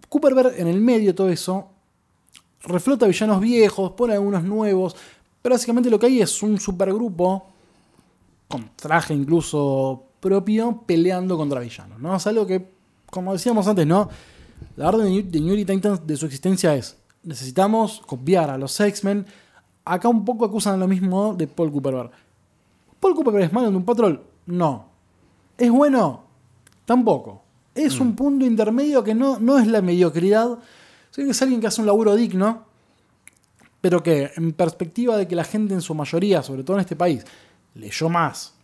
Cooper 0.08 0.54
en 0.58 0.68
el 0.68 0.80
medio 0.80 1.08
de 1.08 1.14
todo 1.14 1.28
eso 1.30 1.68
reflota 2.64 3.06
villanos 3.06 3.40
viejos, 3.40 3.92
pone 3.92 4.14
algunos 4.14 4.44
nuevos, 4.44 4.94
pero 5.40 5.54
básicamente 5.54 5.90
lo 5.90 5.98
que 5.98 6.06
hay 6.06 6.20
es 6.20 6.42
un 6.42 6.60
supergrupo 6.60 7.46
con 8.46 8.70
traje 8.76 9.14
incluso 9.14 10.02
propio 10.20 10.82
peleando 10.86 11.36
contra 11.36 11.60
villanos, 11.60 11.98
¿no? 11.98 12.14
Es 12.14 12.26
algo 12.26 12.46
que, 12.46 12.68
como 13.10 13.32
decíamos 13.32 13.66
antes, 13.66 13.86
¿no? 13.86 14.08
La 14.76 14.88
orden 14.88 15.30
de 15.30 15.40
New 15.40 15.56
Titans 15.64 16.06
de 16.06 16.16
su 16.16 16.26
existencia 16.26 16.74
es 16.74 16.96
necesitamos 17.22 18.02
copiar 18.06 18.50
a 18.50 18.58
los 18.58 18.78
X-Men. 18.78 19.26
Acá 19.84 20.08
un 20.08 20.24
poco 20.24 20.44
acusan 20.44 20.80
lo 20.80 20.88
mismo 20.88 21.34
de 21.34 21.46
Paul 21.46 21.72
Cooper. 21.72 22.10
¿Paul 23.00 23.14
Cooper 23.14 23.42
es 23.42 23.52
malo 23.52 23.68
en 23.68 23.76
un 23.76 23.84
patrol? 23.84 24.22
No. 24.46 24.86
¿Es 25.58 25.70
bueno? 25.70 26.24
Tampoco. 26.84 27.42
Es 27.74 27.98
un 28.00 28.08
mm. 28.08 28.16
punto 28.16 28.44
intermedio 28.44 29.02
que 29.02 29.14
no, 29.14 29.38
no 29.38 29.58
es 29.58 29.66
la 29.66 29.82
mediocridad, 29.82 30.58
sino 31.10 31.26
que 31.26 31.30
es 31.30 31.42
alguien 31.42 31.60
que 31.60 31.66
hace 31.66 31.80
un 31.80 31.86
laburo 31.86 32.14
digno, 32.14 32.64
pero 33.80 34.02
que 34.02 34.30
en 34.36 34.52
perspectiva 34.52 35.16
de 35.16 35.26
que 35.26 35.34
la 35.34 35.44
gente 35.44 35.74
en 35.74 35.80
su 35.80 35.94
mayoría, 35.94 36.42
sobre 36.42 36.64
todo 36.64 36.76
en 36.76 36.82
este 36.82 36.96
país, 36.96 37.24
leyó 37.74 38.08
más 38.08 38.54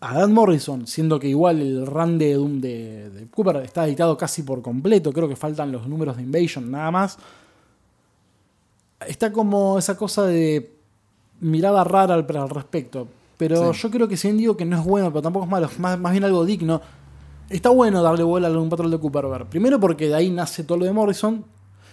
a 0.00 0.18
Dan 0.18 0.32
Morrison, 0.32 0.86
siendo 0.86 1.18
que 1.18 1.28
igual 1.28 1.60
el 1.60 1.86
run 1.86 2.18
de, 2.18 2.38
de, 2.38 3.10
de 3.10 3.26
Cooper 3.28 3.56
está 3.56 3.86
editado 3.86 4.16
casi 4.16 4.42
por 4.42 4.62
completo, 4.62 5.12
creo 5.12 5.28
que 5.28 5.36
faltan 5.36 5.72
los 5.72 5.86
números 5.86 6.16
de 6.16 6.22
Invasion 6.22 6.70
nada 6.70 6.90
más, 6.90 7.18
está 9.06 9.32
como 9.32 9.78
esa 9.78 9.96
cosa 9.96 10.24
de 10.26 10.76
mirada 11.40 11.84
rara 11.84 12.14
al, 12.14 12.26
al 12.36 12.50
respecto. 12.50 13.08
Pero 13.36 13.72
yo 13.72 13.90
creo 13.90 14.08
que 14.08 14.16
si 14.16 14.28
bien 14.28 14.38
digo 14.38 14.56
que 14.56 14.64
no 14.64 14.78
es 14.78 14.84
bueno, 14.84 15.10
pero 15.10 15.22
tampoco 15.22 15.44
es 15.44 15.50
malo, 15.50 15.66
es 15.66 15.78
más, 15.78 16.12
bien 16.12 16.24
algo 16.24 16.44
digno. 16.44 16.80
Está 17.50 17.68
bueno 17.68 18.02
darle 18.02 18.24
bola 18.24 18.48
a 18.48 18.58
un 18.58 18.68
patrón 18.68 18.90
de 18.90 18.98
Cooper. 18.98 19.46
Primero 19.48 19.78
porque 19.78 20.08
de 20.08 20.14
ahí 20.14 20.30
nace 20.30 20.64
todo 20.64 20.78
lo 20.78 20.84
de 20.86 20.92
Morrison. 20.92 21.44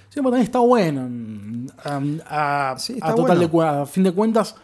Sí, 0.09 0.19
pero 0.19 0.25
también 0.25 0.45
está 0.45 0.59
bueno. 0.59 1.09
A, 2.25 2.75
fin 2.77 4.03
de 4.03 4.11
cuentas, 4.13 4.55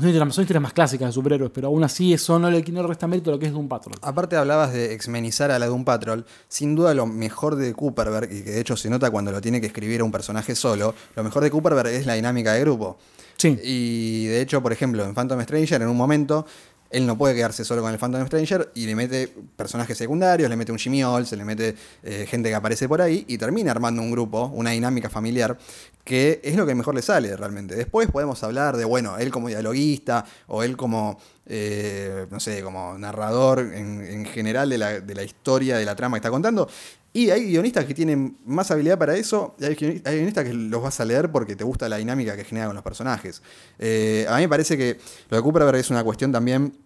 son 0.00 0.42
historias, 0.42 0.60
más 0.60 0.72
clásicas 0.72 1.08
de 1.08 1.12
superhéroes, 1.12 1.50
pero 1.54 1.68
aún 1.68 1.82
así 1.82 2.12
eso 2.12 2.38
no 2.38 2.50
le, 2.50 2.62
no 2.62 2.86
resta 2.86 3.06
mérito 3.06 3.30
a 3.30 3.34
lo 3.34 3.38
que 3.38 3.46
es 3.46 3.52
Doom 3.52 3.68
Patrol. 3.68 3.96
Aparte 4.02 4.36
hablabas 4.36 4.72
de 4.72 4.92
exmenizar 4.92 5.50
a 5.50 5.58
la 5.58 5.66
Doom 5.66 5.84
Patrol. 5.84 6.26
Sin 6.48 6.74
duda 6.74 6.92
lo 6.94 7.06
mejor 7.06 7.56
de 7.56 7.72
Cooperberg, 7.72 8.30
y 8.30 8.42
que 8.42 8.50
de 8.50 8.60
hecho 8.60 8.76
se 8.76 8.90
nota 8.90 9.10
cuando 9.10 9.32
lo 9.32 9.40
tiene 9.40 9.60
que 9.60 9.68
escribir 9.68 10.02
a 10.02 10.04
un 10.04 10.12
personaje 10.12 10.54
solo, 10.54 10.94
lo 11.14 11.24
mejor 11.24 11.42
de 11.42 11.50
Cooperberg 11.50 11.88
es 11.88 12.06
la 12.06 12.14
dinámica 12.14 12.52
de 12.52 12.60
grupo. 12.60 12.98
Y 13.42 14.26
de 14.26 14.40
hecho, 14.40 14.62
por 14.62 14.72
ejemplo, 14.72 15.04
en 15.04 15.14
Phantom 15.14 15.40
Stranger, 15.42 15.82
en 15.82 15.88
un 15.88 15.96
momento, 15.96 16.46
él 16.90 17.06
no 17.06 17.16
puede 17.18 17.34
quedarse 17.34 17.64
solo 17.64 17.82
con 17.82 17.92
el 17.92 17.98
Phantom 17.98 18.24
Stranger 18.26 18.70
y 18.74 18.86
le 18.86 18.94
mete 18.94 19.32
personajes 19.56 19.96
secundarios, 19.98 20.48
le 20.48 20.56
mete 20.56 20.72
un 20.72 20.78
Jimmy 20.78 21.02
Olsen, 21.02 21.38
le 21.38 21.44
mete 21.44 21.74
eh, 22.02 22.26
gente 22.28 22.48
que 22.48 22.54
aparece 22.54 22.88
por 22.88 23.02
ahí 23.02 23.24
y 23.28 23.38
termina 23.38 23.70
armando 23.70 24.02
un 24.02 24.10
grupo, 24.10 24.46
una 24.54 24.70
dinámica 24.70 25.08
familiar, 25.08 25.58
que 26.04 26.40
es 26.44 26.56
lo 26.56 26.66
que 26.66 26.74
mejor 26.74 26.94
le 26.94 27.02
sale 27.02 27.36
realmente. 27.36 27.74
Después 27.74 28.10
podemos 28.10 28.42
hablar 28.44 28.76
de, 28.76 28.84
bueno, 28.84 29.18
él 29.18 29.30
como 29.30 29.48
dialoguista 29.48 30.24
o 30.46 30.62
él 30.62 30.76
como, 30.76 31.18
eh, 31.46 32.26
no 32.30 32.38
sé, 32.38 32.62
como 32.62 32.96
narrador 32.96 33.60
en, 33.60 34.24
general 34.26 34.70
de 34.70 34.78
la, 34.78 35.00
de 35.00 35.14
la 35.14 35.24
historia, 35.24 35.76
de 35.78 35.84
la 35.84 35.96
trama 35.96 36.16
que 36.16 36.20
está 36.20 36.30
contando. 36.30 36.68
Y 37.16 37.30
hay 37.30 37.46
guionistas 37.46 37.86
que 37.86 37.94
tienen 37.94 38.36
más 38.44 38.70
habilidad 38.70 38.98
para 38.98 39.16
eso, 39.16 39.54
y 39.58 39.64
hay 39.64 39.74
guionistas 39.74 40.44
que 40.44 40.52
los 40.52 40.82
vas 40.82 41.00
a 41.00 41.04
leer 41.06 41.32
porque 41.32 41.56
te 41.56 41.64
gusta 41.64 41.88
la 41.88 41.96
dinámica 41.96 42.36
que 42.36 42.44
genera 42.44 42.66
con 42.66 42.74
los 42.74 42.84
personajes. 42.84 43.40
Eh, 43.78 44.26
a 44.28 44.36
mí 44.36 44.42
me 44.42 44.50
parece 44.50 44.76
que 44.76 44.98
lo 45.30 45.38
de 45.38 45.42
Cooper 45.42 45.74
es 45.76 45.88
una 45.88 46.04
cuestión 46.04 46.30
también. 46.30 46.76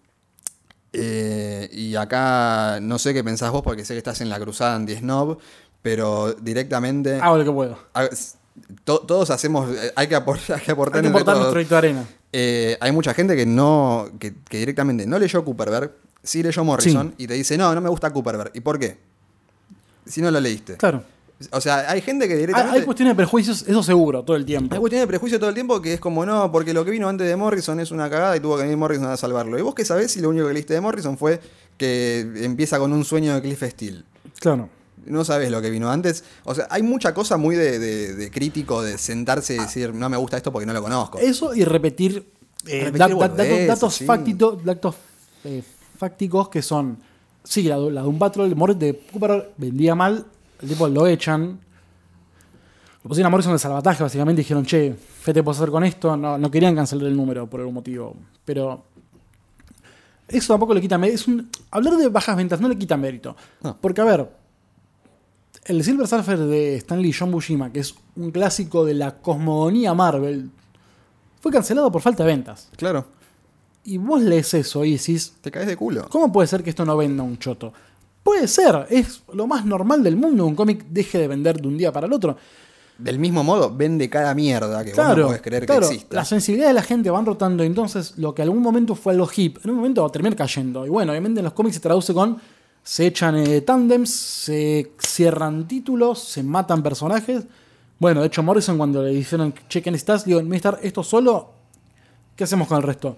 Eh, 0.92 1.68
y 1.72 1.96
acá 1.96 2.78
no 2.80 3.00
sé 3.00 3.12
qué 3.12 3.24
pensás 3.24 3.50
vos 3.50 3.62
porque 3.62 3.84
sé 3.84 3.94
que 3.94 3.98
estás 3.98 4.20
en 4.20 4.28
la 4.28 4.38
cruzada 4.38 4.76
anti-snob, 4.76 5.38
pero 5.82 6.32
directamente. 6.34 7.16
Hago 7.20 7.36
lo 7.36 7.44
que 7.44 7.50
puedo. 7.50 7.78
todos 8.84 9.30
hacemos. 9.30 9.68
Eh, 9.74 9.92
hay 9.96 10.06
que, 10.06 10.14
aportar, 10.14 10.56
hay 10.60 10.64
que 10.64 10.70
aportar, 10.70 11.04
hay 11.04 11.10
nuestro 11.10 11.76
arena. 11.76 12.06
hay 12.32 12.92
mucha 12.92 13.14
gente 13.14 13.34
que 13.34 13.46
no. 13.46 14.08
Que, 14.20 14.32
directamente 14.48 15.08
no 15.08 15.18
leyó 15.18 15.44
Cooperberg, 15.44 15.90
sí 16.22 16.40
leyó 16.40 16.62
Morrison 16.62 17.16
y 17.18 17.26
te 17.26 17.34
dice, 17.34 17.58
no, 17.58 17.74
no 17.74 17.80
me 17.80 17.88
gusta 17.88 18.12
Cooperberg. 18.12 18.52
¿Y 18.54 18.60
por 18.60 18.78
qué? 18.78 19.10
Si 20.06 20.20
no 20.20 20.30
lo 20.30 20.40
leíste. 20.40 20.76
Claro. 20.76 21.04
O 21.52 21.60
sea, 21.60 21.90
hay 21.90 22.02
gente 22.02 22.28
que 22.28 22.36
directamente. 22.36 22.78
Hay, 22.78 22.84
cuestiones 22.84 23.12
de 23.12 23.16
prejuicios, 23.16 23.64
eso 23.66 23.82
seguro, 23.82 24.22
todo 24.22 24.36
el 24.36 24.44
tiempo. 24.44 24.74
Hay 24.74 24.80
cuestiones 24.80 25.04
de 25.04 25.08
prejuicio 25.08 25.38
todo 25.38 25.48
el 25.48 25.54
tiempo 25.54 25.80
que 25.80 25.94
es 25.94 26.00
como 26.00 26.26
no, 26.26 26.52
porque 26.52 26.74
lo 26.74 26.84
que 26.84 26.90
vino 26.90 27.08
antes 27.08 27.26
de 27.26 27.34
Morrison 27.34 27.80
es 27.80 27.90
una 27.90 28.10
cagada 28.10 28.36
y 28.36 28.40
tuvo 28.40 28.56
que 28.56 28.64
venir 28.64 28.76
Morrison 28.76 29.06
a 29.06 29.16
salvarlo. 29.16 29.58
¿Y 29.58 29.62
vos 29.62 29.74
qué 29.74 29.84
sabés 29.84 30.12
si 30.12 30.20
lo 30.20 30.28
único 30.28 30.48
que 30.48 30.52
leíste 30.52 30.74
de 30.74 30.82
Morrison 30.82 31.16
fue 31.16 31.40
que 31.78 32.20
empieza 32.42 32.78
con 32.78 32.92
un 32.92 33.04
sueño 33.06 33.34
de 33.34 33.40
Cliff 33.40 33.62
Steele? 33.62 34.04
Claro. 34.38 34.68
No 35.06 35.24
sabes 35.24 35.50
lo 35.50 35.62
que 35.62 35.70
vino 35.70 35.90
antes. 35.90 36.24
O 36.44 36.54
sea, 36.54 36.66
hay 36.68 36.82
mucha 36.82 37.14
cosa 37.14 37.38
muy 37.38 37.56
de, 37.56 38.30
crítico, 38.30 38.82
de 38.82 38.98
sentarse 38.98 39.54
y 39.54 39.58
decir, 39.58 39.94
no 39.94 40.10
me 40.10 40.18
gusta 40.18 40.36
esto 40.36 40.52
porque 40.52 40.66
no 40.66 40.74
lo 40.74 40.82
conozco. 40.82 41.18
Eso 41.18 41.54
y 41.54 41.64
repetir, 41.64 42.30
eh, 42.66 42.90
datos, 42.92 44.00
eh, 45.44 45.62
fácticos 45.96 46.50
que 46.50 46.60
son 46.60 46.98
Sí, 47.44 47.62
la, 47.64 47.76
de 47.79 48.03
un 48.03 48.18
Battle 48.18 48.48
de 48.48 49.00
Cooper 49.12 49.53
vendía 49.57 49.94
mal, 49.94 50.26
el 50.61 50.68
tipo 50.68 50.87
lo 50.88 51.07
echan. 51.07 51.59
Lo 53.03 53.09
pusieron 53.09 53.29
a 53.29 53.31
Morrison 53.31 53.53
de 53.55 53.59
salvataje, 53.59 54.03
básicamente, 54.03 54.40
dijeron, 54.40 54.64
che, 54.64 54.94
¿qué 55.24 55.33
te 55.33 55.42
puedo 55.42 55.57
hacer 55.57 55.70
con 55.70 55.85
esto? 55.85 56.16
No, 56.16 56.37
no 56.37 56.50
querían 56.50 56.74
cancelar 56.74 57.07
el 57.07 57.16
número 57.16 57.48
por 57.48 57.61
algún 57.61 57.74
motivo. 57.74 58.14
Pero 58.44 58.85
eso 60.29 60.53
tampoco 60.53 60.74
le 60.74 60.81
quita 60.81 60.98
mérito. 60.98 61.22
Hablar 61.70 61.96
de 61.96 62.09
bajas 62.09 62.37
ventas 62.37 62.61
no 62.61 62.68
le 62.68 62.76
quita 62.76 62.96
mérito. 62.96 63.35
Porque, 63.81 64.00
a 64.03 64.05
ver, 64.05 64.31
el 65.64 65.83
Silver 65.83 66.07
Surfer 66.07 66.38
de 66.38 66.76
Stanley 66.76 67.12
John 67.12 67.31
Bushima, 67.31 67.72
que 67.72 67.81
es 67.81 67.94
un 68.16 68.31
clásico 68.31 68.85
de 68.85 68.94
la 68.94 69.16
cosmogonía 69.16 69.94
Marvel, 69.94 70.50
fue 71.40 71.50
cancelado 71.50 71.90
por 71.90 72.03
falta 72.03 72.22
de 72.22 72.29
ventas. 72.29 72.68
Claro. 72.76 73.07
Y 73.84 73.98
vos 73.98 74.22
lees 74.22 74.54
eso 74.54 74.84
y 74.84 74.92
decís. 74.92 75.34
Te 75.40 75.50
caes 75.50 75.66
de 75.66 75.76
culo. 75.76 76.06
¿Cómo 76.08 76.32
puede 76.32 76.48
ser 76.48 76.62
que 76.62 76.70
esto 76.70 76.84
no 76.84 76.96
venda 76.96 77.22
un 77.22 77.38
choto? 77.38 77.72
Puede 78.22 78.46
ser, 78.48 78.86
es 78.90 79.22
lo 79.32 79.46
más 79.46 79.64
normal 79.64 80.02
del 80.02 80.16
mundo. 80.16 80.44
Un 80.46 80.54
cómic 80.54 80.84
deje 80.88 81.18
de 81.18 81.28
vender 81.28 81.60
de 81.60 81.68
un 81.68 81.78
día 81.78 81.90
para 81.90 82.06
el 82.06 82.12
otro. 82.12 82.36
Del 82.98 83.18
mismo 83.18 83.42
modo, 83.42 83.74
vende 83.74 84.10
cada 84.10 84.34
mierda 84.34 84.84
que 84.84 84.92
vos 84.92 85.16
no 85.16 85.26
podés 85.26 85.40
creer 85.40 85.64
que 85.64 85.74
exista. 85.74 86.14
Las 86.14 86.28
sensibilidades 86.28 86.74
de 86.74 86.80
la 86.80 86.82
gente 86.82 87.08
van 87.08 87.24
rotando. 87.24 87.64
Entonces, 87.64 88.18
lo 88.18 88.34
que 88.34 88.42
en 88.42 88.48
algún 88.48 88.62
momento 88.62 88.94
fue 88.94 89.14
algo 89.14 89.28
hip, 89.34 89.56
en 89.64 89.70
un 89.70 89.76
momento 89.76 90.02
va 90.02 90.08
a 90.08 90.12
terminar 90.12 90.36
cayendo. 90.36 90.84
Y 90.84 90.90
bueno, 90.90 91.12
obviamente 91.12 91.40
en 91.40 91.44
los 91.44 91.54
cómics 91.54 91.76
se 91.76 91.80
traduce 91.80 92.12
con. 92.12 92.38
Se 92.82 93.06
echan 93.06 93.36
eh, 93.36 93.62
tandems, 93.62 94.10
se 94.10 94.92
cierran 94.98 95.66
títulos, 95.66 96.18
se 96.18 96.42
matan 96.42 96.82
personajes. 96.82 97.44
Bueno, 97.98 98.20
de 98.20 98.26
hecho, 98.26 98.42
Morrison, 98.42 98.76
cuando 98.76 99.02
le 99.02 99.10
dijeron, 99.10 99.54
che, 99.68 99.82
¿qué 99.82 99.90
necesitas? 99.90 100.24
Digo, 100.24 100.40
estar 100.40 100.78
esto 100.82 101.02
solo? 101.02 101.52
¿Qué 102.36 102.44
hacemos 102.44 102.68
con 102.68 102.78
el 102.78 102.82
resto? 102.82 103.16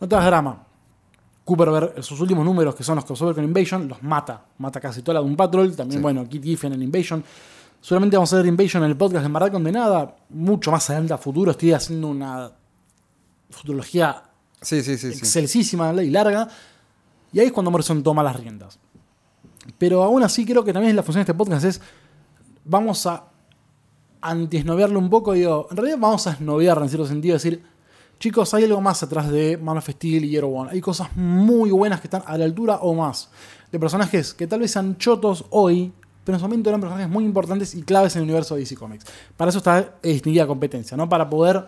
No 0.00 0.08
te 0.08 0.16
das 0.16 0.24
drama. 0.24 0.66
Cooper 1.44 1.70
ver 1.70 2.02
sus 2.02 2.20
últimos 2.20 2.44
números, 2.44 2.74
que 2.74 2.84
son 2.84 2.96
los 2.96 3.04
crossover 3.04 3.34
con 3.34 3.44
Invasion, 3.44 3.88
los 3.88 4.02
mata. 4.02 4.44
Mata 4.58 4.80
casi 4.80 5.02
toda 5.02 5.14
la 5.14 5.20
Doom 5.20 5.36
Patrol. 5.36 5.74
También, 5.76 6.00
bueno, 6.00 6.28
Kit 6.28 6.42
Giffen 6.42 6.72
en 6.72 6.82
Invasion. 6.82 7.22
Solamente 7.80 8.16
vamos 8.16 8.32
a 8.32 8.36
ver 8.36 8.46
Invasion 8.46 8.84
en 8.84 8.90
el 8.90 8.96
podcast 8.96 9.22
de 9.22 9.28
Maldad 9.28 9.52
Condenada. 9.52 10.16
Mucho 10.30 10.70
más 10.70 10.88
adelante 10.90 11.14
a 11.14 11.18
futuro. 11.18 11.50
Estoy 11.50 11.72
haciendo 11.72 12.08
una 12.08 12.50
futurología 13.50 14.22
sí, 14.60 14.82
sí, 14.82 14.96
sí, 14.96 15.08
excelsísima 15.08 15.92
y 16.02 16.10
larga. 16.10 16.48
Y 17.32 17.40
ahí 17.40 17.46
es 17.46 17.52
cuando 17.52 17.70
Morrison 17.70 18.02
toma 18.02 18.22
las 18.22 18.36
riendas. 18.36 18.78
Pero 19.78 20.02
aún 20.02 20.22
así 20.22 20.44
creo 20.44 20.64
que 20.64 20.72
también 20.72 20.96
la 20.96 21.02
función 21.02 21.20
de 21.20 21.32
este 21.32 21.34
podcast 21.34 21.64
es 21.64 21.80
vamos 22.64 23.06
a 23.06 23.24
antiesnoviarlo 24.20 24.98
un 24.98 25.10
poco. 25.10 25.32
Digo, 25.32 25.66
en 25.70 25.76
realidad 25.76 25.98
vamos 25.98 26.26
a 26.26 26.32
esnoviar 26.32 26.78
en 26.78 26.88
cierto 26.88 27.06
sentido. 27.06 27.34
Decir, 27.34 27.62
chicos, 28.20 28.52
hay 28.52 28.64
algo 28.64 28.80
más 28.82 29.02
atrás 29.02 29.30
de 29.30 29.56
Man 29.56 29.78
of 29.78 29.88
Steel 29.88 30.24
y 30.24 30.36
Hero 30.36 30.48
One. 30.48 30.70
Hay 30.70 30.80
cosas 30.80 31.08
muy 31.16 31.70
buenas 31.70 32.00
que 32.00 32.06
están 32.06 32.22
a 32.26 32.36
la 32.38 32.44
altura 32.44 32.76
o 32.76 32.94
más. 32.94 33.30
De 33.72 33.80
personajes 33.80 34.34
que 34.34 34.46
tal 34.46 34.60
vez 34.60 34.70
sean 34.70 34.98
chotos 34.98 35.46
hoy, 35.50 35.90
pero 36.22 36.36
en 36.36 36.40
su 36.40 36.44
momento 36.44 36.68
eran 36.68 36.80
personajes 36.80 37.08
muy 37.08 37.24
importantes 37.24 37.74
y 37.74 37.82
claves 37.82 38.14
en 38.14 38.22
el 38.22 38.24
universo 38.24 38.54
de 38.54 38.60
DC 38.60 38.76
Comics. 38.76 39.06
Para 39.36 39.48
eso 39.48 39.58
está 39.58 39.94
distinguida 40.02 40.46
competencia, 40.46 40.96
¿no? 40.96 41.08
Para 41.08 41.28
poder 41.30 41.66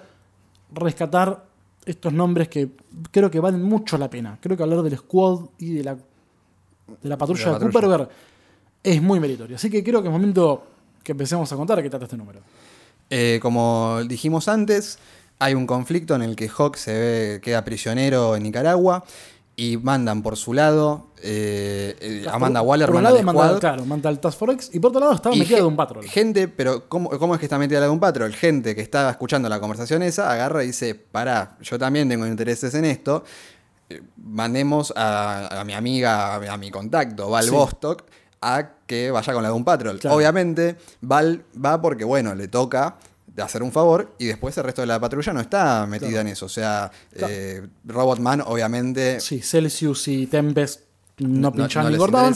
rescatar 0.74 1.46
estos 1.86 2.12
nombres 2.12 2.48
que 2.48 2.70
creo 3.10 3.30
que 3.30 3.40
valen 3.40 3.62
mucho 3.62 3.96
la 3.96 4.10
pena. 4.10 4.38
Creo 4.40 4.56
que 4.56 4.62
hablar 4.62 4.82
del 4.82 4.96
Squad 4.98 5.46
y 5.58 5.72
de 5.72 5.84
la, 5.84 5.94
de 5.94 7.08
la 7.08 7.16
patrulla 7.16 7.54
de, 7.54 7.60
Cooperberg 7.60 8.08
es 8.82 9.00
muy 9.00 9.18
meritorio. 9.20 9.56
Así 9.56 9.70
que 9.70 9.82
creo 9.82 10.02
que 10.02 10.08
es 10.08 10.12
momento 10.12 10.66
que 11.02 11.12
empecemos 11.12 11.50
a 11.50 11.56
contar 11.56 11.82
qué 11.82 11.88
trata 11.88 12.04
este 12.04 12.18
número. 12.18 12.40
Eh, 13.08 13.38
como 13.42 14.00
dijimos 14.06 14.48
antes, 14.48 14.98
hay 15.42 15.54
un 15.54 15.66
conflicto 15.66 16.14
en 16.14 16.22
el 16.22 16.36
que 16.36 16.48
Hawk 16.48 16.76
se 16.76 16.92
ve, 16.92 17.40
queda 17.42 17.64
prisionero 17.64 18.36
en 18.36 18.44
Nicaragua 18.44 19.02
y 19.56 19.76
mandan 19.76 20.22
por 20.22 20.36
su 20.36 20.54
lado 20.54 21.08
eh, 21.20 21.96
eh, 22.00 22.26
Amanda 22.30 22.62
Waller 22.62 22.86
por 22.86 22.96
un 22.96 23.02
lado 23.02 23.22
manda, 23.24 23.58
claro, 23.58 23.84
manda 23.84 24.08
el 24.08 24.20
Task 24.20 24.38
Force 24.38 24.70
y 24.72 24.78
por 24.78 24.90
otro 24.90 25.00
lado 25.00 25.14
estaba 25.14 25.34
metida 25.34 25.56
de 25.56 25.64
un 25.64 25.74
patrol. 25.74 26.04
Gente, 26.04 26.46
pero 26.46 26.88
¿cómo, 26.88 27.10
¿cómo, 27.10 27.34
es 27.34 27.40
que 27.40 27.46
está 27.46 27.58
metida 27.58 27.80
de 27.80 27.88
un 27.88 27.98
patrol? 27.98 28.32
Gente 28.32 28.76
que 28.76 28.82
estaba 28.82 29.10
escuchando 29.10 29.48
la 29.48 29.58
conversación 29.58 30.02
esa 30.04 30.30
agarra 30.30 30.62
y 30.62 30.68
dice, 30.68 30.94
pará, 30.94 31.56
yo 31.60 31.76
también 31.76 32.08
tengo 32.08 32.24
intereses 32.24 32.72
en 32.74 32.84
esto, 32.84 33.24
eh, 33.90 34.00
mandemos 34.16 34.92
a, 34.96 35.62
mi 35.66 35.74
amiga, 35.74 36.36
a, 36.36 36.56
mi 36.56 36.70
contacto, 36.70 37.30
Val 37.30 37.50
Bostock, 37.50 38.04
a 38.40 38.70
que 38.86 39.10
vaya 39.10 39.32
con 39.32 39.42
la 39.42 39.48
de 39.48 39.54
un 39.56 39.64
patrol. 39.64 39.98
Obviamente, 40.08 40.76
Val 41.00 41.44
va 41.52 41.82
porque, 41.82 42.04
bueno, 42.04 42.34
le 42.36 42.46
toca 42.46 42.96
de 43.34 43.42
hacer 43.42 43.62
un 43.62 43.72
favor 43.72 44.14
y 44.18 44.26
después 44.26 44.56
el 44.58 44.64
resto 44.64 44.82
de 44.82 44.86
la 44.86 45.00
patrulla 45.00 45.32
no 45.32 45.40
está 45.40 45.86
metida 45.86 46.20
en 46.20 46.28
eso. 46.28 46.46
O 46.46 46.50
sea, 46.50 46.90
eh, 47.12 47.66
Robotman, 47.84 48.42
obviamente. 48.42 49.20
Sí, 49.20 49.40
Celsius 49.40 50.08
y 50.08 50.26
Tempest 50.26 50.82
no, 51.18 51.52
pinchan 51.52 51.90
ni 51.90 51.96
gordaban. 51.96 52.34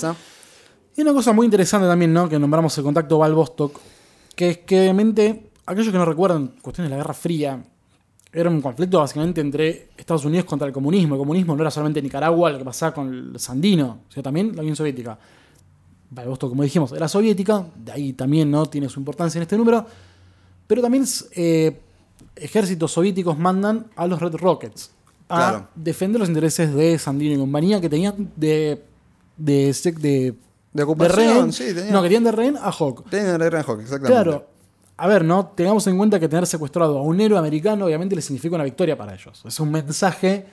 Y 0.97 1.03
una 1.03 1.13
cosa 1.13 1.33
muy 1.33 1.45
interesante 1.45 1.87
también, 1.87 2.13
¿no? 2.13 2.29
Que 2.29 2.39
nombramos 2.39 2.77
el 2.79 2.85
contacto 2.85 3.19
Val 3.19 3.35
Bostock, 3.35 3.79
que 4.35 4.51
es 4.51 4.59
que 4.59 4.93
mente, 4.95 5.51
aquellos 5.67 5.93
que 5.93 5.99
no 5.99 6.07
recuerdan 6.07 6.55
cuestiones 6.63 6.91
de 6.91 6.97
la 6.97 7.03
Guerra 7.03 7.15
Fría, 7.15 7.63
era 8.33 8.49
un 8.49 8.63
conflicto 8.63 8.99
básicamente 8.99 9.41
entre 9.41 9.91
Estados 9.97 10.25
Unidos 10.25 10.47
contra 10.47 10.67
el 10.67 10.73
comunismo. 10.73 11.15
El 11.15 11.19
comunismo 11.19 11.55
no 11.55 11.63
era 11.63 11.71
solamente 11.71 12.01
Nicaragua 12.01 12.51
lo 12.51 12.59
que 12.59 12.65
pasaba 12.65 12.95
con 12.95 13.09
el 13.09 13.39
Sandino, 13.39 14.01
sino 14.09 14.23
también 14.23 14.55
la 14.55 14.63
Unión 14.63 14.77
Soviética. 14.77 15.19
Val 16.11 16.29
Bostock, 16.29 16.51
como 16.51 16.63
dijimos, 16.63 16.93
era 16.93 17.09
soviética, 17.09 17.67
de 17.77 17.93
ahí 17.93 18.13
también 18.13 18.51
no 18.51 18.67
tiene 18.67 18.89
su 18.89 19.01
importancia 19.01 19.39
en 19.39 19.43
este 19.43 19.57
número. 19.57 19.87
Pero 20.67 20.83
también 20.83 21.05
eh, 21.33 21.79
ejércitos 22.35 22.93
soviéticos 22.93 23.39
mandan 23.39 23.87
a 23.97 24.07
los 24.07 24.21
Red 24.21 24.35
Rockets 24.37 24.91
a 25.29 25.69
defender 25.75 26.21
los 26.21 26.29
intereses 26.29 26.73
de 26.75 26.99
Sandino 26.99 27.35
y 27.35 27.39
compañía 27.39 27.81
que 27.81 27.89
tenían 27.89 28.33
de. 28.37 28.83
de, 29.37 29.73
de, 29.99 30.35
de 30.73 30.83
ocupación, 30.83 31.53
sí, 31.53 31.75
No, 31.91 32.03
querían 32.03 32.25
de 32.25 32.33
rehén 32.33 32.57
a 32.57 32.71
Hawk. 32.71 33.09
Tenían 33.11 33.39
de 33.39 33.51
rehén 33.51 33.65
a 33.65 33.67
Hawk, 33.67 33.81
exactamente. 33.81 34.13
Claro. 34.13 34.47
A 34.99 35.07
ver, 35.09 35.25
¿no? 35.25 35.47
Tengamos 35.55 35.87
en 35.89 35.97
cuenta 35.99 36.19
que 36.19 36.29
tener 36.29 36.47
secuestrado 36.47 36.99
a 36.99 37.03
un 37.03 37.21
héroe 37.21 37.39
americano 37.39 37.85
obviamente 37.85 38.15
le 38.15 38.23
significa 38.23 38.55
una 38.55 38.65
victoria 38.65 38.97
para 38.97 39.15
ellos. 39.15 39.43
Es 39.45 39.61
un 39.61 39.71
mensaje 39.71 40.47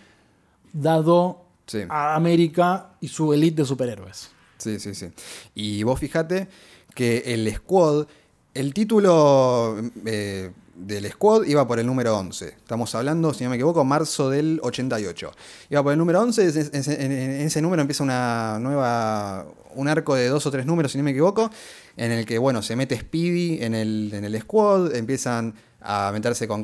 dado 0.73 1.45
a 1.89 2.15
América 2.15 2.89
y 2.99 3.07
su 3.07 3.33
elite 3.33 3.61
de 3.61 3.65
superhéroes. 3.65 4.31
Sí, 4.57 4.79
sí, 4.79 4.93
sí. 4.95 5.07
Y 5.55 5.83
vos 5.83 5.99
fijate 5.99 6.49
que 6.93 7.23
el 7.33 7.53
squad 7.55 8.07
el 8.53 8.73
título 8.73 9.77
eh, 10.05 10.51
del 10.75 11.09
squad 11.11 11.43
iba 11.45 11.67
por 11.67 11.79
el 11.79 11.85
número 11.85 12.17
11. 12.17 12.47
Estamos 12.47 12.93
hablando, 12.95 13.33
si 13.33 13.43
no 13.43 13.49
me 13.49 13.55
equivoco, 13.55 13.83
marzo 13.83 14.29
del 14.29 14.59
88. 14.63 15.31
Iba 15.69 15.83
por 15.83 15.91
el 15.93 15.97
número 15.97 16.21
11, 16.21 16.69
en, 16.73 17.11
ese 17.11 17.61
número 17.61 17.81
empieza 17.81 18.03
una 18.03 18.57
nueva, 18.59 19.45
un 19.75 19.87
arco 19.87 20.15
de 20.15 20.27
dos 20.27 20.45
o 20.45 20.51
tres 20.51 20.65
números, 20.65 20.91
si 20.91 20.97
no 20.97 21.03
me 21.03 21.11
equivoco, 21.11 21.49
en 21.97 22.11
el 22.11 22.25
que, 22.25 22.37
bueno, 22.37 22.61
se 22.61 22.75
mete 22.75 22.97
Speedy 22.99 23.63
en 23.63 23.75
el, 23.75 24.11
en 24.13 24.25
el 24.25 24.39
squad, 24.41 24.95
empiezan 24.95 25.53
a 25.81 26.11
meterse 26.13 26.47
con, 26.47 26.63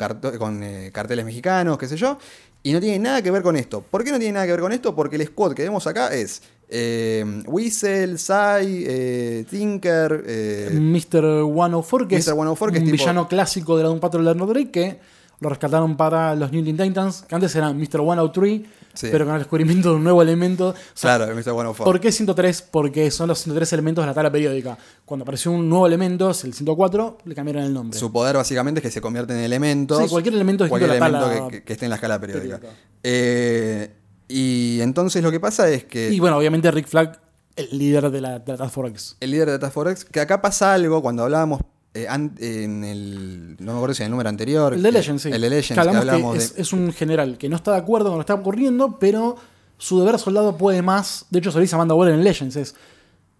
eh, 0.63 0.91
carteles 0.93 1.25
mexicanos, 1.25 1.78
qué 1.78 1.88
sé 1.88 1.97
yo, 1.97 2.17
y 2.63 2.71
no 2.71 2.80
tiene 2.80 2.99
nada 2.99 3.21
que 3.21 3.32
ver 3.32 3.41
con 3.41 3.56
esto. 3.56 3.82
¿Por 3.82 4.04
qué 4.04 4.12
no 4.12 4.19
tiene 4.19 4.34
nada 4.34 4.45
que 4.45 4.52
ver 4.52 4.62
con 4.62 4.71
esto? 4.71 4.95
Porque 4.95 5.15
el 5.15 5.25
squad 5.25 5.54
que 5.54 5.63
vemos 5.63 5.88
acá 5.88 6.13
es 6.13 6.41
eh, 6.71 7.43
Whistle, 7.47 8.17
Sai, 8.17 8.84
eh, 8.88 9.45
Tinker, 9.49 10.23
eh, 10.27 10.69
Mr. 10.71 11.43
104, 11.43 12.08
que 12.08 12.15
es 12.17 12.27
un 12.27 12.91
villano 12.91 13.27
clásico 13.27 13.75
de 13.75 13.84
la 13.84 13.89
Doom 13.89 13.99
Patrol 13.99 14.25
de 14.25 14.34
Drake, 14.34 14.71
que 14.71 14.99
lo 15.39 15.49
rescataron 15.49 15.97
para 15.97 16.36
los 16.36 16.51
New 16.51 16.63
Teen 16.63 16.77
Titans, 16.77 17.23
que 17.27 17.34
antes 17.34 17.55
eran 17.55 17.75
Mr. 17.75 18.01
103, 18.01 18.62
pero 19.01 19.25
con 19.25 19.34
el 19.34 19.39
descubrimiento 19.39 19.89
de 19.89 19.95
un 19.95 20.03
nuevo 20.03 20.21
elemento. 20.21 20.75
claro, 20.99 21.25
Mr. 21.27 21.43
104. 21.43 21.86
¿Por 21.86 21.99
qué 21.99 22.12
103? 22.12 22.62
Porque 22.62 23.10
son 23.10 23.29
los 23.29 23.39
103 23.39 23.73
elementos 23.73 24.03
de 24.03 24.08
la 24.08 24.13
tabla 24.13 24.32
periódica. 24.32 24.77
Cuando 25.05 25.23
apareció 25.23 25.51
un 25.51 25.67
nuevo 25.67 25.88
elemento, 25.88 26.29
es 26.29 26.43
el 26.43 26.53
104, 26.53 27.19
le 27.25 27.34
cambiaron 27.34 27.63
el 27.63 27.73
nombre. 27.73 27.97
Su 27.97 28.12
poder 28.12 28.36
básicamente 28.36 28.79
es 28.79 28.84
que 28.84 28.91
se 28.91 29.01
convierte 29.01 29.34
en 29.34 29.39
elementos. 29.39 29.97
Sí, 30.03 30.08
cualquier 30.08 30.36
elemento, 30.36 30.69
cualquier 30.69 30.91
elemento 30.91 31.47
que, 31.49 31.73
esté 31.73 31.86
en 31.86 31.89
la 31.89 31.95
escala 31.95 32.19
periódica. 32.19 32.60
Eh, 33.01 33.89
y 34.29 34.79
entonces 34.81 35.23
lo 35.23 35.31
que 35.31 35.39
pasa 35.39 35.67
es 35.69 35.83
que. 35.85 36.11
Y 36.11 36.19
bueno, 36.19 36.37
obviamente 36.37 36.69
Rick 36.69 36.87
Flag, 36.87 37.19
el 37.55 37.77
líder 37.77 38.11
de 38.11 38.21
la, 38.21 38.45
Task 38.45 38.69
Force 38.69 39.15
El 39.19 39.31
líder 39.31 39.47
de 39.47 39.53
la 39.53 39.59
Task 39.59 39.73
Force 39.73 40.05
que 40.09 40.21
acá 40.21 40.39
pasa 40.39 40.73
algo 40.73 41.01
cuando 41.01 41.23
hablábamos 41.23 41.61
eh, 41.95 42.05
en 42.07 42.83
el. 42.83 43.57
No 43.59 43.73
me 43.73 43.77
acuerdo 43.79 43.95
si 43.95 44.03
en 44.03 44.05
el 44.05 44.11
número 44.11 44.29
anterior. 44.29 44.75
El 44.75 44.83
de 44.83 44.91
Legends, 44.91 45.23
sí. 45.23 45.29
El 45.29 45.41
de 45.41 45.49
Legends, 45.49 45.83
que, 45.83 45.97
hablamos 45.97 46.53
es, 46.55 46.73
un 46.73 46.93
general 46.93 47.39
que 47.39 47.49
no 47.49 47.55
está 47.55 47.71
de 47.71 47.79
acuerdo 47.79 48.09
con 48.09 48.19
lo 48.19 48.25
que 48.25 48.31
está 48.31 48.39
ocurriendo, 48.39 48.99
pero 48.99 49.35
su 49.79 49.99
deber 49.99 50.19
soldado 50.19 50.55
puede 50.55 50.83
más. 50.83 51.25
De 51.32 51.39
hecho, 51.39 51.51
se 51.51 51.59
dice 51.59 51.73
Amanda 51.73 51.95
Waller 51.95 52.13
en 52.13 52.23
Legends: 52.23 52.55
es. 52.55 52.75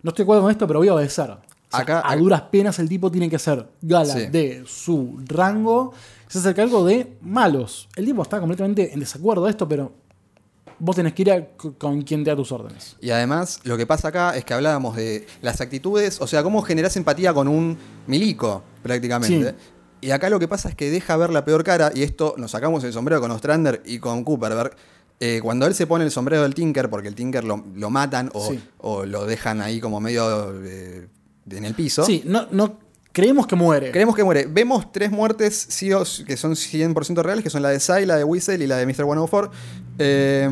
No 0.02 0.10
estoy 0.10 0.24
de 0.24 0.26
acuerdo 0.26 0.42
con 0.42 0.52
esto, 0.52 0.66
pero 0.66 0.80
voy 0.80 0.88
a 0.88 0.96
obedecer. 0.96 1.38
acá, 1.72 2.02
a 2.04 2.16
duras 2.16 2.42
penas 2.44 2.80
el 2.80 2.90
tipo 2.90 3.12
tiene 3.12 3.30
que 3.30 3.38
ser 3.38 3.68
gala 3.82 4.16
de 4.16 4.64
su 4.66 5.20
rango. 5.28 5.94
Se 6.28 6.40
hace 6.40 6.56
cargo 6.56 6.84
de 6.84 7.18
malos. 7.22 7.88
El 7.96 8.06
tipo 8.06 8.24
está 8.24 8.40
completamente 8.40 8.92
en 8.92 9.00
desacuerdo 9.00 9.46
de 9.46 9.52
esto, 9.52 9.68
pero 9.68 9.92
vos 10.80 10.96
tenés 10.96 11.14
que 11.14 11.22
ir 11.22 11.48
con 11.78 12.02
quien 12.02 12.24
te 12.24 12.30
da 12.30 12.36
tus 12.36 12.52
órdenes. 12.52 12.96
Y 13.02 13.12
además, 13.12 13.60
lo 13.64 13.78
que 13.78 13.86
pasa 13.86 14.10
acá 14.10 14.36
es 14.36 14.46
que 14.46 14.54
hablábamos 14.54 14.96
de 14.96 15.28
las 15.42 15.62
actitudes, 15.62 16.20
o 16.22 16.28
sea, 16.28 16.44
cómo 16.44 16.62
generás 16.62 16.96
empatía 16.98 17.34
con 17.34 17.48
un 17.48 17.78
milico, 18.08 18.64
prácticamente. 18.82 19.56
Y 20.02 20.12
acá 20.12 20.30
lo 20.30 20.40
que 20.40 20.48
pasa 20.48 20.70
es 20.70 20.76
que 20.76 20.90
deja 20.90 21.18
ver 21.18 21.30
la 21.30 21.44
peor 21.44 21.64
cara, 21.64 21.92
y 21.94 22.04
esto 22.04 22.36
nos 22.38 22.52
sacamos 22.52 22.84
el 22.84 22.94
sombrero 22.94 23.22
con 23.22 23.32
Ostrander 23.32 23.82
y 23.86 24.00
con 24.00 24.24
Cooperberg. 24.24 24.76
Eh, 25.22 25.42
cuando 25.44 25.68
él 25.68 25.76
se 25.76 25.86
pone 25.86 26.06
el 26.06 26.12
sombrero 26.12 26.44
del 26.44 26.56
Tinker, 26.56 26.90
porque 26.90 27.10
el 27.10 27.16
Tinker 27.16 27.44
lo, 27.44 27.90
matan 27.90 28.32
o, 28.80 29.06
lo 29.06 29.26
dejan 29.26 29.62
ahí 29.62 29.82
como 29.82 30.00
medio 30.00 30.54
eh, 30.64 31.10
en 31.50 31.66
el 31.66 31.74
piso. 31.74 32.06
Sí, 32.06 32.24
no, 32.26 32.48
no 32.52 32.89
Creemos 33.12 33.48
que 33.48 33.56
muere. 33.56 33.92
Creemos 33.92 34.16
que 34.16 34.24
muere. 34.24 34.46
Vemos 34.50 34.92
tres 34.92 35.12
muertes 35.12 35.68
que 36.26 36.38
son 36.38 36.56
100% 36.56 37.24
reales, 37.24 37.44
que 37.44 37.50
son 37.50 37.62
la 37.62 37.70
de 37.70 37.80
Sai, 37.80 38.06
la 38.06 38.18
de 38.18 38.24
Whistle 38.24 38.64
y 38.64 38.68
la 38.68 38.78
de 38.78 38.86
Mr. 38.86 39.06
104. 39.06 39.52
Eh, 39.98 40.50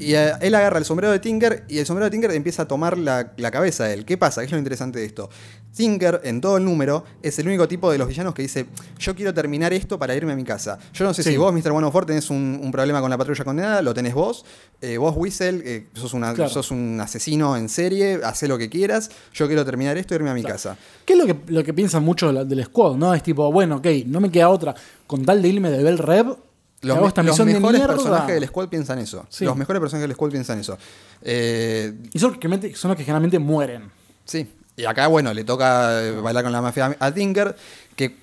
Y 0.00 0.14
él 0.14 0.54
agarra 0.54 0.78
el 0.78 0.86
sombrero 0.86 1.12
de 1.12 1.18
Tinker 1.18 1.64
y 1.68 1.78
el 1.78 1.84
sombrero 1.84 2.06
de 2.06 2.10
Tinker 2.10 2.30
empieza 2.30 2.62
a 2.62 2.68
tomar 2.68 2.96
la, 2.96 3.34
cabeza 3.52 3.84
de 3.84 3.94
él. 3.94 4.04
¿Qué 4.06 4.16
pasa? 4.16 4.40
¿Qué 4.40 4.46
es 4.46 4.52
lo 4.52 4.58
interesante 4.58 4.98
de 4.98 5.04
esto? 5.04 5.28
Tinker, 5.74 6.20
en 6.24 6.40
todo 6.40 6.56
el 6.56 6.64
número, 6.64 7.04
es 7.22 7.38
el 7.38 7.46
único 7.46 7.68
tipo 7.68 7.90
de 7.90 7.98
los 7.98 8.08
villanos 8.08 8.34
que 8.34 8.42
dice: 8.42 8.66
Yo 8.98 9.14
quiero 9.14 9.32
terminar 9.32 9.72
esto 9.72 9.98
para 9.98 10.14
irme 10.14 10.32
a 10.32 10.36
mi 10.36 10.44
casa. 10.44 10.78
Yo 10.92 11.04
no 11.04 11.14
sé 11.14 11.22
si 11.22 11.36
vos, 11.36 11.52
Mr. 11.52 11.70
One 11.70 11.86
of 11.86 11.92
Four, 11.92 12.06
tenés 12.06 12.30
un, 12.30 12.70
problema 12.72 13.00
con 13.00 13.10
la 13.10 13.18
patrulla 13.18 13.44
condenada, 13.44 13.82
lo 13.82 13.94
tenés 13.94 14.14
vos. 14.14 14.44
Eh, 14.80 14.98
vos, 14.98 15.14
Whistle, 15.16 15.62
eh, 15.64 15.86
sos, 15.94 16.10
sos, 16.52 16.70
un 16.70 16.98
asesino 17.00 17.56
en 17.56 17.68
serie, 17.68 18.20
hacé 18.24 18.48
lo 18.48 18.58
que 18.58 18.68
quieras. 18.68 19.10
Yo 19.32 19.46
quiero 19.46 19.64
terminar 19.64 19.96
esto 19.96 20.14
e 20.14 20.16
irme 20.16 20.30
a 20.30 20.34
mi 20.34 20.42
casa. 20.42 20.76
¿Qué 21.04 21.14
es 21.14 21.18
lo 21.18 21.26
que, 21.26 21.36
lo 21.52 21.62
que 21.62 21.74
piensan 21.74 22.04
mucho 22.04 22.32
del 22.32 22.64
squad? 22.64 22.96
¿no? 22.96 23.14
Es 23.14 23.22
tipo, 23.22 23.50
bueno, 23.52 23.76
ok, 23.76 23.86
no 24.06 24.20
me 24.20 24.30
queda 24.30 24.48
otra. 24.48 24.74
Con 25.06 25.24
tal 25.24 25.42
de 25.42 25.48
irme 25.48 25.70
de 25.70 25.82
Bell 25.82 25.98
Rev, 25.98 26.36
los, 26.82 26.96
mejores 27.44 27.80
personajes 27.82 28.34
del 28.34 28.46
squad 28.46 28.68
piensan 28.68 28.98
eso. 28.98 29.26
Los 29.40 29.56
mejores 29.56 29.80
personajes 29.80 30.08
del 30.08 30.14
squad 30.14 30.30
piensan 30.30 30.58
eso. 30.58 30.78
Eh, 31.22 31.92
y 32.12 32.18
son, 32.18 32.38
son 32.74 32.88
los 32.88 32.96
que 32.96 33.04
generalmente 33.04 33.38
mueren. 33.38 33.90
Sí. 34.24 34.48
Y 34.76 34.84
acá, 34.84 35.06
bueno, 35.08 35.34
le 35.34 35.44
toca 35.44 36.02
eh, 36.02 36.12
bailar 36.12 36.44
con 36.44 36.52
la 36.52 36.62
mafia 36.62 36.96
a 36.98 37.12
Tinker, 37.12 37.54
que 37.96 38.16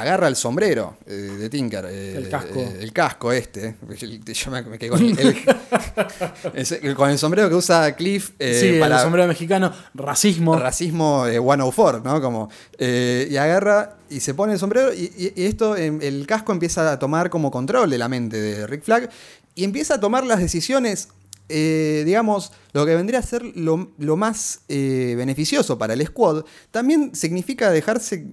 agarra 0.00 0.28
el 0.28 0.36
sombrero 0.36 0.96
eh, 1.06 1.12
de 1.12 1.48
Tinker. 1.48 1.86
Eh, 1.88 2.16
el 2.16 2.28
casco. 2.28 2.60
Eh, 2.60 2.78
el 2.80 2.92
casco 2.92 3.32
este. 3.32 3.76
Yo 4.34 4.50
me, 4.50 4.78
quedé 4.78 4.88
con 4.88 5.00
el, 5.02 6.94
con 6.96 7.10
el 7.10 7.18
sombrero 7.18 7.48
que 7.48 7.54
usa 7.54 7.94
Cliff. 7.94 8.30
sí, 8.38 8.78
para, 8.80 8.96
el 8.96 9.02
sombrero 9.02 9.28
mexicano. 9.28 9.72
Racismo. 9.94 10.58
Racismo 10.58 11.26
104, 11.26 12.02
¿no? 12.04 12.20
Como, 12.20 12.50
y 12.78 13.36
agarra 13.36 13.96
y 14.10 14.20
se 14.20 14.34
pone 14.34 14.54
el 14.54 14.58
sombrero 14.58 14.92
y, 14.92 15.32
esto, 15.36 15.76
em, 15.76 15.98
el 16.02 16.26
casco 16.26 16.52
empieza 16.52 16.92
a 16.92 16.98
tomar 16.98 17.30
como 17.30 17.50
control 17.50 17.90
de 17.90 17.98
la 17.98 18.08
mente 18.08 18.40
de 18.40 18.66
Rick 18.66 18.84
Flag 18.84 19.10
y 19.54 19.64
empieza 19.64 19.94
a 19.94 20.00
tomar 20.00 20.26
las 20.26 20.40
decisiones 20.40 21.08
digamos, 21.48 22.52
lo 22.72 22.86
que 22.86 22.94
vendría 22.94 23.18
a 23.18 23.22
ser 23.22 23.42
lo, 23.56 24.16
más 24.16 24.60
beneficioso 24.68 25.78
para 25.78 25.94
el 25.94 26.06
squad, 26.06 26.44
también 26.70 27.14
significa 27.14 27.70
dejarse 27.70 28.26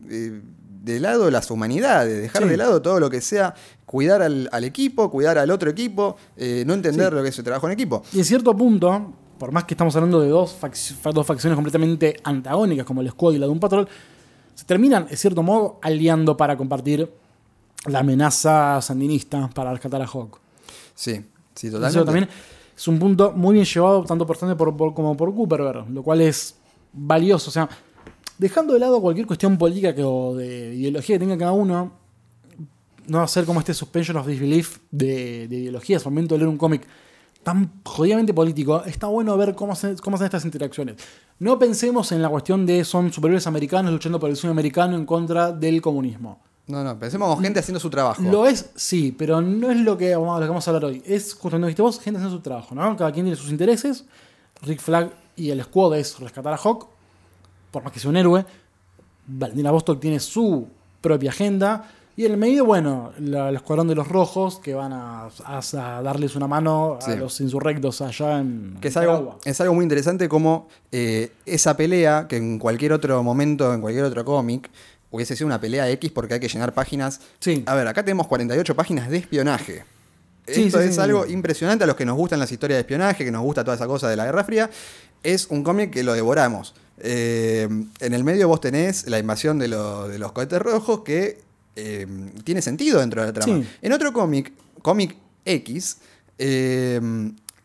de 0.82 1.00
lado 1.00 1.30
las 1.30 1.52
humanidades, 1.52 2.22
dejar 2.22 2.48
de 2.48 2.58
lado 2.58 2.82
todo 2.82 3.00
lo 3.00 3.10
que 3.10 3.22
sea 3.22 3.54
cuidar 3.86 4.22
al, 4.22 4.64
equipo, 4.64 5.12
cuidar 5.12 5.38
al 5.38 5.52
otro 5.52 5.70
equipo, 5.70 6.16
eh, 6.38 6.64
no 6.66 6.74
entender 6.74 7.14
lo 7.14 7.22
que 7.22 7.30
es 7.30 7.38
el 7.38 7.44
trabajo 7.44 7.68
en 7.68 7.74
equipo. 7.74 8.04
Y 8.14 8.20
en 8.20 8.26
cierto 8.26 8.56
punto, 8.56 9.14
por 9.38 9.52
más 9.52 9.66
que 9.66 9.76
estamos 9.76 9.96
hablando 9.96 10.20
de 10.22 10.30
dos, 10.30 10.58
dos 11.14 11.28
facciones 11.28 11.56
completamente 11.56 12.18
antagónicas, 12.24 12.86
como 12.86 13.02
el 13.02 13.10
Squad 13.10 13.34
y 13.34 13.38
la 13.38 13.46
de 13.46 13.52
un 13.52 13.60
Patrol, 13.60 13.88
se 14.56 14.66
terminan, 14.66 15.08
en 15.10 15.18
cierto 15.18 15.44
modo, 15.44 15.80
aliando 15.82 16.36
para 16.36 16.58
compartir 16.58 17.12
la 17.86 18.00
amenaza 18.00 18.82
sandinista 18.82 19.50
para 19.54 19.72
rescatar 19.72 20.02
a 20.02 20.06
Hawk. 20.06 20.40
Sí, 20.96 21.24
sí, 21.54 21.68
totalmente. 21.68 21.98
Eso 21.98 22.06
también 22.06 22.30
es 22.82 22.88
un 22.88 22.98
punto 22.98 23.32
muy 23.34 23.54
bien 23.54 23.66
llevado, 23.66 24.04
tanto 24.06 24.26
por 24.26 24.38
Sander 24.38 24.58
como 24.58 25.16
por 25.16 25.36
Cooper, 25.36 25.86
lo 25.88 26.02
cual 26.02 26.20
es 26.22 26.56
valioso. 26.92 27.52
O 27.52 27.54
sea, 27.54 27.70
dejando 28.40 28.74
de 28.74 28.80
lado 28.80 29.00
cualquier 29.00 29.28
cuestión 29.28 29.56
política 29.56 29.94
que, 29.94 30.04
o 30.04 30.34
de 30.34 30.74
ideología 30.74 31.16
que 31.16 31.20
tenga 31.20 31.38
cada 31.38 31.52
uno, 31.52 31.92
no 33.06 33.18
va 33.20 33.24
a 33.24 33.28
ser 33.28 33.46
como 33.46 33.60
este 33.60 33.76
suspension 33.76 34.18
of 34.18 34.26
disbelief 34.26 34.80
de, 34.90 35.48
de 35.48 35.58
ideologías. 35.58 36.04
Al 36.08 36.12
momento 36.12 36.34
de 36.34 36.40
leer 36.40 36.50
un 36.50 36.58
cómic 36.58 36.88
tan 37.44 37.72
jodidamente 37.84 38.34
político, 38.34 38.84
está 38.84 39.06
bueno 39.06 39.38
ver 39.38 39.54
cómo 39.54 39.74
hacen, 39.74 39.98
cómo 39.98 40.16
hacen 40.16 40.26
estas 40.26 40.46
interacciones. 40.46 40.96
No 41.38 41.60
pensemos 41.60 42.12
en 42.12 42.24
la 42.24 42.30
cuestión 42.30 42.66
de 42.66 42.84
son 42.84 43.14
superiores 43.14 43.46
americanos 43.46 43.92
luchando 43.92 44.20
por 44.20 44.32
el 44.32 44.36
sueño 44.36 44.54
americano 44.54 44.98
en 44.98 45.06
contra 45.06 45.52
del 45.52 45.84
comunismo. 45.84 46.42
No, 46.72 46.84
no, 46.84 46.98
pensemos 46.98 47.38
en 47.38 47.44
gente 47.44 47.60
haciendo 47.60 47.80
su 47.80 47.90
trabajo. 47.90 48.22
Lo 48.22 48.48
es, 48.48 48.70
sí, 48.76 49.14
pero 49.18 49.42
no 49.42 49.70
es 49.70 49.78
lo 49.78 49.98
que, 49.98 50.16
vamos, 50.16 50.40
lo 50.40 50.46
que 50.46 50.50
vamos 50.50 50.68
a 50.68 50.72
hablar 50.72 50.86
hoy. 50.86 51.04
Es 51.06 51.34
justamente 51.34 51.68
dijiste 51.68 51.82
vos, 51.82 52.00
gente 52.00 52.18
haciendo 52.18 52.38
su 52.38 52.42
trabajo, 52.42 52.74
¿no? 52.74 52.96
Cada 52.96 53.12
quien 53.12 53.26
tiene 53.26 53.38
sus 53.38 53.52
intereses. 53.52 54.06
Rick 54.64 54.80
Flag 54.80 55.12
y 55.36 55.50
el 55.50 55.62
squad 55.64 55.98
es 55.98 56.20
rescatar 56.20 56.54
a 56.54 56.58
Hawk 56.58 56.88
por 57.72 57.84
más 57.84 57.94
que 57.94 58.00
sea 58.00 58.10
un 58.10 58.18
héroe, 58.18 58.46
Valentina 59.26 59.72
Bostock 59.72 60.00
tiene 60.00 60.20
su 60.20 60.68
propia 61.00 61.32
agenda. 61.32 61.90
Y 62.18 62.26
en 62.26 62.34
el 62.34 62.38
medio, 62.38 62.66
bueno, 62.66 63.14
el 63.18 63.56
escuadrón 63.56 63.88
de 63.88 63.96
los 63.96 64.08
rojos 64.08 64.60
que 64.60 64.74
van 64.74 64.92
a, 64.94 65.30
darles 66.04 66.36
una 66.36 66.46
mano 66.46 67.00
a 67.02 67.16
los 67.16 67.40
insurrectos 67.40 68.02
allá 68.02 68.40
en. 68.40 68.78
Que 68.82 68.90
es 68.90 68.98
algo, 68.98 69.40
es 69.46 69.62
algo 69.62 69.74
muy 69.74 69.84
interesante 69.84 70.28
como 70.28 70.68
eh, 70.92 71.32
esa 71.46 71.78
pelea, 71.78 72.28
que 72.28 72.36
en 72.36 72.60
cualquier 72.60 72.92
otro 72.92 73.24
momento, 73.24 73.74
en 73.74 73.80
cualquier 73.80 74.04
otro 74.04 74.26
cómic, 74.26 74.70
hubiese 75.12 75.36
sido 75.36 75.48
una 75.48 75.62
pelea 75.62 75.90
X 75.92 76.12
porque 76.12 76.36
hay 76.36 76.40
que 76.40 76.48
llenar 76.48 76.74
páginas. 76.74 77.20
Sí. 77.40 77.64
A 77.66 77.76
ver, 77.76 77.88
acá 77.88 78.04
tenemos 78.04 78.28
48 78.28 78.76
páginas 78.76 79.10
de 79.10 79.18
espionaje. 79.18 79.84
Esto 80.48 80.80
es 80.80 80.98
algo 80.98 81.26
impresionante 81.28 81.84
a 81.84 81.88
los 81.88 81.96
que 81.96 82.06
nos 82.06 82.18
gustan 82.18 82.40
las 82.40 82.52
historias 82.52 82.78
de 82.78 82.82
espionaje, 82.82 83.24
que 83.24 83.32
nos 83.32 83.44
gusta 83.44 83.64
toda 83.64 83.76
esa 83.76 83.88
cosa 83.88 84.10
de 84.10 84.16
la 84.16 84.26
Guerra 84.26 84.44
Fría. 84.44 84.70
Es 85.24 85.48
un 85.48 85.64
cómic 85.64 85.92
que 85.92 86.04
lo 86.04 86.14
devoramos. 86.14 86.74
Eh, 86.98 87.68
en 88.00 88.14
el 88.14 88.24
medio 88.24 88.48
vos 88.48 88.62
tenés 88.62 89.08
la 89.08 89.20
invasión 89.20 89.60
de, 89.60 89.68
los 89.68 90.32
cohetes 90.32 90.60
rojos 90.60 91.02
que 91.02 91.40
eh, 91.76 92.08
tiene 92.44 92.62
sentido 92.62 93.00
dentro 93.00 93.22
de 93.22 93.28
la 93.28 93.34
trama. 93.34 93.64
En 93.82 93.94
otro 93.94 94.12
cómic, 94.12 94.52
cómic 94.82 95.16
X, 95.46 95.98
eh, 96.38 97.00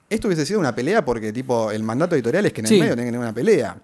esto 0.08 0.28
hubiese 0.28 0.46
sido 0.46 0.60
una 0.60 0.74
pelea 0.74 1.04
porque 1.04 1.32
tipo 1.32 1.70
el 1.70 1.82
mandato 1.82 2.14
editorial 2.14 2.46
es 2.46 2.52
que 2.52 2.60
en 2.60 2.66
el 2.66 2.78
medio 2.78 2.96
tener 2.96 3.18
una 3.18 3.32
pelea. 3.32 3.76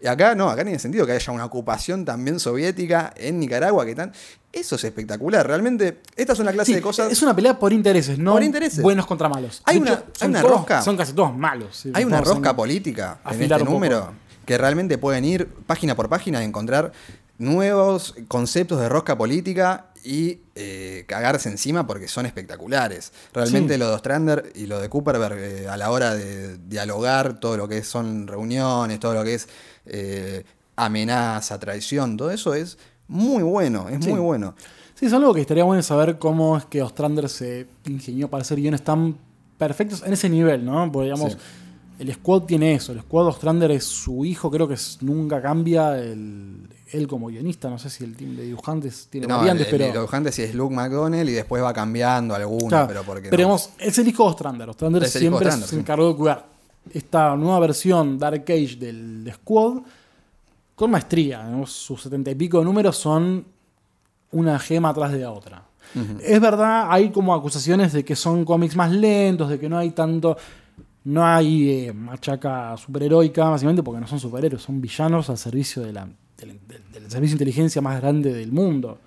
Y 0.00 0.06
acá 0.08 0.34
no, 0.34 0.50
acá 0.50 0.62
tiene 0.62 0.78
sentido 0.78 1.06
que 1.06 1.12
haya 1.12 1.32
una 1.32 1.44
ocupación 1.46 2.04
también 2.04 2.38
soviética 2.38 3.14
en 3.16 3.38
Nicaragua 3.38 3.86
que 3.86 3.94
tan. 3.94 4.12
Eso 4.52 4.76
es 4.76 4.84
espectacular. 4.84 5.46
Realmente, 5.46 6.02
esta 6.16 6.34
es 6.34 6.38
una 6.38 6.52
clase 6.52 6.74
de 6.74 6.82
cosas. 6.82 7.10
Es 7.10 7.22
una 7.22 7.34
pelea 7.34 7.58
por 7.58 7.72
intereses, 7.72 8.18
no 8.18 8.32
por 8.32 8.42
intereses. 8.42 8.82
buenos 8.82 9.06
contra 9.06 9.28
malos. 9.28 9.62
Hay 9.64 9.78
una, 9.78 10.02
rosca. 10.42 10.82
Son 10.82 10.96
casi 10.96 11.12
todos 11.12 11.36
malos. 11.36 11.86
hay 11.92 12.04
una 12.04 12.20
rosca 12.20 12.54
política 12.54 13.18
en 13.30 13.42
este 13.42 13.64
número 13.64 14.12
que 14.44 14.58
realmente 14.58 14.98
pueden 14.98 15.24
ir 15.24 15.48
página 15.66 15.96
por 15.96 16.08
página 16.08 16.42
y 16.42 16.46
encontrar 16.46 16.92
nuevos 17.38 18.14
conceptos 18.28 18.80
de 18.80 18.88
rosca 18.88 19.18
política 19.18 19.85
y 20.04 20.40
eh, 20.54 21.04
cagarse 21.06 21.48
encima 21.48 21.86
porque 21.86 22.08
son 22.08 22.26
espectaculares. 22.26 23.12
Realmente 23.32 23.78
lo 23.78 23.88
de 23.88 23.94
Ostrander 23.94 24.52
y 24.54 24.66
lo 24.66 24.80
de 24.80 24.88
Cooperberg 24.88 25.38
eh, 25.38 25.68
a 25.68 25.76
la 25.76 25.90
hora 25.90 26.14
de 26.14 26.58
dialogar 26.58 27.40
todo 27.40 27.56
lo 27.56 27.68
que 27.68 27.82
son 27.82 28.26
reuniones, 28.26 29.00
todo 29.00 29.14
lo 29.14 29.24
que 29.24 29.34
es 29.34 29.48
eh, 29.86 30.44
amenaza, 30.76 31.58
traición, 31.58 32.16
todo 32.16 32.30
eso 32.30 32.54
es 32.54 32.78
muy 33.08 33.42
bueno, 33.42 33.88
es 33.88 34.06
muy 34.06 34.20
bueno. 34.20 34.54
Sí, 34.94 35.06
es 35.06 35.12
algo 35.12 35.34
que 35.34 35.42
estaría 35.42 35.64
bueno 35.64 35.82
saber 35.82 36.18
cómo 36.18 36.56
es 36.56 36.64
que 36.64 36.82
Ostrander 36.82 37.28
se 37.28 37.66
ingenió 37.84 38.28
para 38.28 38.42
hacer 38.42 38.58
guiones 38.58 38.82
tan 38.82 39.18
perfectos 39.58 40.02
en 40.06 40.12
ese 40.12 40.28
nivel, 40.28 40.64
¿no? 40.64 40.90
Porque 40.90 41.04
digamos... 41.06 41.36
El 41.98 42.12
squad 42.14 42.42
tiene 42.42 42.74
eso. 42.74 42.92
El 42.92 43.00
squad 43.00 43.26
Ostrander 43.26 43.70
es 43.70 43.84
su 43.84 44.24
hijo, 44.24 44.50
creo 44.50 44.68
que 44.68 44.76
nunca 45.00 45.40
cambia. 45.40 45.98
El, 45.98 46.68
él 46.92 47.08
como 47.08 47.28
guionista, 47.28 47.68
no 47.68 47.78
sé 47.78 47.90
si 47.90 48.04
el 48.04 48.14
team 48.14 48.36
de 48.36 48.44
dibujantes 48.44 49.08
tiene 49.10 49.26
no, 49.26 49.38
variantes, 49.38 49.66
pero. 49.70 49.84
El 49.84 49.92
de 49.92 49.98
dibujantes 49.98 50.34
sí 50.34 50.42
es 50.42 50.54
Luke 50.54 50.74
McDonnell 50.74 51.28
y 51.28 51.32
después 51.32 51.62
va 51.62 51.72
cambiando 51.72 52.34
alguno, 52.34 52.86
pero 52.86 53.02
porque. 53.02 53.28
Pero 53.30 53.56
es 53.78 53.98
el 53.98 54.08
hijo 54.08 54.24
de 54.24 54.30
Ostrander. 54.30 54.68
Ostrander 54.68 55.08
siempre 55.08 55.50
se 55.50 55.78
encargó 55.78 56.08
de 56.08 56.16
cuidar 56.16 56.46
esta 56.92 57.34
nueva 57.36 57.58
versión 57.60 58.18
Dark 58.18 58.42
Age 58.42 58.76
del 58.76 59.30
Squad 59.34 59.78
con 60.74 60.90
maestría. 60.90 61.48
Sus 61.66 62.02
setenta 62.02 62.30
y 62.30 62.34
pico 62.34 62.58
de 62.58 62.64
números 62.64 62.96
son 62.96 63.44
una 64.32 64.58
gema 64.58 64.90
atrás 64.90 65.12
de 65.12 65.18
la 65.18 65.32
otra. 65.32 65.62
Es 66.20 66.40
verdad, 66.40 66.88
hay 66.90 67.10
como 67.10 67.34
acusaciones 67.34 67.92
de 67.92 68.04
que 68.04 68.14
son 68.16 68.44
cómics 68.44 68.76
más 68.76 68.90
lentos, 68.90 69.48
de 69.48 69.58
que 69.58 69.68
no 69.68 69.78
hay 69.78 69.92
tanto 69.92 70.36
no 71.06 71.24
hay 71.24 71.70
eh, 71.70 71.92
machaca 71.92 72.76
superheroica, 72.76 73.48
básicamente 73.48 73.80
porque 73.80 74.00
no 74.00 74.08
son 74.08 74.18
superhéroes, 74.18 74.60
son 74.60 74.80
villanos 74.80 75.30
al 75.30 75.38
servicio 75.38 75.82
de 75.82 75.92
la, 75.92 76.08
del, 76.36 76.58
servicio 77.08 77.20
de 77.20 77.44
inteligencia 77.44 77.80
más 77.80 78.00
grande 78.00 78.32
del 78.32 78.50
mundo. 78.50 78.98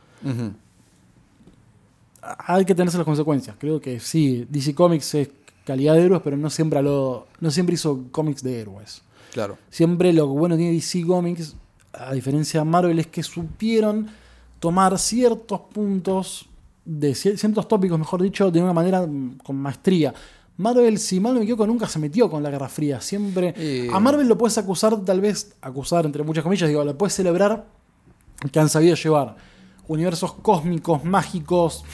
Hay 2.21 2.63
que 2.63 2.73
tenerse 2.73 2.97
las 2.97 3.05
consecuencias. 3.05 3.57
Creo 3.59 3.81
que 3.81 3.99
sí, 3.99 4.47
DC 4.49 4.73
Comics 4.75 5.13
es 5.15 5.29
calidad 5.65 5.95
de 5.95 6.03
héroes, 6.03 6.21
pero 6.23 6.37
no 6.37 6.49
siempre, 6.49 6.81
lo, 6.81 7.27
no 7.41 7.51
siempre 7.51 7.75
hizo 7.75 8.05
cómics 8.11 8.41
de 8.43 8.61
héroes. 8.61 9.01
Claro. 9.33 9.57
Siempre 9.69 10.13
lo 10.13 10.27
bueno 10.27 10.55
tiene 10.55 10.71
DC 10.71 11.05
Comics, 11.05 11.57
a 11.91 12.13
diferencia 12.13 12.61
de 12.61 12.65
Marvel, 12.65 12.99
es 12.99 13.07
que 13.07 13.23
supieron 13.23 14.07
tomar 14.61 14.97
ciertos 14.97 15.59
puntos, 15.73 16.47
de 16.85 17.13
ciertos 17.13 17.67
tópicos, 17.67 17.99
mejor 17.99 18.21
dicho, 18.21 18.49
de 18.51 18.63
una 18.63 18.71
manera 18.71 19.05
mm, 19.05 19.39
con 19.43 19.57
maestría. 19.57 20.13
Marvel, 20.59 20.99
si 20.99 21.21
mal 21.21 21.33
no 21.33 21.39
me 21.39 21.45
equivoco, 21.45 21.65
nunca 21.65 21.87
se 21.87 21.99
metió 21.99 22.29
con 22.29 22.43
la 22.43 22.49
Guerra 22.49 22.67
Fría. 22.67 22.99
Siempre. 22.99 23.87
A 23.93 23.99
Marvel 24.01 24.27
lo 24.27 24.37
puedes 24.37 24.57
acusar, 24.57 24.97
tal 25.05 25.21
vez, 25.21 25.55
acusar 25.61 26.05
entre 26.05 26.21
muchas 26.23 26.43
comillas, 26.43 26.67
digo, 26.67 26.83
lo 26.83 26.97
puedes 26.97 27.13
celebrar 27.13 27.65
que 28.51 28.59
han 28.59 28.67
sabido 28.67 28.95
llevar 28.95 29.37
universos 29.87 30.33
cósmicos, 30.33 31.05
mágicos, 31.05 31.85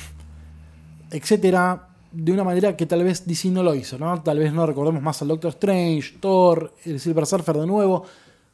etcétera, 1.11 1.89
de 2.11 2.31
una 2.31 2.43
manera 2.43 2.75
que 2.75 2.87
tal 2.87 3.03
vez 3.03 3.27
DC 3.27 3.49
no 3.51 3.61
lo 3.61 3.75
hizo, 3.75 3.99
¿no? 3.99 4.23
Tal 4.23 4.39
vez 4.39 4.51
no 4.51 4.65
recordemos 4.65 5.01
más 5.01 5.21
al 5.21 5.27
Doctor 5.27 5.49
Strange, 5.49 6.17
Thor, 6.19 6.73
el 6.85 6.99
Silver 6.99 7.27
Surfer 7.27 7.57
de 7.57 7.67
nuevo, 7.67 8.03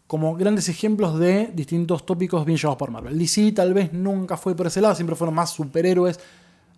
como 0.08 0.36
grandes 0.36 0.68
ejemplos 0.68 1.18
de 1.20 1.52
distintos 1.54 2.06
tópicos 2.06 2.46
bien 2.46 2.58
llevados 2.58 2.78
por 2.78 2.92
Marvel. 2.92 3.18
DC 3.18 3.54
tal 3.54 3.74
vez 3.74 3.94
nunca 3.94 4.36
fue 4.36 4.56
por 4.56 4.68
ese 4.68 4.82
lado, 4.82 4.94
siempre 4.94 5.16
fueron 5.16 5.36
más 5.36 5.52
superhéroes 5.52 6.20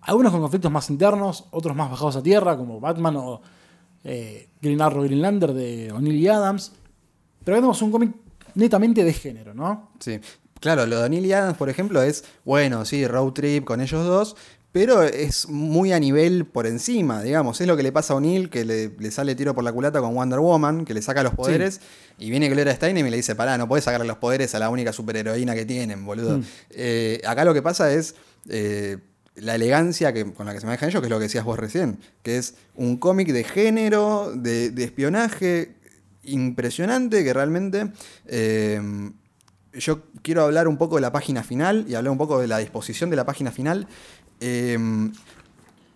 algunos 0.05 0.31
con 0.31 0.41
conflictos 0.41 0.71
más 0.71 0.89
internos, 0.89 1.45
otros 1.51 1.75
más 1.75 1.89
bajados 1.89 2.15
a 2.15 2.23
tierra, 2.23 2.57
como 2.57 2.79
Batman 2.79 3.15
o 3.17 3.41
eh, 4.03 4.49
Green 4.61 4.81
Arrow 4.81 5.03
Greenlander 5.03 5.53
de 5.53 5.91
O'Neill 5.91 6.15
y 6.15 6.27
Adams. 6.27 6.73
Pero 7.43 7.57
vemos 7.57 7.81
un 7.81 7.91
cómic 7.91 8.13
netamente 8.55 9.03
de 9.03 9.13
género, 9.13 9.53
¿no? 9.53 9.91
Sí. 9.99 10.19
Claro, 10.59 10.85
lo 10.85 10.99
de 10.99 11.05
O'Neill 11.05 11.25
y 11.25 11.33
Adams, 11.33 11.57
por 11.57 11.69
ejemplo, 11.69 12.01
es, 12.01 12.23
bueno, 12.45 12.85
sí, 12.85 13.05
road 13.05 13.33
trip 13.33 13.65
con 13.65 13.81
ellos 13.81 14.05
dos, 14.05 14.35
pero 14.71 15.03
es 15.03 15.49
muy 15.49 15.91
a 15.91 15.99
nivel 15.99 16.45
por 16.45 16.67
encima, 16.67 17.21
digamos. 17.21 17.59
Es 17.61 17.67
lo 17.67 17.77
que 17.77 17.83
le 17.83 17.91
pasa 17.91 18.13
a 18.13 18.17
O'Neill, 18.17 18.49
que 18.49 18.65
le, 18.65 19.11
sale 19.11 19.35
tiro 19.35 19.53
por 19.53 19.63
la 19.63 19.71
culata 19.71 19.99
con 19.99 20.15
Wonder 20.15 20.39
Woman, 20.39 20.85
que 20.85 20.93
le 20.93 21.01
saca 21.01 21.21
los 21.21 21.33
poderes, 21.33 21.81
y 22.17 22.29
viene 22.29 22.49
Gloria 22.49 22.73
Steinem 22.75 23.05
y 23.05 23.09
le 23.09 23.17
dice, 23.17 23.35
pará, 23.35 23.57
no 23.57 23.67
puedes 23.67 23.85
sacarle 23.85 24.07
los 24.07 24.17
poderes 24.17 24.55
a 24.55 24.59
la 24.59 24.69
única 24.69 24.93
superheroína 24.93 25.53
que 25.53 25.65
tienen, 25.65 26.05
boludo. 26.05 26.39
Mm. 26.39 26.43
Eh, 26.71 27.21
acá 27.25 27.45
lo 27.45 27.53
que 27.53 27.61
pasa 27.61 27.93
es... 27.93 28.15
Eh, 28.49 28.97
la 29.35 29.55
elegancia 29.55 30.13
que, 30.13 30.31
con 30.33 30.45
la 30.45 30.53
que 30.53 30.59
se 30.59 30.65
manejan 30.65 30.89
ellos, 30.89 31.01
que 31.01 31.07
es 31.07 31.11
lo 31.11 31.17
que 31.17 31.23
decías 31.23 31.45
vos 31.45 31.57
recién, 31.57 31.99
que 32.21 32.37
es 32.37 32.55
un 32.75 32.97
cómic 32.97 33.29
de 33.29 33.43
género, 33.43 34.31
de, 34.35 34.71
espionaje 34.83 35.75
impresionante, 36.23 37.23
que 37.23 37.33
realmente 37.33 37.91
eh, 38.27 38.81
yo 39.73 40.03
quiero 40.21 40.43
hablar 40.43 40.67
un 40.67 40.77
poco 40.77 40.95
de 40.95 41.01
la 41.01 41.11
página 41.11 41.43
final 41.43 41.85
y 41.87 41.95
hablar 41.95 42.11
un 42.11 42.17
poco 42.17 42.39
de 42.39 42.47
la 42.47 42.59
disposición 42.59 43.09
de 43.09 43.15
la 43.15 43.25
página 43.25 43.51
final. 43.51 43.87
Eh, 44.39 44.77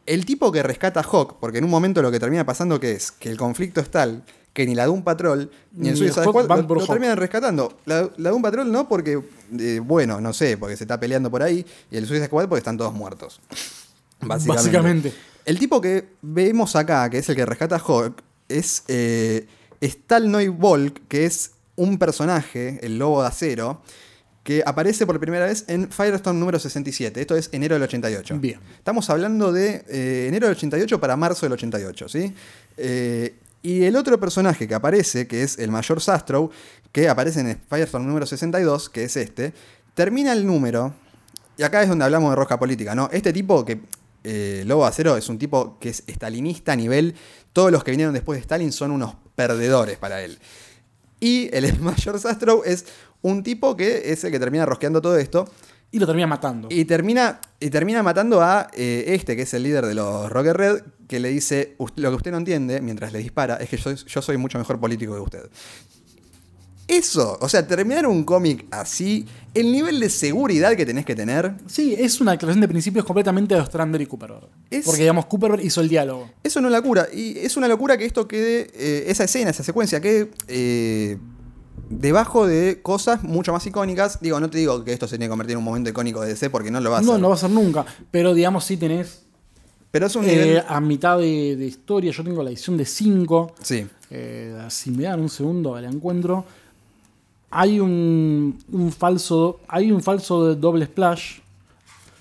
el 0.07 0.25
tipo 0.25 0.51
que 0.51 0.63
rescata 0.63 1.01
a 1.01 1.03
Hawk, 1.03 1.37
porque 1.39 1.59
en 1.59 1.65
un 1.65 1.69
momento 1.69 2.01
lo 2.01 2.11
que 2.11 2.19
termina 2.19 2.45
pasando 2.45 2.79
es 2.81 3.11
que 3.11 3.29
el 3.29 3.37
conflicto 3.37 3.81
es 3.81 3.91
tal 3.91 4.23
que 4.57 4.65
ni 4.65 4.73
la 4.73 4.87
Doom 4.87 5.03
Patrol 5.03 5.51
ni 5.73 5.89
el 5.89 5.95
Suicide 5.95 6.25
Squad 6.25 6.47
lo, 6.47 6.75
lo 6.75 6.87
terminan 6.87 7.15
rescatando. 7.15 7.77
La, 7.85 8.09
la 8.17 8.31
Doom 8.31 8.41
Patrol 8.41 8.71
no 8.71 8.87
porque, 8.87 9.21
eh, 9.59 9.79
bueno, 9.83 10.19
no 10.19 10.33
sé, 10.33 10.57
porque 10.57 10.75
se 10.75 10.85
está 10.85 10.99
peleando 10.99 11.29
por 11.29 11.43
ahí, 11.43 11.63
y 11.91 11.95
el 11.95 12.07
Suicide 12.07 12.25
Squad 12.25 12.49
porque 12.49 12.57
están 12.57 12.75
todos 12.75 12.91
muertos. 12.91 13.39
Básicamente. 14.19 15.13
El 15.45 15.59
tipo 15.59 15.79
que 15.79 16.07
vemos 16.23 16.75
acá, 16.75 17.07
que 17.11 17.19
es 17.19 17.29
el 17.29 17.35
que 17.35 17.45
rescata 17.45 17.75
a 17.75 17.79
Hawk, 17.79 18.23
es 18.49 18.81
eh, 18.87 19.45
Stalnoy 19.83 20.47
Volk, 20.47 21.01
que 21.07 21.25
es 21.25 21.51
un 21.75 21.99
personaje, 21.99 22.79
el 22.81 22.97
lobo 22.97 23.21
de 23.21 23.27
acero, 23.27 23.83
que 24.41 24.63
aparece 24.65 25.05
por 25.05 25.19
primera 25.19 25.45
vez 25.45 25.65
en 25.67 25.91
Firestone 25.91 26.39
número 26.39 26.57
67. 26.57 27.21
Esto 27.21 27.35
es 27.35 27.49
enero 27.51 27.75
del 27.75 27.83
88. 27.83 28.39
Bien. 28.39 28.59
Estamos 28.75 29.07
hablando 29.11 29.51
de 29.51 29.85
eh, 29.87 30.25
enero 30.29 30.47
del 30.47 30.55
88 30.55 30.99
para 30.99 31.15
marzo 31.15 31.45
del 31.45 31.53
88, 31.53 32.09
¿sí? 32.09 32.33
Eh, 32.77 33.35
y 33.61 33.83
el 33.83 33.95
otro 33.95 34.19
personaje 34.19 34.67
que 34.67 34.75
aparece, 34.75 35.27
que 35.27 35.43
es 35.43 35.57
el 35.57 35.71
mayor 35.71 36.01
Sastrow, 36.01 36.49
que 36.91 37.09
aparece 37.09 37.41
en 37.41 37.59
Firestone 37.69 38.05
número 38.05 38.25
62, 38.25 38.89
que 38.89 39.03
es 39.03 39.17
este, 39.17 39.53
termina 39.93 40.33
el 40.33 40.45
número, 40.45 40.93
y 41.57 41.63
acá 41.63 41.81
es 41.81 41.89
donde 41.89 42.05
hablamos 42.05 42.29
de 42.29 42.35
rosca 42.35 42.59
política, 42.59 42.95
¿no? 42.95 43.09
Este 43.11 43.33
tipo 43.33 43.65
que, 43.65 43.81
eh, 44.23 44.63
Lobo 44.65 44.85
Acero, 44.85 45.17
es 45.17 45.27
un 45.29 45.37
tipo 45.37 45.77
que 45.79 45.89
es 45.89 46.03
estalinista 46.07 46.73
a 46.73 46.75
nivel, 46.75 47.15
todos 47.53 47.71
los 47.71 47.83
que 47.83 47.91
vinieron 47.91 48.13
después 48.13 48.37
de 48.37 48.41
Stalin 48.41 48.71
son 48.71 48.91
unos 48.91 49.15
perdedores 49.35 49.97
para 49.97 50.21
él. 50.21 50.37
Y 51.19 51.49
el 51.55 51.79
mayor 51.79 52.19
Sastrow 52.19 52.61
es 52.63 52.85
un 53.21 53.43
tipo 53.43 53.75
que 53.75 54.11
es 54.11 54.23
el 54.23 54.31
que 54.31 54.39
termina 54.39 54.65
rosqueando 54.65 55.01
todo 55.01 55.17
esto. 55.17 55.47
Y 55.91 55.99
lo 55.99 56.05
termina 56.05 56.27
matando. 56.27 56.67
Y 56.69 56.85
termina, 56.85 57.39
y 57.59 57.69
termina 57.69 58.03
matando 58.03 58.41
a 58.41 58.67
eh, 58.73 59.05
este, 59.07 59.35
que 59.35 59.43
es 59.43 59.53
el 59.53 59.63
líder 59.63 59.85
de 59.85 59.95
los 59.95 60.29
Rocket 60.29 60.53
Red, 60.53 60.81
que 61.07 61.19
le 61.19 61.29
dice, 61.29 61.75
lo 61.95 62.09
que 62.09 62.15
usted 62.15 62.31
no 62.31 62.37
entiende 62.37 62.81
mientras 62.81 63.13
le 63.13 63.19
dispara 63.19 63.55
es 63.55 63.69
que 63.69 63.77
yo, 63.77 63.93
yo 63.93 64.21
soy 64.21 64.37
mucho 64.37 64.57
mejor 64.57 64.79
político 64.79 65.13
que 65.15 65.21
usted. 65.21 65.49
Eso, 66.87 67.37
o 67.41 67.49
sea, 67.49 67.67
terminar 67.67 68.07
un 68.07 68.23
cómic 68.23 68.65
así, 68.71 69.25
el 69.53 69.73
nivel 69.73 69.99
de 69.99 70.09
seguridad 70.09 70.73
que 70.77 70.85
tenés 70.85 71.05
que 71.05 71.15
tener. 71.15 71.53
Sí, 71.67 71.93
es 71.97 72.21
una 72.21 72.31
declaración 72.31 72.61
de 72.61 72.67
principios 72.69 73.03
completamente 73.03 73.55
de 73.55 73.61
Ostrander 73.61 73.99
y 73.99 74.05
Cooper. 74.05 74.35
Porque, 74.85 75.01
digamos, 75.01 75.25
Cooper 75.25 75.59
hizo 75.61 75.81
el 75.81 75.89
diálogo. 75.89 76.29
Eso 76.43 76.61
no 76.61 76.69
es 76.69 76.73
locura. 76.73 77.07
Y 77.11 77.37
es 77.39 77.57
una 77.57 77.67
locura 77.67 77.97
que 77.97 78.05
esto 78.05 78.25
quede, 78.25 78.69
eh, 78.73 79.03
esa 79.07 79.25
escena, 79.25 79.49
esa 79.49 79.63
secuencia, 79.63 79.99
quede 79.99 80.31
eh, 80.47 81.17
debajo 81.89 82.47
de 82.47 82.81
cosas 82.81 83.23
mucho 83.23 83.53
más 83.53 83.65
icónicas. 83.65 84.19
Digo, 84.21 84.39
no 84.39 84.49
te 84.49 84.57
digo 84.57 84.83
que 84.83 84.93
esto 84.93 85.07
se 85.07 85.17
tiene 85.17 85.25
que 85.25 85.29
convertir 85.29 85.53
en 85.53 85.59
un 85.59 85.63
momento 85.63 85.89
icónico 85.89 86.21
de 86.21 86.29
DC 86.29 86.49
porque 86.49 86.71
no 86.71 86.79
lo 86.79 86.91
va 86.91 86.97
a 86.97 87.01
ser. 87.01 87.11
No, 87.11 87.17
no 87.17 87.29
va 87.29 87.35
a 87.35 87.37
ser 87.37 87.49
nunca. 87.49 87.85
Pero 88.11 88.33
digamos, 88.33 88.63
sí 88.63 88.77
tenés. 88.77 89.21
Pero 89.91 90.07
es 90.07 90.15
un 90.15 90.25
eh, 90.27 90.63
A 90.67 90.81
mitad 90.81 91.17
de, 91.17 91.53
historia, 91.65 92.11
yo 92.11 92.23
tengo 92.23 92.43
la 92.43 92.49
edición 92.49 92.77
de 92.77 92.85
5. 92.85 93.53
Sí. 93.61 93.87
Eh, 94.09 94.57
si 94.69 94.91
me 94.91 95.03
dan 95.03 95.21
un 95.21 95.29
segundo, 95.29 95.79
la 95.79 95.87
encuentro. 95.87 96.45
Hay 97.49 97.79
un, 97.79 98.57
un, 98.71 98.91
falso. 98.91 99.61
Hay 99.67 99.91
un 99.91 100.01
falso 100.01 100.47
de 100.47 100.55
doble 100.55 100.85
splash. 100.85 101.39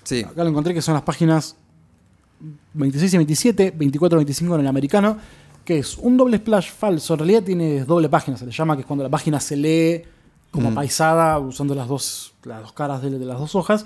Sí. 0.03 0.23
Acá 0.23 0.43
lo 0.43 0.49
encontré 0.49 0.73
que 0.73 0.81
son 0.81 0.93
las 0.93 1.03
páginas 1.03 1.55
26 2.73 3.13
y 3.13 3.17
27, 3.17 3.73
24 3.75 4.17
y 4.17 4.23
25 4.23 4.55
en 4.55 4.61
el 4.61 4.67
americano 4.67 5.17
que 5.67 5.79
es 5.79 5.97
un 5.97 6.15
doble 6.15 6.37
splash 6.37 6.71
falso. 6.71 7.15
En 7.15 7.19
realidad 7.19 7.43
tiene 7.43 7.83
doble 7.83 8.07
página, 8.07 8.37
se 8.37 8.45
le 8.45 8.53
llama, 8.53 8.77
que 8.77 8.83
es 8.83 8.87
cuando 8.87 9.03
la 9.03 9.09
página 9.09 9.37
se 9.37 9.57
lee 9.57 10.01
como 10.49 10.73
paisada, 10.73 11.37
usando 11.39 11.75
las 11.75 11.89
dos, 11.89 12.33
las 12.45 12.61
dos 12.61 12.71
caras 12.71 13.01
de, 13.01 13.09
las 13.09 13.37
dos 13.37 13.53
hojas. 13.53 13.85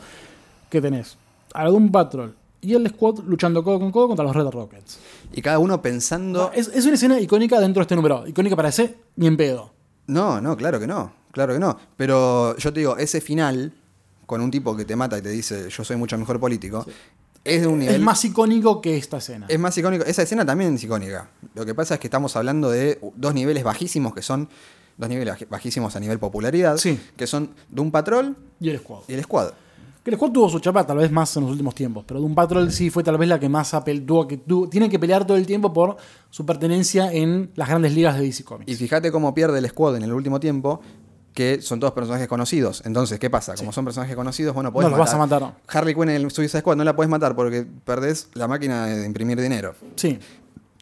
Que 0.69 0.79
tenés 0.79 1.17
a 1.55 1.65
Doom 1.65 1.91
Patrol 1.91 2.35
y 2.61 2.75
el 2.75 2.87
Squad 2.87 3.23
luchando 3.25 3.63
codo 3.63 3.79
con 3.79 3.91
codo 3.91 4.09
contra 4.09 4.23
los 4.23 4.35
Red 4.35 4.51
Rockets. 4.51 4.99
Y 5.33 5.41
cada 5.41 5.57
uno 5.57 5.81
pensando. 5.81 6.51
Es, 6.53 6.67
una 6.85 6.93
escena 6.93 7.19
icónica 7.19 7.59
dentro 7.59 7.81
de 7.81 7.85
este 7.85 7.95
número. 7.95 8.27
Icónica 8.27 8.55
para 8.55 8.69
ese, 8.69 8.97
ni 9.15 9.25
en 9.25 9.35
pedo. 9.35 9.73
No, 10.05 10.39
no, 10.39 10.55
claro 10.55 10.79
que 10.79 10.85
no. 10.85 11.11
Claro 11.31 11.53
que 11.53 11.59
no. 11.59 11.75
Pero 11.97 12.55
yo 12.57 12.71
te 12.71 12.81
digo, 12.81 12.95
ese 12.97 13.21
final, 13.21 13.73
con 14.27 14.39
un 14.39 14.51
tipo 14.51 14.77
que 14.77 14.85
te 14.85 14.95
mata 14.95 15.17
y 15.17 15.23
te 15.23 15.29
dice 15.29 15.67
yo 15.71 15.83
soy 15.83 15.97
mucho 15.97 16.15
mejor 16.19 16.39
político, 16.39 16.85
es 17.43 17.61
de 17.61 17.67
un 17.67 17.79
nivel. 17.79 17.95
Es 17.95 18.01
más 18.01 18.23
icónico 18.23 18.81
que 18.81 18.97
esta 18.97 19.17
escena. 19.17 19.45
Es 19.49 19.59
más 19.59 19.77
icónico. 19.77 20.05
Esa 20.05 20.21
escena 20.21 20.45
también 20.45 20.75
es 20.75 20.83
icónica. 20.83 21.29
Lo 21.55 21.65
que 21.65 21.73
pasa 21.73 21.95
es 21.95 21.99
que 21.99 22.07
estamos 22.07 22.35
hablando 22.35 22.69
de 22.69 22.99
dos 23.15 23.33
niveles 23.33 23.63
bajísimos 23.63 24.13
que 24.13 24.21
son. 24.21 24.49
Dos 24.97 25.09
niveles 25.09 25.49
bajísimos 25.49 25.95
a 25.95 25.99
nivel 25.99 26.19
popularidad. 26.19 26.77
Sí. 26.77 26.99
Que 27.15 27.25
son 27.25 27.51
Doom 27.69 27.91
Patrol 27.91 28.35
y 28.59 28.69
el 28.69 28.79
Squad. 28.79 28.99
Y 29.07 29.13
el 29.13 29.23
Squad. 29.23 29.53
Que 30.03 30.11
el 30.11 30.15
Squad 30.17 30.31
tuvo 30.31 30.49
su 30.49 30.59
chapa 30.59 30.85
tal 30.85 30.97
vez 30.97 31.11
más 31.11 31.35
en 31.37 31.43
los 31.43 31.51
últimos 31.51 31.73
tiempos. 31.73 32.03
Pero 32.07 32.19
Doom 32.19 32.35
Patrol 32.35 32.71
sí 32.71 32.89
fue 32.89 33.03
tal 33.03 33.17
vez 33.17 33.27
la 33.27 33.39
que 33.39 33.49
más 33.49 33.71
tuvo 34.05 34.27
que 34.27 34.37
tiene 34.69 34.89
que 34.89 34.99
pelear 34.99 35.25
todo 35.25 35.37
el 35.37 35.47
tiempo 35.47 35.73
por 35.73 35.97
su 36.29 36.45
pertenencia 36.45 37.11
en 37.11 37.51
las 37.55 37.69
grandes 37.69 37.93
ligas 37.93 38.17
de 38.17 38.23
DC 38.23 38.43
Comics. 38.43 38.71
Y 38.71 38.75
fíjate 38.75 39.11
cómo 39.11 39.33
pierde 39.33 39.57
el 39.57 39.67
Squad 39.67 39.95
en 39.95 40.03
el 40.03 40.13
último 40.13 40.39
tiempo 40.39 40.81
que 41.33 41.61
son 41.61 41.79
todos 41.79 41.93
personajes 41.93 42.27
conocidos. 42.27 42.81
Entonces, 42.85 43.19
¿qué 43.19 43.29
pasa? 43.29 43.55
Como 43.55 43.71
son 43.71 43.85
personajes 43.85 44.15
conocidos, 44.15 44.53
bueno, 44.53 44.71
puedes 44.71 44.89
no 44.89 44.97
los 44.97 44.99
vas 44.99 45.13
a 45.13 45.17
matar. 45.17 45.55
Harley 45.67 45.95
Quinn 45.95 46.09
en 46.09 46.15
el 46.21 46.31
Suicide 46.31 46.59
Squad 46.61 46.75
no 46.75 46.83
la 46.83 46.95
puedes 46.95 47.09
matar 47.09 47.35
porque 47.35 47.65
perdés 47.85 48.27
la 48.33 48.47
máquina 48.47 48.87
de 48.87 49.05
imprimir 49.05 49.39
dinero. 49.39 49.75
Sí. 49.95 50.19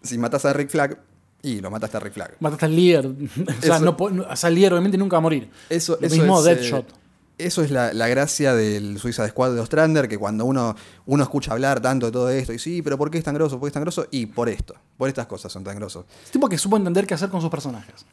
Si 0.01 0.17
matas 0.17 0.45
a 0.45 0.53
Rick 0.53 0.69
Flag, 0.69 0.97
y 1.41 1.61
lo 1.61 1.71
mataste 1.71 1.97
a 1.97 1.99
Rick 1.99 2.13
Flag. 2.13 2.35
Mataste 2.39 2.65
al 2.65 2.75
líder. 2.75 3.05
o 3.59 3.61
sea, 3.61 3.79
no, 3.79 3.95
al 4.29 4.55
líder 4.55 4.73
obviamente 4.73 4.97
nunca 4.97 5.15
va 5.15 5.19
a 5.19 5.21
morir. 5.21 5.49
Eso, 5.69 5.97
lo 5.99 6.09
mismo 6.09 6.39
es, 6.39 6.45
Deadshot. 6.45 6.89
Eh, 6.89 6.93
eso 7.39 7.63
es 7.63 7.71
la, 7.71 7.91
gracia 8.07 8.53
del 8.53 8.99
Suicide 8.99 9.29
Squad 9.29 9.53
de 9.53 9.61
Ostrander, 9.61 10.09
que 10.09 10.17
cuando 10.17 10.43
uno, 10.43 10.75
uno 11.05 11.23
escucha 11.23 11.53
hablar 11.53 11.79
tanto 11.79 12.07
de 12.07 12.11
todo 12.11 12.29
esto, 12.29 12.51
y 12.51 12.59
sí, 12.59 12.81
pero 12.81 12.97
¿por 12.97 13.09
qué 13.09 13.17
es 13.17 13.23
tan 13.23 13.33
grosso? 13.33 13.57
¿Por 13.57 13.67
qué 13.67 13.69
es 13.69 13.73
tan 13.73 13.83
grosso? 13.83 14.07
Y 14.11 14.25
por 14.25 14.49
esto, 14.49 14.75
por 14.97 15.07
estas 15.07 15.25
cosas 15.27 15.51
son 15.51 15.63
tan 15.63 15.77
grosos. 15.77 16.05
Es 16.25 16.31
tipo 16.31 16.49
que 16.49 16.57
supo 16.57 16.75
entender 16.75 17.07
qué 17.07 17.13
hacer 17.13 17.29
con 17.29 17.39
sus 17.39 17.49
personajes. 17.49 18.05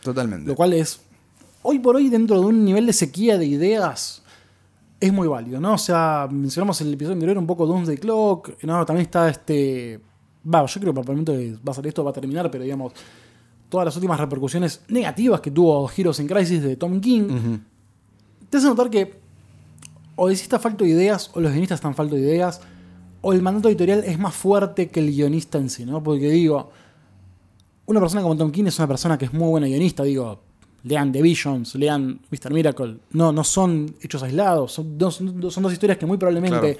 Totalmente. 0.00 0.48
Lo 0.48 0.54
cual 0.54 0.74
es 0.74 1.00
hoy 1.62 1.78
por 1.78 1.96
hoy 1.96 2.08
dentro 2.08 2.40
de 2.40 2.46
un 2.46 2.64
nivel 2.64 2.86
de 2.86 2.92
sequía 2.92 3.38
de 3.38 3.46
ideas 3.46 4.22
es 5.00 5.12
muy 5.12 5.28
válido, 5.28 5.60
¿no? 5.60 5.74
O 5.74 5.78
sea, 5.78 6.28
mencionamos 6.30 6.80
en 6.80 6.88
el 6.88 6.94
episodio 6.94 7.14
anterior 7.14 7.38
un 7.38 7.46
poco 7.46 7.66
Doomsday 7.66 7.98
Clock, 7.98 8.62
¿no? 8.64 8.84
También 8.84 9.06
está 9.06 9.28
este... 9.28 10.00
Va, 10.52 10.64
yo 10.64 10.80
creo 10.80 10.92
que 10.92 11.00
por 11.00 11.04
el 11.04 11.10
momento 11.10 11.32
que 11.32 11.56
va 11.66 11.72
a 11.72 11.74
salir 11.74 11.88
esto 11.88 12.02
va 12.02 12.10
a 12.10 12.14
terminar, 12.14 12.50
pero 12.50 12.64
digamos, 12.64 12.92
todas 13.68 13.84
las 13.84 13.96
últimas 13.96 14.18
repercusiones 14.18 14.82
negativas 14.88 15.40
que 15.40 15.50
tuvo 15.50 15.90
Heroes 15.94 16.20
in 16.20 16.26
Crisis 16.26 16.62
de 16.62 16.76
Tom 16.76 17.00
King, 17.00 17.58
te 18.48 18.56
hace 18.56 18.66
notar 18.66 18.88
que 18.88 19.20
o 20.16 20.26
decís 20.26 20.42
está 20.42 20.58
falto 20.58 20.84
de 20.84 20.90
ideas, 20.90 21.30
o 21.34 21.40
los 21.40 21.52
guionistas 21.52 21.76
están 21.76 21.94
falto 21.94 22.16
de 22.16 22.22
ideas, 22.22 22.60
o 23.20 23.32
el 23.32 23.42
mandato 23.42 23.68
editorial 23.68 24.02
es 24.04 24.18
más 24.18 24.34
fuerte 24.34 24.88
que 24.88 25.00
el 25.00 25.10
guionista 25.10 25.58
en 25.58 25.70
sí, 25.70 25.84
¿no? 25.84 26.02
Porque 26.02 26.28
digo, 26.30 26.70
una 27.86 28.00
persona 28.00 28.22
como 28.22 28.36
Tom 28.36 28.50
King 28.50 28.64
es 28.64 28.78
una 28.78 28.88
persona 28.88 29.16
que 29.16 29.26
es 29.26 29.32
muy 29.32 29.48
buena 29.48 29.68
guionista, 29.68 30.02
digo, 30.02 30.42
lean 30.84 31.12
The 31.12 31.22
Visions, 31.22 31.74
lean 31.74 32.20
Mr. 32.30 32.52
Miracle. 32.52 32.98
No, 33.12 33.32
no 33.32 33.44
son 33.44 33.94
hechos 34.00 34.22
aislados, 34.22 34.72
son 34.72 34.98
dos, 34.98 35.16
son 35.16 35.62
dos 35.62 35.72
historias 35.72 35.98
que 35.98 36.06
muy 36.06 36.18
probablemente 36.18 36.78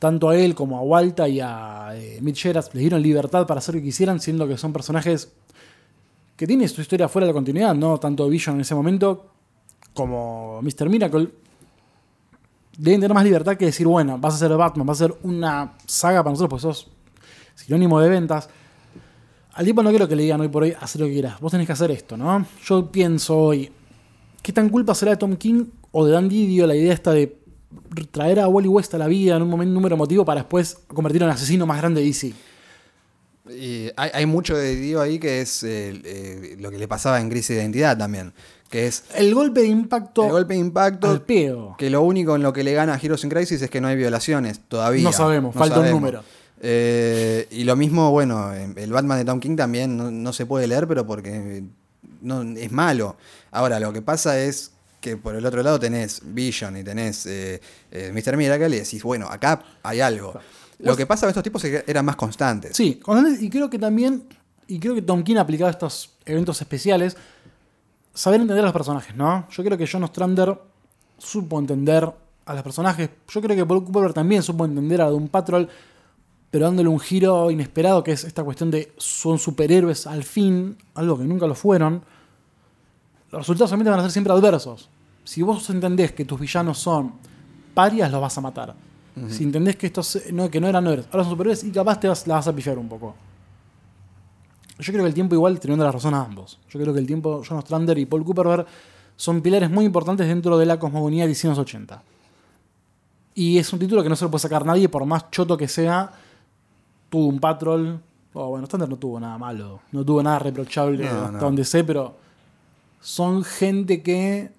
tanto 0.00 0.30
a 0.30 0.36
él 0.36 0.54
como 0.54 0.78
a 0.78 0.80
Walta 0.80 1.28
y 1.28 1.40
a 1.40 1.90
eh, 1.94 2.18
Mitch 2.22 2.46
les 2.46 2.72
dieron 2.72 3.02
libertad 3.02 3.46
para 3.46 3.58
hacer 3.58 3.74
lo 3.74 3.80
que 3.80 3.86
quisieran, 3.86 4.18
siendo 4.18 4.48
que 4.48 4.56
son 4.56 4.72
personajes 4.72 5.30
que 6.36 6.46
tienen 6.46 6.68
su 6.70 6.80
historia 6.80 7.06
fuera 7.06 7.26
de 7.26 7.32
la 7.32 7.34
continuidad, 7.34 7.74
no 7.74 8.00
tanto 8.00 8.26
Vision 8.26 8.56
en 8.56 8.62
ese 8.62 8.74
momento 8.74 9.26
como 9.92 10.62
Mr. 10.62 10.88
Miracle. 10.88 11.28
Deben 12.78 12.98
tener 12.98 13.14
más 13.14 13.24
libertad 13.24 13.58
que 13.58 13.66
decir, 13.66 13.86
bueno, 13.86 14.16
vas 14.16 14.34
a 14.34 14.38
ser 14.38 14.56
Batman, 14.56 14.86
vas 14.86 15.02
a 15.02 15.06
ser 15.08 15.18
una 15.22 15.74
saga 15.84 16.22
para 16.22 16.32
nosotros, 16.32 16.48
pues 16.48 16.62
sos 16.62 16.90
sinónimo 17.54 18.00
de 18.00 18.08
ventas. 18.08 18.48
Al 19.60 19.66
tipo 19.66 19.82
no 19.82 19.90
quiero 19.90 20.08
que 20.08 20.16
le 20.16 20.22
digan 20.22 20.40
hoy 20.40 20.48
por 20.48 20.62
hoy, 20.62 20.74
haz 20.80 20.96
lo 20.96 21.04
que 21.04 21.12
quieras. 21.12 21.38
Vos 21.38 21.52
tenés 21.52 21.66
que 21.66 21.74
hacer 21.74 21.90
esto, 21.90 22.16
¿no? 22.16 22.46
Yo 22.64 22.90
pienso 22.90 23.36
hoy, 23.36 23.70
¿qué 24.40 24.54
tan 24.54 24.70
culpa 24.70 24.94
será 24.94 25.10
de 25.10 25.18
Tom 25.18 25.36
King 25.36 25.66
o 25.92 26.06
de 26.06 26.12
Dan 26.12 26.30
Didio 26.30 26.66
la 26.66 26.74
idea 26.74 26.94
esta 26.94 27.12
de 27.12 27.36
traer 28.10 28.40
a 28.40 28.48
Wally 28.48 28.68
West 28.68 28.94
a 28.94 28.96
la 28.96 29.06
vida 29.06 29.36
en 29.36 29.42
un 29.42 29.50
momento 29.50 29.74
número 29.74 29.96
emotivo 29.96 30.24
para 30.24 30.40
después 30.40 30.78
convertirlo 30.86 31.26
en 31.26 31.32
el 31.32 31.36
asesino 31.36 31.66
más 31.66 31.76
grande 31.76 32.00
de 32.00 32.06
DC? 32.06 32.32
Y 33.50 33.90
hay, 33.96 34.24
mucho 34.24 34.56
de 34.56 34.76
Dio 34.76 35.02
ahí 35.02 35.18
que 35.18 35.42
es 35.42 35.62
eh, 35.62 35.92
eh, 36.06 36.56
lo 36.58 36.70
que 36.70 36.78
le 36.78 36.88
pasaba 36.88 37.20
en 37.20 37.28
Crisis 37.28 37.54
de 37.54 37.56
Identidad 37.56 37.98
también. 37.98 38.32
Que 38.70 38.86
es. 38.86 39.04
El 39.14 39.34
golpe 39.34 39.60
de 39.60 39.66
impacto. 39.66 40.24
El 40.24 40.30
golpe 40.30 40.54
de 40.54 40.60
impacto. 40.60 41.10
Al 41.10 41.20
pedo. 41.20 41.74
Que 41.76 41.90
lo 41.90 42.00
único 42.00 42.34
en 42.34 42.42
lo 42.42 42.54
que 42.54 42.64
le 42.64 42.72
gana 42.72 42.94
a 42.94 42.96
Heroes 42.98 43.24
in 43.24 43.28
Crisis 43.28 43.60
es 43.60 43.68
que 43.68 43.82
no 43.82 43.88
hay 43.88 43.96
violaciones 43.96 44.60
todavía. 44.68 45.02
No 45.02 45.12
sabemos, 45.12 45.54
falta 45.54 45.80
un 45.80 45.90
número. 45.90 46.24
Eh, 46.60 47.48
y 47.50 47.64
lo 47.64 47.74
mismo, 47.74 48.10
bueno, 48.10 48.52
el 48.52 48.92
Batman 48.92 49.18
de 49.18 49.24
Tom 49.24 49.40
King 49.40 49.56
también 49.56 50.22
no, 50.22 50.32
se 50.32 50.46
puede 50.46 50.66
leer, 50.66 50.86
pero 50.86 51.06
porque 51.06 51.64
no, 52.20 52.42
es 52.42 52.70
malo. 52.70 53.16
Ahora, 53.50 53.80
lo 53.80 53.92
que 53.92 54.02
pasa 54.02 54.38
es 54.38 54.72
que 55.00 55.16
por 55.16 55.34
el 55.34 55.46
otro 55.46 55.62
lado 55.62 55.80
tenés 55.80 56.20
Vision 56.22 56.76
y 56.76 56.84
tenés 56.84 57.24
eh, 57.24 57.60
eh, 57.90 58.12
Mr. 58.12 58.36
Miracle 58.36 58.76
y 58.76 58.80
decís, 58.80 59.02
bueno, 59.02 59.26
acá 59.28 59.62
hay 59.82 60.00
algo. 60.00 60.38
Lo 60.78 60.96
que 60.96 61.06
pasa 61.06 61.22
con 61.22 61.30
estos 61.30 61.42
tipos 61.42 61.64
es 61.64 61.70
que 61.70 61.90
eran 61.90 62.04
más 62.04 62.16
constantes. 62.16 62.76
Sí, 62.76 63.00
y 63.40 63.50
creo 63.50 63.68
que 63.68 63.78
también, 63.78 64.24
y 64.66 64.78
creo 64.78 64.94
que 64.94 65.02
Tom 65.02 65.22
King 65.22 65.36
ha 65.36 65.42
aplicado 65.42 65.70
estos 65.70 66.16
eventos 66.24 66.60
especiales, 66.60 67.16
saber 68.12 68.40
entender 68.40 68.64
a 68.64 68.66
los 68.66 68.72
personajes, 68.72 69.14
¿no? 69.14 69.46
Yo 69.50 69.64
creo 69.64 69.78
que 69.78 69.86
John 69.90 70.04
Ostrander 70.04 70.58
supo 71.18 71.58
entender 71.58 72.10
a 72.46 72.54
los 72.54 72.62
personajes. 72.62 73.10
Yo 73.28 73.40
creo 73.40 73.56
que 73.56 73.66
Paul 73.66 73.84
Cooper 73.84 74.12
también 74.12 74.42
supo 74.42 74.64
entender 74.64 75.00
a 75.00 75.06
Doom 75.06 75.28
Patrol 75.28 75.68
pero 76.50 76.64
dándole 76.64 76.88
un 76.88 76.98
giro 76.98 77.50
inesperado, 77.50 78.02
que 78.02 78.12
es 78.12 78.24
esta 78.24 78.42
cuestión 78.42 78.70
de 78.70 78.92
son 78.96 79.38
superhéroes 79.38 80.06
al 80.06 80.24
fin, 80.24 80.76
algo 80.94 81.16
que 81.18 81.24
nunca 81.24 81.46
lo 81.46 81.54
fueron, 81.54 82.02
los 83.30 83.40
resultados 83.42 83.70
realmente 83.70 83.90
van 83.90 84.00
a 84.00 84.02
ser 84.02 84.10
siempre 84.10 84.32
adversos. 84.32 84.88
Si 85.22 85.42
vos 85.42 85.70
entendés 85.70 86.12
que 86.12 86.24
tus 86.24 86.40
villanos 86.40 86.78
son 86.78 87.12
parias, 87.72 88.10
los 88.10 88.20
vas 88.20 88.36
a 88.36 88.40
matar. 88.40 88.74
Si 89.28 89.44
entendés 89.44 89.76
que 89.76 89.86
estos 89.86 90.18
no, 90.32 90.50
que 90.50 90.60
no 90.60 90.66
eran 90.66 90.86
héroes, 90.86 91.06
ahora 91.12 91.24
son 91.24 91.32
superhéroes 91.32 91.64
y 91.64 91.70
capaz 91.70 92.00
te 92.00 92.08
vas, 92.08 92.26
la 92.26 92.36
vas 92.36 92.48
a 92.48 92.54
pifiar 92.54 92.78
un 92.78 92.88
poco. 92.88 93.14
Yo 94.78 94.92
creo 94.92 95.04
que 95.04 95.08
el 95.08 95.14
tiempo 95.14 95.34
igual 95.34 95.60
teniendo 95.60 95.84
la 95.84 95.92
razón 95.92 96.14
a 96.14 96.22
ambos. 96.22 96.58
Yo 96.70 96.80
creo 96.80 96.94
que 96.94 97.00
el 97.00 97.06
tiempo, 97.06 97.42
John 97.46 97.58
Ostrander 97.58 97.98
y 97.98 98.06
Paul 98.06 98.24
Cooper 98.24 98.64
son 99.16 99.42
pilares 99.42 99.70
muy 99.70 99.84
importantes 99.84 100.26
dentro 100.26 100.56
de 100.56 100.64
la 100.64 100.78
cosmogonía 100.78 101.24
de 101.24 101.30
1980. 101.30 102.02
Y 103.34 103.58
es 103.58 103.72
un 103.72 103.78
título 103.78 104.02
que 104.02 104.08
no 104.08 104.16
se 104.16 104.24
lo 104.24 104.30
puede 104.30 104.42
sacar 104.42 104.64
nadie, 104.64 104.88
por 104.88 105.04
más 105.04 105.30
choto 105.30 105.56
que 105.56 105.68
sea 105.68 106.10
tuvo 107.10 107.26
un 107.26 107.38
patrol. 107.40 108.00
Oh, 108.32 108.48
bueno, 108.48 108.64
Standard 108.64 108.88
no 108.88 108.96
tuvo 108.96 109.18
nada 109.18 109.36
malo, 109.36 109.80
no 109.90 110.04
tuvo 110.04 110.22
nada 110.22 110.38
reprochable 110.38 111.06
hasta 111.06 111.38
donde 111.38 111.64
sé, 111.64 111.82
pero 111.82 112.16
son 113.00 113.42
gente 113.42 114.02
que 114.02 114.52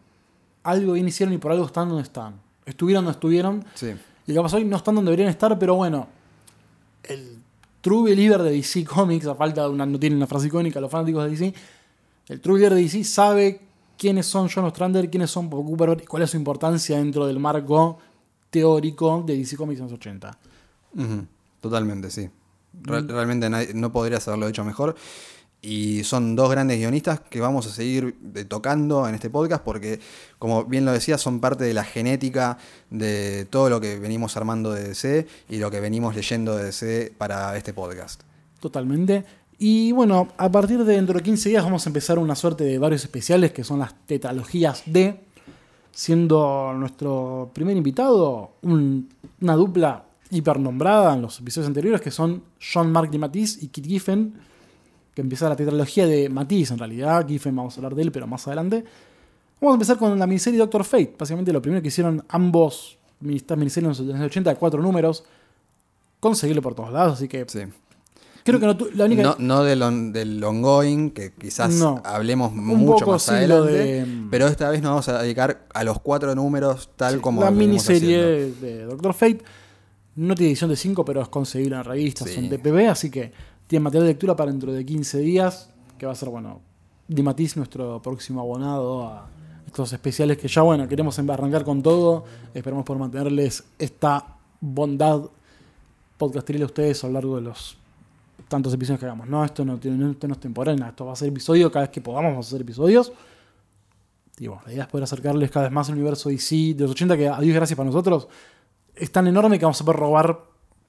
algo 0.63 0.93
bien 0.93 1.07
hicieron 1.07 1.33
y 1.33 1.37
por 1.37 1.51
algo 1.51 1.65
están 1.65 1.87
donde 1.87 2.03
están. 2.03 2.35
Estuvieron 2.65 3.05
donde 3.05 3.15
estuvieron. 3.15 3.63
Sí. 3.73 3.93
Y 4.27 4.35
capaz 4.35 4.53
hoy 4.53 4.65
no 4.65 4.75
están 4.75 4.95
donde 4.95 5.09
deberían 5.09 5.29
estar, 5.29 5.57
pero 5.57 5.75
bueno, 5.75 6.07
el 7.03 7.39
true 7.79 8.11
believer 8.11 8.41
de 8.43 8.51
DC 8.51 8.85
Comics, 8.85 9.25
a 9.25 9.35
falta 9.35 9.63
de 9.63 9.69
una, 9.69 9.85
no 9.85 9.97
tienen 9.97 10.17
una 10.17 10.27
frase 10.27 10.47
icónica, 10.47 10.79
los 10.79 10.91
fanáticos 10.91 11.23
de 11.23 11.29
DC, 11.29 11.53
el 12.27 12.41
true 12.41 12.55
believer 12.55 12.75
de 12.75 12.81
DC 12.81 13.03
sabe 13.05 13.61
quiénes 13.97 14.25
son 14.25 14.49
John 14.53 14.65
Ostrander, 14.65 15.09
quiénes 15.09 15.31
son 15.31 15.49
Bob 15.49 15.65
Cooper 15.65 16.01
y 16.03 16.05
cuál 16.05 16.23
es 16.23 16.31
su 16.31 16.37
importancia 16.37 16.97
dentro 16.97 17.25
del 17.25 17.39
marco 17.39 17.99
teórico 18.49 19.23
de 19.25 19.37
DC 19.37 19.55
Comics 19.55 19.79
en 19.79 19.85
los 19.85 19.93
80. 19.93 20.37
Totalmente, 21.61 22.09
sí. 22.09 22.29
Realmente 22.73 23.49
no 23.73 23.91
podrías 23.91 24.27
haberlo 24.27 24.47
hecho 24.47 24.63
mejor. 24.63 24.95
Y 25.63 26.03
son 26.05 26.35
dos 26.35 26.49
grandes 26.49 26.79
guionistas 26.79 27.19
que 27.19 27.39
vamos 27.39 27.67
a 27.67 27.69
seguir 27.69 28.15
eh, 28.33 28.45
tocando 28.45 29.07
en 29.07 29.13
este 29.13 29.29
podcast 29.29 29.63
porque, 29.63 29.99
como 30.39 30.65
bien 30.65 30.85
lo 30.85 30.91
decía, 30.91 31.19
son 31.19 31.39
parte 31.39 31.65
de 31.65 31.75
la 31.75 31.83
genética 31.83 32.57
de 32.89 33.45
todo 33.45 33.69
lo 33.69 33.79
que 33.79 33.99
venimos 33.99 34.35
armando 34.37 34.71
de 34.73 34.87
DC 34.87 35.27
y 35.49 35.57
lo 35.57 35.69
que 35.69 35.79
venimos 35.79 36.15
leyendo 36.15 36.57
de 36.57 36.65
DC 36.65 37.13
para 37.15 37.55
este 37.55 37.73
podcast. 37.73 38.23
Totalmente. 38.59 39.23
Y 39.59 39.91
bueno, 39.91 40.29
a 40.37 40.51
partir 40.51 40.83
de 40.83 40.95
dentro 40.95 41.19
de 41.19 41.23
15 41.23 41.49
días 41.49 41.63
vamos 41.63 41.85
a 41.85 41.89
empezar 41.89 42.17
una 42.17 42.35
suerte 42.35 42.63
de 42.63 42.79
varios 42.79 43.03
especiales 43.03 43.51
que 43.51 43.63
son 43.63 43.77
las 43.77 43.93
tetralogías 44.07 44.81
de, 44.87 45.19
siendo 45.91 46.73
nuestro 46.75 47.51
primer 47.53 47.77
invitado 47.77 48.53
una 48.63 49.53
dupla 49.53 50.05
hipernombrada 50.31 51.13
en 51.13 51.21
los 51.21 51.39
episodios 51.39 51.67
anteriores, 51.67 52.01
que 52.01 52.09
son 52.09 52.43
John 52.73 52.91
Mark 52.91 53.11
de 53.11 53.19
Matisse 53.19 53.61
y 53.61 53.67
Kit 53.67 53.85
Giffen, 53.85 54.33
que 55.13 55.21
empieza 55.21 55.49
la 55.49 55.55
tetralogía 55.55 56.07
de 56.07 56.29
Matisse 56.29 56.71
en 56.71 56.79
realidad. 56.79 57.27
Giffen 57.27 57.55
vamos 57.55 57.75
a 57.75 57.77
hablar 57.77 57.95
de 57.95 58.01
él, 58.03 58.11
pero 58.11 58.27
más 58.27 58.47
adelante. 58.47 58.83
Vamos 59.59 59.73
a 59.73 59.75
empezar 59.75 59.97
con 59.97 60.17
la 60.17 60.25
miniserie 60.25 60.57
Doctor 60.57 60.83
Fate. 60.83 61.15
Básicamente 61.19 61.53
lo 61.53 61.61
primero 61.61 61.81
que 61.81 61.89
hicieron 61.89 62.23
ambos 62.29 62.97
miniseries 63.19 63.99
en 63.99 64.07
los 64.07 64.19
80 64.19 64.49
de 64.49 64.55
cuatro 64.55 64.81
números. 64.81 65.23
Conseguirlo 66.19 66.61
por 66.61 66.73
todos 66.73 66.91
lados, 66.91 67.13
así 67.13 67.27
que... 67.27 67.45
Sí. 67.47 67.61
Creo 68.43 68.59
que 68.59 68.65
no, 68.65 68.75
la 68.95 69.05
única... 69.05 69.35
no, 69.37 69.63
del, 69.63 70.13
del, 70.13 70.43
ongoing, 70.43 71.11
que 71.11 71.31
quizás 71.33 71.79
hablemos 72.03 72.51
mucho 72.53 73.05
más 73.05 73.29
adelante, 73.29 74.07
pero 74.31 74.47
esta 74.47 74.69
vez 74.71 74.81
nos 74.81 74.89
vamos 74.89 75.09
a 75.09 75.21
dedicar 75.21 75.67
a 75.71 75.83
los 75.83 75.99
cuatro 75.99 76.33
números 76.33 76.89
tal 76.95 77.21
como 77.21 77.43
la 77.43 77.51
miniserie 77.51 78.51
de 78.59 78.85
Doctor 78.85 79.13
Fate 79.13 79.43
no 80.15 80.35
tiene 80.35 80.49
edición 80.51 80.69
de 80.69 80.75
5, 80.75 81.05
pero 81.05 81.21
es 81.21 81.29
conseguible 81.29 81.75
en 81.75 81.83
revistas, 81.83 82.29
son 82.29 82.49
DPB, 82.49 82.89
así 82.89 83.09
que 83.09 83.31
tiene 83.67 83.83
material 83.83 84.07
de 84.07 84.13
lectura 84.13 84.35
para 84.35 84.51
dentro 84.51 84.73
de 84.73 84.85
15 84.85 85.19
días, 85.19 85.69
que 85.97 86.05
va 86.05 86.11
a 86.11 86.15
ser, 86.15 86.29
bueno, 86.29 86.61
Dimatis, 87.07 87.57
nuestro 87.57 88.01
próximo 88.01 88.41
abonado 88.41 89.05
a 89.05 89.29
estos 89.65 89.93
especiales 89.93 90.37
que 90.37 90.47
ya, 90.47 90.61
bueno, 90.61 90.87
queremos 90.87 91.17
arrancar 91.19 91.63
con 91.63 91.81
todo. 91.81 92.25
Esperamos 92.53 92.85
por 92.85 92.97
mantenerles 92.97 93.63
esta 93.79 94.37
bondad 94.59 95.21
podcastil 96.17 96.61
a 96.63 96.65
ustedes 96.65 97.03
a 97.03 97.07
lo 97.07 97.13
largo 97.13 97.35
de 97.37 97.41
los 97.41 97.77
tantos 98.47 98.73
episodios 98.73 98.99
que 98.99 99.05
hagamos. 99.05 99.27
No, 99.27 99.43
esto 99.43 99.63
no, 99.63 99.77
tiene, 99.77 100.11
esto 100.11 100.27
no 100.27 100.33
es 100.33 100.39
temporal, 100.39 100.81
esto 100.81 101.05
va 101.05 101.13
a 101.13 101.15
ser 101.15 101.29
episodio 101.29 101.71
cada 101.71 101.85
vez 101.85 101.91
que 101.91 102.01
podamos, 102.01 102.31
vamos 102.31 102.45
a 102.45 102.49
hacer 102.49 102.61
episodios. 102.61 103.11
Y 104.39 104.47
bueno, 104.47 104.61
la 104.65 104.73
idea 104.73 104.83
es 104.83 104.89
poder 104.89 105.03
acercarles 105.03 105.51
cada 105.51 105.65
vez 105.65 105.73
más 105.73 105.87
al 105.89 105.95
universo 105.95 106.29
DC 106.29 106.73
de 106.75 106.83
los 106.83 106.91
80, 106.91 107.17
que 107.17 107.27
a 107.27 107.39
Dios 107.39 107.55
gracias 107.55 107.77
para 107.77 107.87
nosotros 107.87 108.27
es 108.95 109.11
tan 109.11 109.27
enorme 109.27 109.59
que 109.59 109.65
vamos 109.65 109.81
a 109.81 109.85
poder 109.85 109.99
robar 109.99 110.39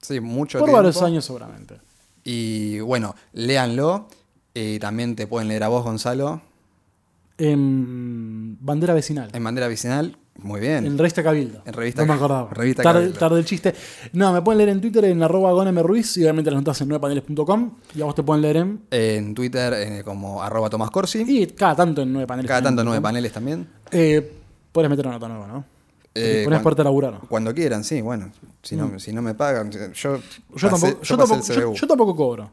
sí, 0.01 0.19
mucho 0.19 0.59
por 0.59 0.71
varios 0.71 1.01
años 1.01 1.25
seguramente. 1.25 1.79
Y 2.23 2.79
bueno, 2.79 3.15
léanlo. 3.33 4.07
Y 4.53 4.79
también 4.79 5.15
te 5.15 5.25
pueden 5.25 5.47
leer 5.47 5.63
a 5.63 5.67
vos, 5.67 5.83
Gonzalo. 5.83 6.41
En 7.37 8.57
Bandera 8.61 8.93
Vecinal. 8.93 9.29
En 9.33 9.43
Bandera 9.43 9.67
Vecinal, 9.67 10.15
muy 10.37 10.59
bien. 10.59 10.85
En 10.85 10.97
Revista 10.97 11.23
Cabildo. 11.23 11.61
En 11.65 11.73
Revista 11.73 12.01
No 12.01 12.07
me 12.07 12.13
acordaba. 12.13 12.49
Revista 12.51 12.83
tarde, 12.83 13.09
tarde 13.09 13.39
el 13.39 13.45
chiste. 13.45 13.73
No, 14.13 14.33
me 14.33 14.41
pueden 14.41 14.57
leer 14.57 14.69
en 14.69 14.81
Twitter 14.81 15.05
en 15.05 15.21
arroba 15.21 15.71
Ruiz 15.83 16.17
y 16.17 16.21
obviamente 16.21 16.51
las 16.51 16.59
notas 16.59 16.81
en 16.81 16.89
9paneles.com. 16.89 17.71
Y 17.95 18.01
a 18.01 18.05
vos 18.05 18.15
te 18.15 18.23
pueden 18.23 18.41
leer 18.41 18.57
en. 18.57 18.81
En 18.91 19.33
Twitter 19.35 19.73
eh, 19.73 20.03
como 20.03 20.41
arroba 20.41 20.69
Tomás 20.69 20.89
Corsi. 20.89 21.23
Y 21.27 21.47
cada 21.47 21.75
tanto 21.75 22.01
en 22.01 22.11
9 22.13 22.27
paneles. 22.27 22.49
Cada 22.49 22.63
tanto 22.63 22.81
en 22.81 22.85
9 22.85 23.01
paneles 23.01 23.31
también. 23.31 23.67
Eh, 23.91 24.31
puedes 24.71 24.89
meter 24.89 25.05
una 25.05 25.15
nota 25.15 25.27
nueva, 25.27 25.47
¿no? 25.47 25.72
Eh, 26.15 26.41
pones 26.45 26.61
parte 26.61 26.81
a 26.81 26.83
laburar. 26.83 27.19
Cuando 27.27 27.53
quieran, 27.53 27.83
sí, 27.83 28.01
bueno. 28.01 28.31
Si 28.61 28.75
no, 28.75 28.87
mm. 28.87 28.99
si 28.99 29.11
no 29.11 29.21
me 29.21 29.33
pagan, 29.33 29.71
yo, 29.71 29.79
yo, 29.93 30.19
tampoco, 30.69 31.01
yo, 31.01 31.17
tampoco, 31.17 31.73
yo, 31.73 31.87
tampoco, 31.87 32.15
cobro. 32.15 32.51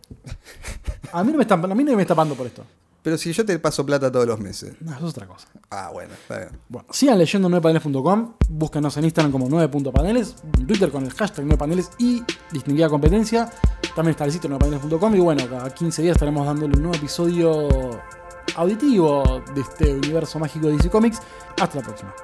A 1.13 1.23
mí, 1.23 1.33
no 1.33 1.39
me 1.39 1.45
están, 1.45 1.65
a 1.65 1.75
mí 1.75 1.85
no 1.85 1.95
me 1.95 2.03
está 2.03 2.15
pagando 2.15 2.35
por 2.35 2.47
esto. 2.47 2.65
Pero 3.03 3.17
si 3.17 3.33
yo 3.33 3.45
te 3.47 3.59
paso 3.59 3.85
plata 3.87 4.13
todos 4.13 4.27
los 4.27 4.39
meses. 4.39 4.75
No, 4.81 4.93
eso 4.93 5.07
es 5.07 5.11
otra 5.11 5.27
cosa. 5.27 5.49
Ah, 5.71 5.91
bueno, 5.93 6.13
está 6.13 6.39
bien. 6.39 6.51
Bueno, 6.69 6.89
sigan 6.91 7.19
leyendo 7.19 7.49
9paneles.com. 7.49 8.35
Búsquenos 8.51 8.97
en 8.99 9.05
Instagram 9.05 9.33
como 9.33 9.49
9.paneles. 9.49 10.37
En 10.59 10.67
Twitter 10.67 10.91
con 10.91 11.05
el 11.05 11.13
hashtag 11.13 11.47
9paneles 11.47 11.91
y 11.99 12.23
distinguida 12.53 12.91
competencia. 12.91 13.51
También 13.95 14.11
está 14.11 14.27
el 14.27 14.33
sitio 14.33 14.51
9paneles.com. 14.51 15.15
Y 15.15 15.21
bueno, 15.21 15.49
cada 15.49 15.73
15 15.73 16.03
días 16.03 16.17
estaremos 16.17 16.47
dándole 16.47 16.75
un 16.77 16.83
nuevo 16.83 16.97
episodio 16.97 17.69
auditivo 18.57 19.43
de 19.55 19.61
este 19.63 19.95
universo 19.95 20.39
mágico 20.39 20.67
de 20.67 20.75
DC 20.75 20.91
Comics. 20.91 21.21
Hasta 21.59 21.79
la 21.79 21.83
próxima. 21.83 22.15